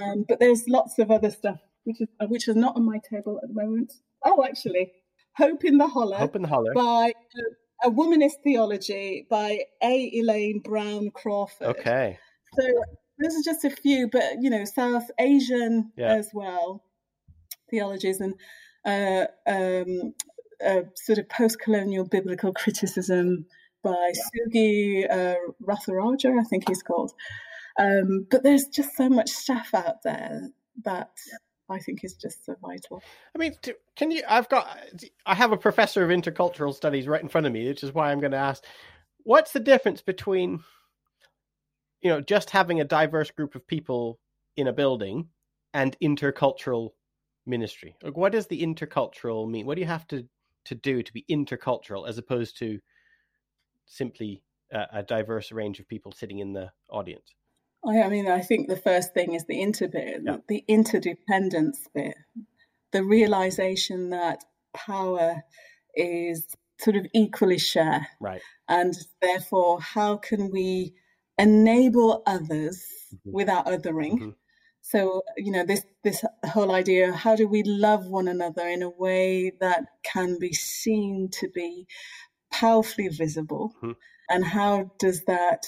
Um, 0.00 0.24
but 0.28 0.38
there's 0.40 0.64
lots 0.68 0.98
of 0.98 1.10
other 1.10 1.30
stuff 1.30 1.58
which 1.84 2.00
is 2.00 2.08
which 2.28 2.48
is 2.48 2.56
not 2.56 2.76
on 2.76 2.84
my 2.84 2.98
table 3.10 3.40
at 3.42 3.48
the 3.48 3.54
moment. 3.54 3.92
Oh, 4.24 4.44
actually, 4.44 4.92
Hope 5.36 5.64
in 5.64 5.78
the 5.78 5.86
Holler. 5.88 6.16
Hope 6.16 6.36
in 6.36 6.42
the 6.42 6.48
Holler 6.48 6.72
by 6.74 7.12
uh, 7.38 7.88
a 7.88 7.90
womanist 7.90 8.42
theology 8.44 9.26
by 9.30 9.60
A. 9.82 10.10
Elaine 10.18 10.60
Brown 10.60 11.10
Crawford. 11.10 11.68
Okay. 11.68 12.18
So 12.58 12.66
those 13.20 13.34
are 13.36 13.42
just 13.44 13.64
a 13.64 13.70
few, 13.70 14.08
but 14.10 14.24
you 14.40 14.50
know, 14.50 14.64
South 14.64 15.08
Asian 15.18 15.92
Yeah. 15.96 16.14
as 16.14 16.30
well 16.34 16.82
theologies 17.70 18.20
and 18.20 18.34
uh, 18.84 19.26
um, 19.46 20.14
uh, 20.64 20.82
sort 20.94 21.18
of 21.18 21.28
post-colonial 21.28 22.04
biblical 22.04 22.52
criticism 22.52 23.46
by 23.82 24.12
Sugi 24.34 25.10
uh, 25.10 25.36
Ratharaja, 25.62 26.40
I 26.40 26.44
think 26.44 26.68
he's 26.68 26.82
called. 26.82 27.12
Um, 27.78 28.26
but 28.30 28.42
there's 28.42 28.66
just 28.66 28.96
so 28.96 29.08
much 29.08 29.30
stuff 29.30 29.70
out 29.72 30.02
there 30.02 30.50
that 30.84 31.10
I 31.68 31.78
think 31.78 32.02
is 32.02 32.14
just 32.14 32.44
so 32.44 32.56
vital. 32.60 33.02
I 33.34 33.38
mean, 33.38 33.54
can 33.94 34.10
you? 34.10 34.22
I've 34.28 34.48
got. 34.48 34.66
I 35.26 35.34
have 35.34 35.52
a 35.52 35.56
professor 35.56 36.02
of 36.02 36.10
intercultural 36.10 36.74
studies 36.74 37.06
right 37.06 37.22
in 37.22 37.28
front 37.28 37.46
of 37.46 37.52
me, 37.52 37.68
which 37.68 37.84
is 37.84 37.94
why 37.94 38.10
I'm 38.10 38.20
going 38.20 38.32
to 38.32 38.38
ask, 38.38 38.64
what's 39.22 39.52
the 39.52 39.60
difference 39.60 40.02
between, 40.02 40.60
you 42.00 42.10
know, 42.10 42.20
just 42.20 42.50
having 42.50 42.80
a 42.80 42.84
diverse 42.84 43.30
group 43.30 43.54
of 43.54 43.66
people 43.66 44.18
in 44.56 44.66
a 44.66 44.72
building 44.72 45.28
and 45.72 45.96
intercultural 46.02 46.90
ministry? 47.48 47.96
Like, 48.02 48.16
what 48.16 48.32
does 48.32 48.46
the 48.46 48.62
intercultural 48.62 49.48
mean? 49.50 49.66
What 49.66 49.74
do 49.76 49.80
you 49.80 49.86
have 49.88 50.06
to 50.08 50.26
to 50.66 50.74
do 50.74 51.02
to 51.02 51.12
be 51.12 51.24
intercultural 51.30 52.06
as 52.08 52.18
opposed 52.18 52.58
to 52.58 52.78
simply 53.86 54.42
a, 54.72 54.84
a 54.94 55.02
diverse 55.02 55.50
range 55.50 55.80
of 55.80 55.88
people 55.88 56.12
sitting 56.12 56.40
in 56.40 56.52
the 56.52 56.70
audience? 56.90 57.34
I, 57.86 58.02
I 58.02 58.08
mean, 58.08 58.28
I 58.28 58.40
think 58.40 58.68
the 58.68 58.76
first 58.76 59.14
thing 59.14 59.34
is 59.34 59.44
the 59.46 59.60
inter 59.60 59.88
bit, 59.88 60.20
Yeah. 60.24 60.38
the 60.48 60.64
interdependence 60.68 61.88
bit, 61.94 62.16
the 62.92 63.02
realization 63.04 64.10
that 64.10 64.44
power 64.74 65.42
is 65.94 66.46
sort 66.80 66.96
of 66.96 67.06
equally 67.14 67.58
shared. 67.58 68.02
Right. 68.20 68.42
and 68.70 68.94
therefore 69.22 69.80
how 69.80 70.18
can 70.18 70.50
we 70.50 70.92
enable 71.38 72.22
others 72.26 72.84
Mhm. 73.14 73.32
without 73.32 73.64
othering 73.66 74.18
Mhm. 74.18 74.34
So 74.82 75.22
you 75.36 75.52
know 75.52 75.64
this 75.64 75.84
this 76.04 76.24
whole 76.46 76.72
idea 76.72 77.12
how 77.12 77.36
do 77.36 77.46
we 77.48 77.62
love 77.64 78.06
one 78.06 78.28
another 78.28 78.66
in 78.66 78.82
a 78.82 78.90
way 78.90 79.52
that 79.60 79.84
can 80.02 80.38
be 80.38 80.52
seen 80.52 81.28
to 81.30 81.48
be 81.48 81.86
powerfully 82.52 83.08
visible 83.08 83.74
Mhm. 83.82 83.96
and 84.30 84.44
how 84.44 84.90
does 84.98 85.24
that 85.24 85.66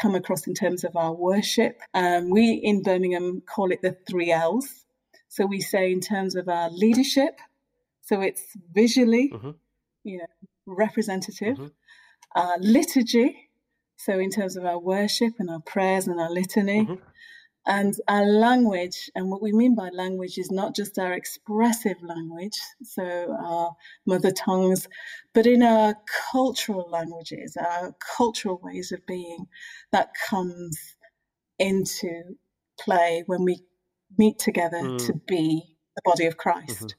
come 0.00 0.14
across 0.14 0.46
in 0.46 0.54
terms 0.54 0.84
of 0.84 0.96
our 0.96 1.14
worship 1.14 1.80
um, 1.94 2.30
we 2.30 2.52
in 2.52 2.82
birmingham 2.82 3.42
call 3.42 3.72
it 3.72 3.82
the 3.82 3.96
three 4.08 4.30
l's 4.32 4.84
so 5.28 5.44
we 5.46 5.60
say 5.60 5.92
in 5.92 6.00
terms 6.00 6.34
of 6.36 6.48
our 6.48 6.70
leadership 6.70 7.38
so 8.02 8.20
it's 8.20 8.44
visually 8.72 9.30
Mhm. 9.32 9.54
you 10.04 10.18
know 10.18 10.26
representative 10.66 11.58
Mhm. 11.58 11.72
our 12.34 12.58
liturgy, 12.60 13.50
so 13.96 14.18
in 14.18 14.30
terms 14.30 14.56
of 14.56 14.64
our 14.64 14.78
worship 14.78 15.34
and 15.38 15.50
our 15.50 15.60
prayers 15.60 16.06
and 16.06 16.20
our 16.20 16.30
litany, 16.30 16.84
Mhm. 16.86 17.00
And 17.68 17.94
our 18.08 18.24
language. 18.24 19.10
And 19.14 19.30
what 19.30 19.42
we 19.42 19.52
mean 19.52 19.74
by 19.76 19.90
language 19.90 20.38
is 20.38 20.50
not 20.50 20.74
just 20.74 20.98
our 20.98 21.12
expressive 21.12 22.02
language, 22.02 22.58
so 22.82 23.36
our 23.44 23.76
mother 24.06 24.32
tongues, 24.32 24.88
but 25.34 25.46
in 25.46 25.62
our 25.62 25.94
cultural 26.32 26.88
languages, 26.90 27.56
our 27.56 27.94
cultural 28.16 28.58
ways 28.62 28.90
of 28.90 29.06
being 29.06 29.46
that 29.92 30.08
comes 30.28 30.96
into 31.58 32.36
play 32.80 33.22
when 33.26 33.44
we 33.44 33.60
meet 34.16 34.38
together 34.38 34.78
Mm. 34.78 35.06
to 35.06 35.12
be 35.26 35.76
the 35.94 36.02
body 36.04 36.26
of 36.26 36.36
Christ. 36.38 36.80
Mhm. 36.80 36.94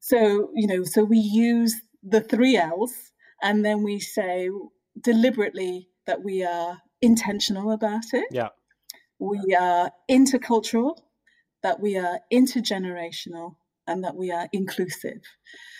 So, 0.00 0.50
you 0.54 0.66
know, 0.68 0.84
so 0.84 1.02
we 1.04 1.18
use 1.18 1.74
the 2.02 2.20
three 2.20 2.56
L's 2.56 3.12
and 3.42 3.64
then 3.64 3.82
we 3.82 3.98
say 3.98 4.48
deliberately 5.00 5.88
that 6.06 6.22
we 6.22 6.44
are 6.44 6.80
intentional 7.00 7.72
about 7.72 8.04
it. 8.12 8.26
Yeah. 8.30 8.50
We 9.18 9.54
are 9.54 9.90
intercultural, 10.10 10.96
that 11.62 11.80
we 11.80 11.96
are 11.96 12.20
intergenerational, 12.32 13.56
and 13.86 14.04
that 14.04 14.16
we 14.16 14.30
are 14.30 14.48
inclusive. 14.52 15.22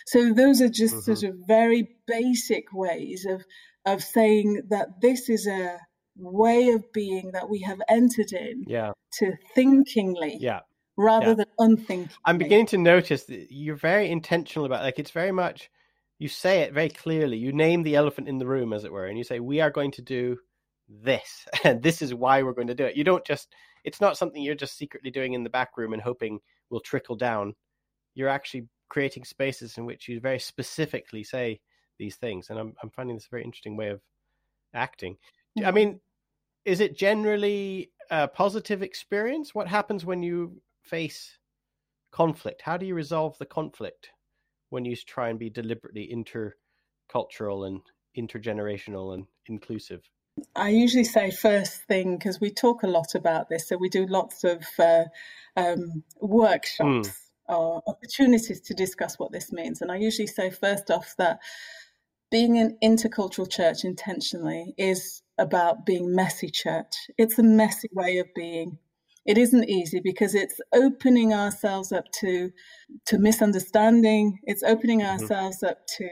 So 0.05 0.33
those 0.33 0.61
are 0.61 0.69
just 0.69 1.03
sort 1.03 1.19
mm-hmm. 1.19 1.41
of 1.41 1.47
very 1.47 1.89
basic 2.07 2.73
ways 2.73 3.25
of 3.25 3.43
of 3.85 4.03
saying 4.03 4.63
that 4.69 5.01
this 5.01 5.29
is 5.29 5.47
a 5.47 5.79
way 6.17 6.69
of 6.69 6.91
being 6.91 7.31
that 7.31 7.49
we 7.49 7.61
have 7.61 7.79
entered 7.87 8.33
in 8.33 8.65
Yeah. 8.67 8.91
to 9.19 9.37
thinkingly 9.55 10.37
Yeah. 10.39 10.61
rather 10.97 11.27
Yeah. 11.27 11.33
than 11.35 11.45
unthinkingly. 11.59 12.15
I'm 12.25 12.37
beginning 12.37 12.65
to 12.67 12.77
notice 12.77 13.23
that 13.25 13.47
you're 13.51 13.77
very 13.77 14.09
intentional 14.11 14.65
about 14.65 14.83
like 14.83 14.99
it's 14.99 15.11
very 15.11 15.31
much 15.31 15.69
you 16.17 16.27
say 16.27 16.59
it 16.59 16.73
very 16.73 16.89
clearly. 16.89 17.37
You 17.37 17.53
name 17.53 17.83
the 17.83 17.95
elephant 17.95 18.27
in 18.27 18.39
the 18.39 18.45
room, 18.45 18.73
as 18.73 18.83
it 18.83 18.91
were, 18.91 19.05
and 19.05 19.17
you 19.17 19.23
say 19.23 19.39
we 19.39 19.61
are 19.61 19.71
going 19.71 19.91
to 19.91 20.01
do 20.01 20.37
this, 20.89 21.47
and 21.63 21.81
this 21.81 22.01
is 22.01 22.13
why 22.13 22.41
we're 22.43 22.53
going 22.53 22.67
to 22.67 22.75
do 22.75 22.85
it. 22.85 22.95
You 22.95 23.03
don't 23.03 23.25
just 23.25 23.53
it's 23.83 24.01
not 24.01 24.17
something 24.17 24.41
you're 24.41 24.55
just 24.55 24.77
secretly 24.77 25.11
doing 25.11 25.33
in 25.33 25.43
the 25.43 25.49
back 25.49 25.77
room 25.77 25.93
and 25.93 26.01
hoping 26.01 26.39
will 26.69 26.81
trickle 26.81 27.15
down. 27.15 27.55
You're 28.13 28.29
actually 28.29 28.67
creating 28.89 29.23
spaces 29.23 29.77
in 29.77 29.85
which 29.85 30.07
you 30.07 30.19
very 30.19 30.39
specifically 30.39 31.23
say 31.23 31.61
these 31.97 32.15
things, 32.15 32.49
and 32.49 32.59
I'm 32.59 32.73
I'm 32.83 32.89
finding 32.89 33.15
this 33.15 33.25
a 33.25 33.31
very 33.31 33.43
interesting 33.43 33.77
way 33.77 33.89
of 33.89 34.01
acting. 34.73 35.17
I 35.57 35.61
mm-hmm. 35.61 35.75
mean, 35.75 35.99
is 36.65 36.79
it 36.79 36.97
generally 36.97 37.91
a 38.09 38.27
positive 38.27 38.81
experience? 38.81 39.53
What 39.53 39.67
happens 39.67 40.05
when 40.05 40.23
you 40.23 40.61
face 40.83 41.37
conflict? 42.11 42.61
How 42.61 42.77
do 42.77 42.85
you 42.85 42.95
resolve 42.95 43.37
the 43.37 43.45
conflict 43.45 44.09
when 44.69 44.85
you 44.85 44.95
try 44.95 45.29
and 45.29 45.39
be 45.39 45.49
deliberately 45.49 46.09
intercultural 46.11 47.67
and 47.67 47.81
intergenerational 48.17 49.13
and 49.13 49.25
inclusive? 49.47 50.01
I 50.55 50.69
usually 50.69 51.03
say 51.03 51.31
first 51.31 51.83
thing 51.83 52.17
because 52.17 52.39
we 52.39 52.51
talk 52.51 52.83
a 52.83 52.87
lot 52.87 53.15
about 53.15 53.49
this. 53.49 53.67
So 53.67 53.77
we 53.77 53.89
do 53.89 54.05
lots 54.05 54.43
of 54.43 54.63
uh, 54.77 55.05
um, 55.55 56.03
workshops 56.19 57.31
or 57.47 57.81
opportunities 57.87 58.61
to 58.61 58.73
discuss 58.73 59.17
what 59.17 59.31
this 59.31 59.51
means. 59.51 59.81
And 59.81 59.91
I 59.91 59.97
usually 59.97 60.27
say 60.27 60.49
first 60.51 60.91
off 60.91 61.15
that 61.17 61.39
being 62.31 62.57
an 62.59 62.77
intercultural 62.83 63.49
church 63.49 63.83
intentionally 63.83 64.73
is 64.77 65.21
about 65.37 65.85
being 65.85 66.13
messy 66.15 66.49
church. 66.49 66.93
It's 67.17 67.39
a 67.39 67.43
messy 67.43 67.89
way 67.93 68.19
of 68.19 68.27
being. 68.35 68.77
It 69.25 69.37
isn't 69.37 69.69
easy 69.69 69.99
because 69.99 70.35
it's 70.35 70.59
opening 70.73 71.33
ourselves 71.33 71.91
up 71.91 72.05
to 72.19 72.51
to 73.07 73.17
misunderstanding. 73.17 74.39
It's 74.43 74.63
opening 74.63 74.99
Mhm. 74.99 75.09
ourselves 75.09 75.63
up 75.63 75.85
to 75.97 76.09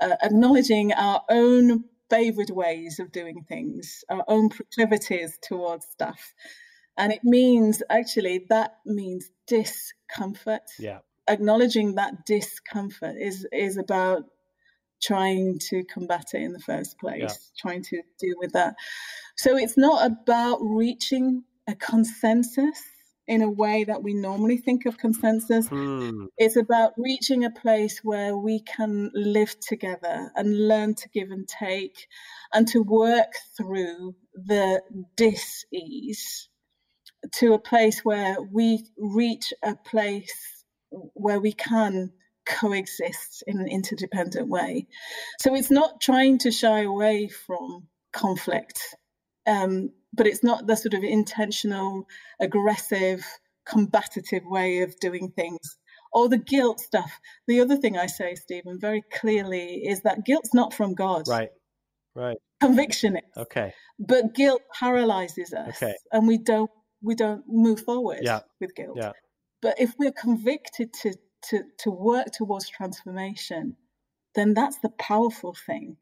uh, 0.00 0.16
acknowledging 0.22 0.92
our 0.92 1.22
own 1.30 1.84
favored 2.10 2.50
ways 2.50 2.98
of 2.98 3.12
doing 3.12 3.44
things, 3.48 4.04
our 4.08 4.24
own 4.28 4.48
proclivities 4.48 5.38
towards 5.42 5.86
stuff. 5.86 6.34
And 6.96 7.12
it 7.12 7.24
means 7.24 7.82
actually 7.90 8.46
that 8.50 8.76
means 8.86 9.30
discomfort. 9.46 10.62
Yeah. 10.78 10.98
Acknowledging 11.28 11.94
that 11.96 12.26
discomfort 12.26 13.16
is 13.18 13.46
is 13.52 13.78
about 13.78 14.24
trying 15.02 15.58
to 15.58 15.84
combat 15.84 16.26
it 16.34 16.42
in 16.42 16.52
the 16.52 16.60
first 16.60 16.98
place, 16.98 17.20
Yeah. 17.20 17.28
trying 17.58 17.82
to 17.82 18.02
deal 18.18 18.36
with 18.38 18.52
that. 18.52 18.74
So 19.36 19.56
it's 19.56 19.76
not 19.76 20.06
about 20.06 20.58
reaching 20.60 21.44
a 21.66 21.74
consensus 21.74 22.80
in 23.26 23.42
a 23.42 23.50
way 23.50 23.84
that 23.84 24.02
we 24.02 24.14
normally 24.14 24.58
think 24.58 24.86
of 24.86 24.98
consensus. 24.98 25.68
Hmm. 25.68 26.26
It's 26.36 26.56
about 26.56 26.92
reaching 26.96 27.44
a 27.44 27.50
place 27.50 28.00
where 28.02 28.36
we 28.36 28.60
can 28.60 29.10
live 29.14 29.58
together 29.60 30.30
and 30.36 30.68
learn 30.68 30.94
to 30.96 31.08
give 31.08 31.30
and 31.30 31.48
take 31.48 32.06
and 32.52 32.68
to 32.68 32.82
work 32.82 33.32
through 33.56 34.14
the 34.34 34.82
dis 35.16 35.64
ease 35.72 36.48
to 37.32 37.54
a 37.54 37.58
place 37.58 38.04
where 38.04 38.36
we 38.40 38.84
reach 38.98 39.52
a 39.62 39.74
place 39.74 40.64
where 40.90 41.40
we 41.40 41.52
can 41.52 42.12
coexist 42.46 43.42
in 43.46 43.58
an 43.58 43.68
interdependent 43.68 44.48
way. 44.48 44.86
So 45.40 45.54
it's 45.54 45.70
not 45.70 46.00
trying 46.00 46.38
to 46.38 46.50
shy 46.50 46.82
away 46.82 47.28
from 47.28 47.88
conflict, 48.12 48.80
um, 49.46 49.90
but 50.16 50.26
it's 50.26 50.42
not 50.44 50.66
the 50.66 50.76
sort 50.76 50.94
of 50.94 51.02
intentional, 51.02 52.06
aggressive, 52.40 53.24
combative 53.66 54.42
way 54.44 54.80
of 54.82 54.98
doing 55.00 55.32
things. 55.34 55.76
Or 56.12 56.28
the 56.28 56.38
guilt 56.38 56.78
stuff. 56.80 57.10
The 57.48 57.60
other 57.60 57.76
thing 57.76 57.98
I 57.98 58.06
say, 58.06 58.36
Stephen, 58.36 58.78
very 58.78 59.02
clearly 59.12 59.82
is 59.84 60.02
that 60.02 60.24
guilt's 60.24 60.54
not 60.54 60.72
from 60.72 60.94
God. 60.94 61.24
Right. 61.26 61.48
Right. 62.14 62.36
Conviction 62.60 63.16
is. 63.16 63.22
Okay. 63.36 63.74
But 63.98 64.32
guilt 64.34 64.62
paralyzes 64.78 65.52
us 65.52 65.82
Okay. 65.82 65.94
and 66.12 66.28
we 66.28 66.38
don't 66.38 66.70
we 67.02 67.14
don't 67.16 67.42
move 67.48 67.80
forward 67.80 68.20
Yeah. 68.22 68.40
with 68.60 68.74
guilt. 68.76 68.96
Yeah. 68.96 69.12
But 69.60 69.80
if 69.80 69.92
we're 69.98 70.12
convicted 70.12 70.92
to, 71.02 71.14
to, 71.48 71.62
to 71.80 71.90
work 71.90 72.28
towards 72.32 72.68
transformation, 72.68 73.76
then 74.36 74.54
that's 74.54 74.78
the 74.80 74.90
powerful 74.90 75.54
thing. 75.66 75.96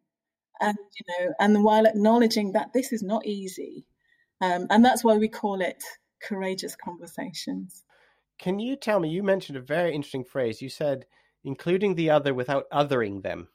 and 0.60 0.76
you 0.98 1.04
know, 1.26 1.32
and 1.40 1.64
while 1.64 1.86
acknowledging 1.86 2.52
that 2.52 2.72
this 2.74 2.92
is 2.92 3.02
not 3.02 3.26
easy, 3.26 3.86
um, 4.42 4.66
and 4.70 4.84
that's 4.84 5.02
why 5.02 5.16
we 5.16 5.28
call 5.28 5.60
it 5.60 5.82
courageous 6.22 6.76
conversations. 6.76 7.84
Can 8.38 8.58
you 8.58 8.76
tell 8.76 9.00
me? 9.00 9.08
You 9.08 9.22
mentioned 9.22 9.56
a 9.56 9.62
very 9.62 9.94
interesting 9.94 10.24
phrase. 10.24 10.60
You 10.60 10.68
said 10.68 11.06
including 11.44 11.94
the 11.94 12.10
other 12.10 12.34
without 12.34 12.68
othering 12.70 13.22
them. 13.22 13.48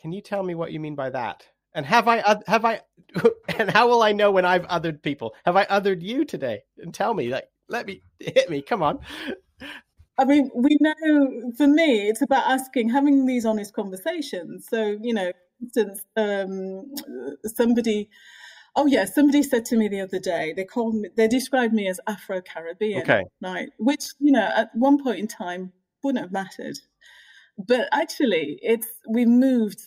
Can 0.00 0.12
you 0.12 0.20
tell 0.20 0.42
me 0.42 0.54
what 0.54 0.72
you 0.72 0.80
mean 0.80 0.94
by 0.94 1.10
that? 1.10 1.46
And 1.74 1.84
have 1.86 2.06
I 2.06 2.36
have 2.46 2.64
I 2.64 2.82
and 3.58 3.70
how 3.70 3.88
will 3.88 4.02
I 4.02 4.12
know 4.12 4.30
when 4.30 4.44
I've 4.44 4.66
othered 4.66 5.02
people? 5.02 5.34
Have 5.44 5.56
I 5.56 5.64
othered 5.64 6.02
you 6.02 6.24
today? 6.24 6.62
And 6.78 6.94
tell 6.94 7.14
me, 7.14 7.28
like, 7.28 7.48
let 7.68 7.86
me 7.86 8.02
hit 8.20 8.48
me. 8.48 8.62
Come 8.62 8.82
on. 8.82 9.00
I 10.16 10.24
mean, 10.24 10.50
we 10.54 10.78
know 10.80 11.52
for 11.56 11.66
me, 11.66 12.08
it's 12.08 12.22
about 12.22 12.48
asking, 12.48 12.90
having 12.90 13.26
these 13.26 13.44
honest 13.44 13.74
conversations. 13.74 14.68
So, 14.68 14.96
you 15.02 15.12
know, 15.12 15.32
since 15.72 16.04
um, 16.16 16.94
somebody, 17.44 18.08
oh 18.76 18.86
yeah, 18.86 19.04
somebody 19.04 19.42
said 19.42 19.64
to 19.66 19.76
me 19.76 19.88
the 19.88 20.00
other 20.00 20.18
day, 20.18 20.52
they 20.54 20.64
called 20.64 20.94
me, 20.94 21.08
they 21.16 21.28
described 21.28 21.72
me 21.72 21.88
as 21.88 22.00
Afro 22.06 22.40
Caribbean, 22.40 23.02
okay. 23.02 23.24
right? 23.40 23.68
Which, 23.78 24.06
you 24.18 24.32
know, 24.32 24.50
at 24.54 24.70
one 24.74 25.02
point 25.02 25.20
in 25.20 25.28
time 25.28 25.72
wouldn't 26.02 26.24
have 26.24 26.32
mattered. 26.32 26.78
But 27.56 27.88
actually, 27.92 28.58
it's, 28.62 28.88
we've 29.08 29.28
moved 29.28 29.80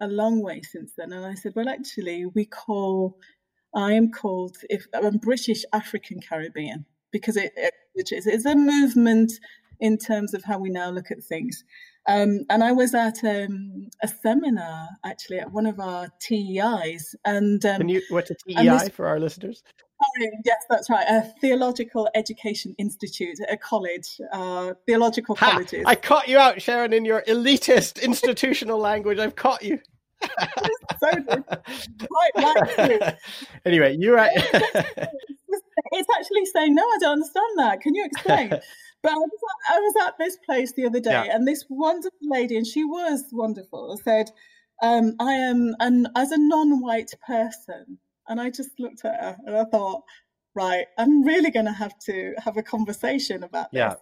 a 0.00 0.08
long 0.08 0.42
way 0.42 0.62
since 0.62 0.92
then. 0.96 1.12
And 1.12 1.24
I 1.24 1.34
said, 1.34 1.52
well, 1.54 1.68
actually, 1.68 2.26
we 2.26 2.44
call, 2.44 3.18
I 3.74 3.92
am 3.92 4.10
called, 4.10 4.56
if 4.68 4.86
I'm 4.92 5.18
British 5.18 5.64
African 5.72 6.20
Caribbean 6.20 6.86
because 7.10 7.36
it, 7.36 7.52
it 7.56 7.74
which 7.94 8.12
is 8.12 8.26
it's 8.26 8.46
a 8.46 8.54
movement 8.54 9.32
in 9.80 9.98
terms 9.98 10.34
of 10.34 10.44
how 10.44 10.58
we 10.58 10.70
now 10.70 10.90
look 10.90 11.10
at 11.10 11.22
things. 11.22 11.64
Um, 12.08 12.46
and 12.48 12.64
I 12.64 12.72
was 12.72 12.94
at 12.94 13.22
um, 13.22 13.88
a 14.02 14.08
seminar 14.08 14.88
actually 15.04 15.40
at 15.40 15.52
one 15.52 15.66
of 15.66 15.78
our 15.78 16.08
TEIs, 16.20 17.14
and 17.26 17.64
um, 17.66 17.76
Can 17.78 17.88
you 17.90 18.02
what's 18.08 18.30
a 18.30 18.34
TEI 18.34 18.64
this, 18.64 18.88
for 18.88 19.06
our 19.06 19.20
listeners? 19.20 19.62
Sorry, 20.16 20.30
yes, 20.44 20.64
that's 20.70 20.88
right. 20.88 21.06
A 21.06 21.34
Theological 21.40 22.08
Education 22.14 22.74
Institute, 22.78 23.38
a 23.50 23.56
college, 23.58 24.20
uh, 24.32 24.72
theological 24.86 25.34
ha, 25.34 25.50
colleges. 25.50 25.84
I 25.86 25.96
caught 25.96 26.28
you 26.28 26.38
out, 26.38 26.62
Sharon, 26.62 26.94
in 26.94 27.04
your 27.04 27.22
elitist 27.22 28.00
institutional 28.02 28.78
language. 28.78 29.18
I've 29.18 29.36
caught 29.36 29.62
you. 29.62 29.78
so 31.00 31.10
good. 31.12 31.44
Right, 32.38 33.16
anyway, 33.66 33.96
you're 33.98 34.14
right 34.14 34.32
it's 35.92 36.08
actually 36.18 36.46
saying, 36.46 36.74
no, 36.74 36.82
I 36.82 36.98
don't 37.00 37.12
understand 37.12 37.58
that. 37.58 37.80
Can 37.80 37.94
you 37.94 38.04
explain? 38.04 38.48
but 39.02 39.12
I 39.12 39.14
was, 39.14 39.30
at, 39.68 39.74
I 39.74 39.80
was, 39.80 39.94
at, 40.06 40.18
this 40.18 40.36
place 40.44 40.72
the 40.72 40.86
other 40.86 41.00
day, 41.00 41.10
yeah. 41.10 41.34
and 41.34 41.46
this 41.46 41.64
wonderful 41.68 42.18
lady, 42.22 42.56
and 42.56 42.66
she 42.66 42.84
was 42.84 43.24
wonderful, 43.32 43.98
said, 44.04 44.30
um, 44.82 45.14
I 45.18 45.32
am, 45.32 45.74
an, 45.80 46.08
as 46.16 46.30
a 46.30 46.38
non 46.38 46.80
white 46.80 47.12
person, 47.26 47.98
and 48.28 48.40
I 48.40 48.50
just 48.50 48.70
looked 48.78 49.04
at 49.04 49.20
her 49.20 49.36
and 49.46 49.56
I 49.56 49.64
thought, 49.64 50.02
right, 50.54 50.86
I'm 50.98 51.22
really 51.22 51.50
going 51.50 51.66
to 51.66 51.72
have 51.72 51.98
to 52.00 52.34
have 52.44 52.56
a 52.56 52.62
conversation 52.62 53.42
about 53.42 53.72
this. 53.72 53.78
Yeah. 53.78 53.94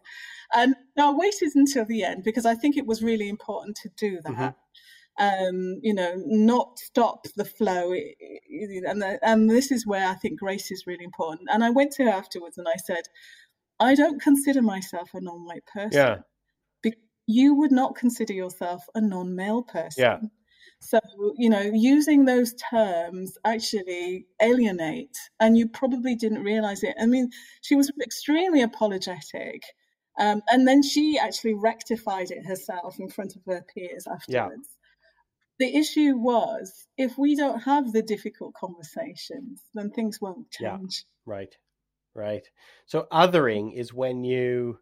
And 0.55 0.75
now 0.97 1.13
I 1.13 1.17
waited 1.17 1.51
until 1.55 1.85
the 1.85 2.03
end 2.03 2.25
because 2.25 2.45
I 2.47 2.55
think 2.55 2.77
it 2.77 2.87
was 2.87 3.03
really 3.03 3.29
important 3.29 3.77
to 3.83 3.91
do 3.97 4.21
that. 4.23 4.33
Mm-hmm 4.33 4.49
um, 5.19 5.79
you 5.83 5.95
know, 5.95 6.15
not 6.27 6.79
stop 6.79 7.27
the 7.37 7.45
flow. 7.45 7.93
And, 7.93 9.03
the, 9.03 9.19
and 9.23 9.49
this 9.49 9.71
is 9.71 9.87
where 9.87 10.07
I 10.07 10.15
think 10.15 10.39
grace 10.39 10.71
is 10.71 10.87
really 10.87 11.05
important. 11.05 11.49
And 11.51 11.65
I 11.65 11.71
went 11.71 11.93
to 11.93 12.05
her 12.05 12.11
afterwards 12.11 12.59
and 12.59 12.67
I 12.69 12.77
said, 12.77 13.05
I 13.81 13.95
don't 13.95 14.21
consider 14.21 14.63
myself 14.63 15.11
a 15.15 15.21
non 15.21 15.45
white 15.45 15.65
person. 15.67 15.91
Yeah. 15.93 16.17
Because 16.83 17.01
you 17.27 17.55
would 17.55 17.73
not 17.73 17.97
consider 17.97 18.33
yourself 18.33 18.85
a 18.95 19.01
non 19.01 19.35
male 19.35 19.63
person. 19.63 20.03
Yeah. 20.03 20.19
So, 20.81 21.01
you 21.37 21.49
know, 21.49 21.63
using 21.63 22.27
those 22.27 22.55
terms 22.55 23.39
actually 23.45 24.27
alienate, 24.43 25.17
and 25.41 25.57
you 25.57 25.69
probably 25.69 26.15
didn't 26.15 26.45
realize 26.45 26.83
it. 26.83 26.95
I 27.01 27.07
mean, 27.07 27.31
she 27.63 27.75
was 27.75 27.91
extremely 28.03 28.61
apologetic. 28.61 29.63
Um, 30.19 30.43
and 30.49 30.69
then 30.69 30.83
she 30.83 31.19
actually 31.19 31.55
rectified 31.55 32.31
it 32.31 32.47
herself 32.47 32.99
in 32.99 33.09
front 33.09 33.37
of 33.37 33.43
her 33.47 33.65
peers 33.75 34.07
afterwards 34.07 34.76
the 35.59 35.77
issue 35.77 36.17
was 36.17 36.87
if 36.97 37.17
we 37.17 37.35
don't 37.35 37.61
have 37.61 37.93
the 37.93 38.03
difficult 38.03 38.55
conversations, 38.55 39.63
then 39.75 39.91
things 39.91 40.21
won't 40.21 40.51
change. 40.51 41.05
Yeah, 41.27 41.35
right, 41.35 41.57
right. 42.15 42.47
So 42.87 43.07
othering 43.13 43.75
is 43.75 43.95
when 43.95 44.25
you 44.25 44.79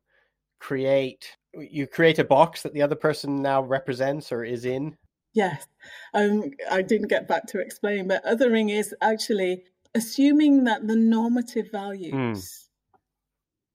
create 0.58 1.36
you 1.54 1.86
create 1.86 2.18
a 2.18 2.24
box 2.24 2.62
that 2.62 2.72
the 2.72 2.82
other 2.82 2.96
person 2.96 3.42
now 3.42 3.62
represents 3.62 4.32
or 4.32 4.42
is 4.42 4.64
in. 4.64 4.96
Yes, 5.32 5.66
um, 6.12 6.50
I 6.70 6.82
didn't 6.82 7.08
get 7.08 7.28
back 7.28 7.46
to 7.48 7.60
explain, 7.60 8.08
but 8.08 8.24
othering 8.24 8.70
is 8.70 8.94
actually 9.00 9.64
assuming 9.94 10.64
that 10.64 10.86
the 10.86 10.96
normative 10.96 11.70
values. 11.70 12.12
Mm. 12.14 12.50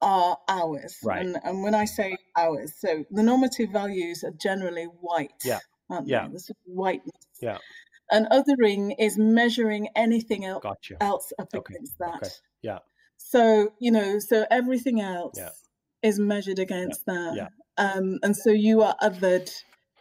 Are 0.02 0.38
ours, 0.47 0.97
right? 1.04 1.26
And, 1.26 1.38
and 1.43 1.62
when 1.62 1.76
I 1.76 1.84
say 1.84 2.16
ours, 2.38 2.74
so 2.80 3.04
the 3.12 3.22
normative 3.22 3.70
values 3.72 4.24
are 4.24 4.32
generally 4.32 4.86
white, 4.86 5.43
yeah 5.43 5.60
yeah. 6.06 6.28
they? 6.28 6.34
This 6.34 6.52
whiteness. 6.66 7.16
Yeah. 7.42 7.58
And 8.12 8.28
othering 8.32 8.96
is 8.98 9.18
measuring 9.18 9.90
anything 9.96 10.44
else, 10.46 10.64
gotcha. 10.64 10.98
else 11.02 11.32
up 11.40 11.50
okay. 11.54 11.74
against 11.76 11.98
that. 12.00 12.16
Okay. 12.16 12.30
Yeah. 12.64 12.80
So, 13.18 13.74
you 13.80 13.92
know, 13.92 14.20
so 14.20 14.46
everything 14.50 15.00
else 15.02 15.36
yeah. 15.38 15.50
is 16.02 16.20
measured 16.20 16.58
against 16.60 17.04
yeah. 17.08 17.14
that. 17.14 17.36
Yeah. 17.36 17.48
Um, 17.78 18.20
and 18.24 18.36
so 18.36 18.50
you 18.50 18.82
are 18.82 18.96
othered. 19.02 19.52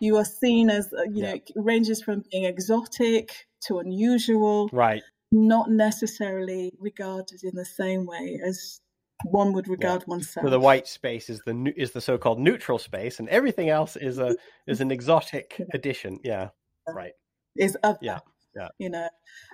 You 0.00 0.16
are 0.16 0.24
seen 0.24 0.70
as, 0.70 0.92
uh, 0.92 1.02
you 1.12 1.22
know, 1.22 1.38
ranges 1.56 2.02
from 2.02 2.24
being 2.30 2.44
exotic 2.44 3.46
to 3.66 3.78
unusual. 3.78 4.70
Right. 4.72 5.02
Not 5.30 5.70
necessarily 5.70 6.72
regarded 6.78 7.44
in 7.44 7.54
the 7.54 7.64
same 7.66 8.06
way 8.06 8.40
as 8.42 8.80
one 9.24 9.52
would 9.52 9.68
regard 9.68 10.02
yeah. 10.02 10.06
oneself. 10.12 10.46
So 10.46 10.50
the 10.50 10.60
white 10.60 10.86
space 10.86 11.28
is 11.28 11.40
the 11.44 11.72
is 11.76 11.92
the 11.92 12.00
so-called 12.00 12.38
neutral 12.38 12.78
space, 12.78 13.18
and 13.18 13.28
everything 13.28 13.68
else 13.68 13.96
is 13.96 14.18
a 14.18 14.36
is 14.66 14.80
an 14.80 14.90
exotic 14.90 15.60
addition. 15.72 16.18
Yeah, 16.22 16.48
right. 16.88 17.12
Is 17.56 17.76
other. 17.82 17.98
Yeah, 18.00 18.20
yeah. 18.56 18.68
You 18.78 18.90
know, 18.90 19.08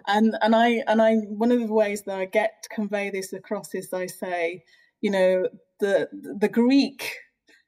and 0.06 0.36
and 0.42 0.54
I 0.54 0.82
and 0.86 1.00
I 1.00 1.14
one 1.14 1.52
of 1.52 1.60
the 1.60 1.72
ways 1.72 2.02
that 2.02 2.18
I 2.18 2.26
get 2.26 2.62
to 2.62 2.68
convey 2.74 3.10
this 3.10 3.32
across 3.32 3.74
is 3.74 3.92
I 3.92 4.06
say, 4.06 4.64
you 5.00 5.10
know, 5.10 5.48
the 5.80 6.08
the 6.12 6.48
Greek 6.48 7.14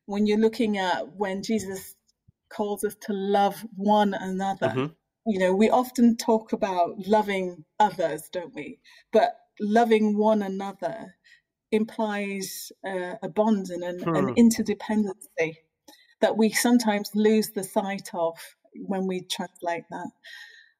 when 0.06 0.26
you're 0.26 0.38
looking 0.38 0.78
at 0.78 1.16
when 1.16 1.42
Jesus 1.42 1.94
calls 2.50 2.84
us 2.84 2.94
to 3.02 3.12
love 3.12 3.64
one 3.76 4.14
another. 4.14 4.68
Mm-hmm. 4.68 4.86
You 5.28 5.40
know, 5.40 5.52
we 5.52 5.70
often 5.70 6.16
talk 6.16 6.52
about 6.52 6.94
loving 7.04 7.64
others, 7.80 8.28
don't 8.32 8.54
we? 8.54 8.78
But 9.12 9.32
loving 9.58 10.16
one 10.16 10.42
another 10.42 11.16
implies 11.72 12.72
uh, 12.86 13.14
a 13.22 13.28
bond 13.28 13.70
and 13.70 13.82
an, 13.82 14.00
hmm. 14.00 14.14
an 14.14 14.34
interdependency 14.34 15.56
that 16.20 16.36
we 16.36 16.50
sometimes 16.50 17.10
lose 17.14 17.50
the 17.50 17.64
sight 17.64 18.10
of 18.14 18.38
when 18.74 19.06
we 19.06 19.22
translate 19.22 19.84
that. 19.90 20.10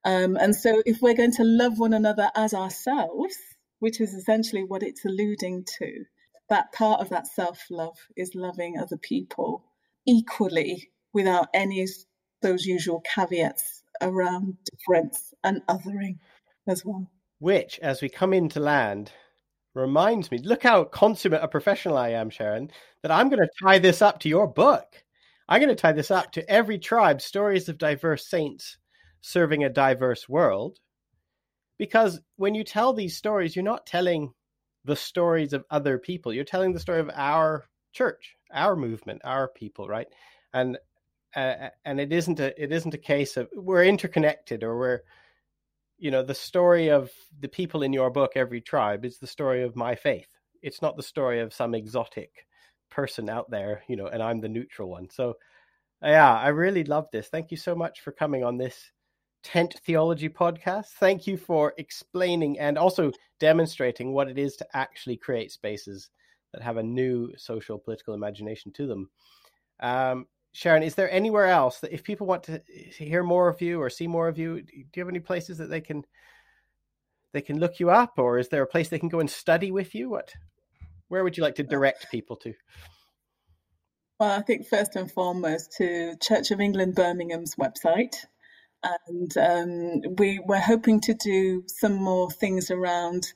Um, 0.05 0.37
and 0.37 0.55
so, 0.55 0.82
if 0.87 1.03
we're 1.03 1.14
going 1.14 1.32
to 1.32 1.45
love 1.45 1.78
one 1.78 1.93
another 1.93 2.30
as 2.37 2.55
ourselves, 2.55 3.37
which 3.80 4.01
is 4.01 4.14
essentially 4.14 4.62
what 4.62 4.82
it's 4.82 5.05
alluding 5.05 5.64
to, 5.78 6.05
that 6.49 6.72
part 6.72 7.01
of 7.01 7.09
that 7.09 7.26
self 7.26 7.66
love 7.70 7.99
is 8.16 8.34
loving 8.34 8.78
other 8.78 8.97
people 8.97 9.64
equally 10.07 10.91
without 11.12 11.49
any 11.53 11.82
of 11.82 11.91
those 12.43 12.66
usual 12.66 13.01
caveats 13.01 13.82
around 14.01 14.57
difference 14.64 15.34
and 15.43 15.62
othering 15.66 16.18
as 16.68 16.84
well. 16.84 17.11
Which, 17.39 17.78
as 17.80 18.01
we 18.01 18.09
come 18.09 18.32
into 18.32 18.61
land, 18.61 19.11
reminds 19.77 20.31
me 20.31 20.39
look 20.39 20.62
how 20.62 20.85
consummate 20.85 21.43
a 21.43 21.49
professional 21.49 21.97
I 21.97 22.11
am, 22.11 22.31
Sharon, 22.31 22.70
that 23.03 23.12
I'm 23.12 23.29
going 23.29 23.41
to 23.41 23.64
tie 23.64 23.79
this 23.79 24.03
up 24.03 24.20
to 24.20 24.29
your 24.29 24.47
book. 24.47 25.05
I'm 25.49 25.61
going 25.61 25.74
to 25.74 25.81
tie 25.81 25.93
this 25.93 26.11
up 26.11 26.33
to 26.33 26.51
every 26.51 26.79
tribe, 26.79 27.20
stories 27.20 27.68
of 27.68 27.79
diverse 27.79 28.27
saints 28.27 28.79
serving 29.20 29.64
a 29.64 29.68
diverse 29.68 30.29
world. 30.29 30.79
Because 31.79 32.20
when 32.37 32.55
you 32.55 32.64
tell 32.64 32.93
these 32.93 33.16
stories, 33.16 33.55
you're 33.55 33.64
not 33.64 33.87
telling 33.87 34.33
the 34.85 34.97
stories 34.97 35.53
of 35.53 35.64
other 35.70 35.99
people. 35.99 36.33
You're 36.33 36.45
telling 36.45 36.72
the 36.72 36.81
story 36.81 37.01
of 37.01 37.11
our 37.14 37.66
church, 37.93 38.37
our 38.53 38.77
movement, 38.77 39.20
our 39.24 39.49
people, 39.49 39.89
right? 39.89 40.07
And 40.55 40.79
uh, 41.35 41.68
and 41.85 42.01
it 42.01 42.12
isn't 42.12 42.41
a 42.41 42.61
it 42.62 42.72
isn't 42.72 42.95
a 42.95 42.99
case 42.99 43.37
of 43.37 43.49
we're 43.55 43.85
interconnected 43.85 44.64
or 44.64 44.79
we're 44.79 45.01
you 45.99 46.11
know 46.11 46.22
the 46.22 46.34
story 46.34 46.88
of 46.88 47.11
the 47.40 47.49
people 47.49 47.82
in 47.82 47.92
your 47.92 48.11
book 48.11 48.32
every 48.36 48.61
tribe 48.61 49.05
is 49.05 49.18
the 49.18 49.26
story 49.26 49.62
of 49.62 49.76
my 49.76 49.94
faith. 49.94 50.28
It's 50.62 50.82
not 50.82 50.97
the 50.97 51.03
story 51.03 51.40
of 51.40 51.55
some 51.55 51.74
exotic 51.74 52.47
person 52.90 53.28
out 53.28 53.51
there 53.51 53.82
you 53.88 53.97
know 53.97 54.07
and 54.07 54.22
i'm 54.22 54.40
the 54.40 54.49
neutral 54.49 54.88
one. 54.88 55.09
So 55.11 55.34
yeah 56.03 56.34
i 56.38 56.49
really 56.49 56.84
love 56.84 57.07
this. 57.12 57.28
Thank 57.28 57.51
you 57.51 57.57
so 57.57 57.74
much 57.74 58.01
for 58.01 58.12
coming 58.12 58.44
on 58.44 58.57
this 58.57 58.90
tent 59.42 59.76
theology 59.84 60.28
podcast. 60.28 60.86
Thank 60.99 61.26
you 61.26 61.36
for 61.36 61.72
explaining 61.78 62.59
and 62.59 62.76
also 62.76 63.12
demonstrating 63.38 64.12
what 64.12 64.28
it 64.28 64.38
is 64.38 64.57
to 64.57 64.66
actually 64.74 65.16
create 65.16 65.53
spaces 65.53 66.11
that 66.53 66.62
have 66.62 66.78
a 66.78 66.82
new 66.82 67.32
social 67.36 67.78
political 67.78 68.14
imagination 68.14 68.72
to 68.72 68.86
them. 68.86 69.11
Um, 69.80 70.26
Sharon, 70.57 70.82
is 70.82 70.94
there 70.94 71.11
anywhere 71.11 71.48
else 71.48 71.80
that 71.80 71.92
if 71.92 72.02
people 72.02 72.26
want 72.26 72.44
to 72.44 72.62
hear 72.96 73.22
more 73.22 73.48
of 73.48 73.61
you 73.61 73.78
or 73.78 73.90
see 73.90 74.07
more 74.07 74.26
of 74.26 74.38
you, 74.38 74.62
do 74.62 74.72
you 74.72 75.02
have 75.02 75.09
any 75.11 75.20
places 75.20 75.59
that 75.59 75.68
they 75.68 75.82
can 75.82 76.02
they 77.34 77.42
can 77.42 77.61
look 77.61 77.78
you 77.78 77.90
up, 77.90 78.14
or 78.16 78.38
is 78.38 78.48
there 78.48 78.62
a 78.62 78.66
place 78.66 78.88
they 78.88 78.98
can 78.98 79.11
go 79.11 79.20
and 79.20 79.28
study 79.28 79.70
with 79.70 79.94
you? 79.94 80.09
What, 80.09 80.32
where 81.09 81.22
would 81.22 81.36
you 81.36 81.42
like 81.42 81.57
to 81.57 81.62
direct 81.62 82.11
people 82.11 82.36
to? 82.36 82.54
Well, 84.18 84.30
I 84.30 84.40
think 84.40 84.66
first 84.66 84.96
and 84.96 85.12
foremost 85.12 85.72
to 85.76 86.16
Church 86.22 86.50
of 86.50 86.59
England 86.59 86.94
Birmingham's 86.94 87.57
website, 87.57 88.16
and 88.82 89.36
um, 89.36 90.14
we 90.16 90.38
we're 90.38 90.59
hoping 90.59 91.02
to 91.02 91.12
do 91.12 91.64
some 91.66 91.96
more 91.96 92.30
things 92.30 92.70
around 92.70 93.26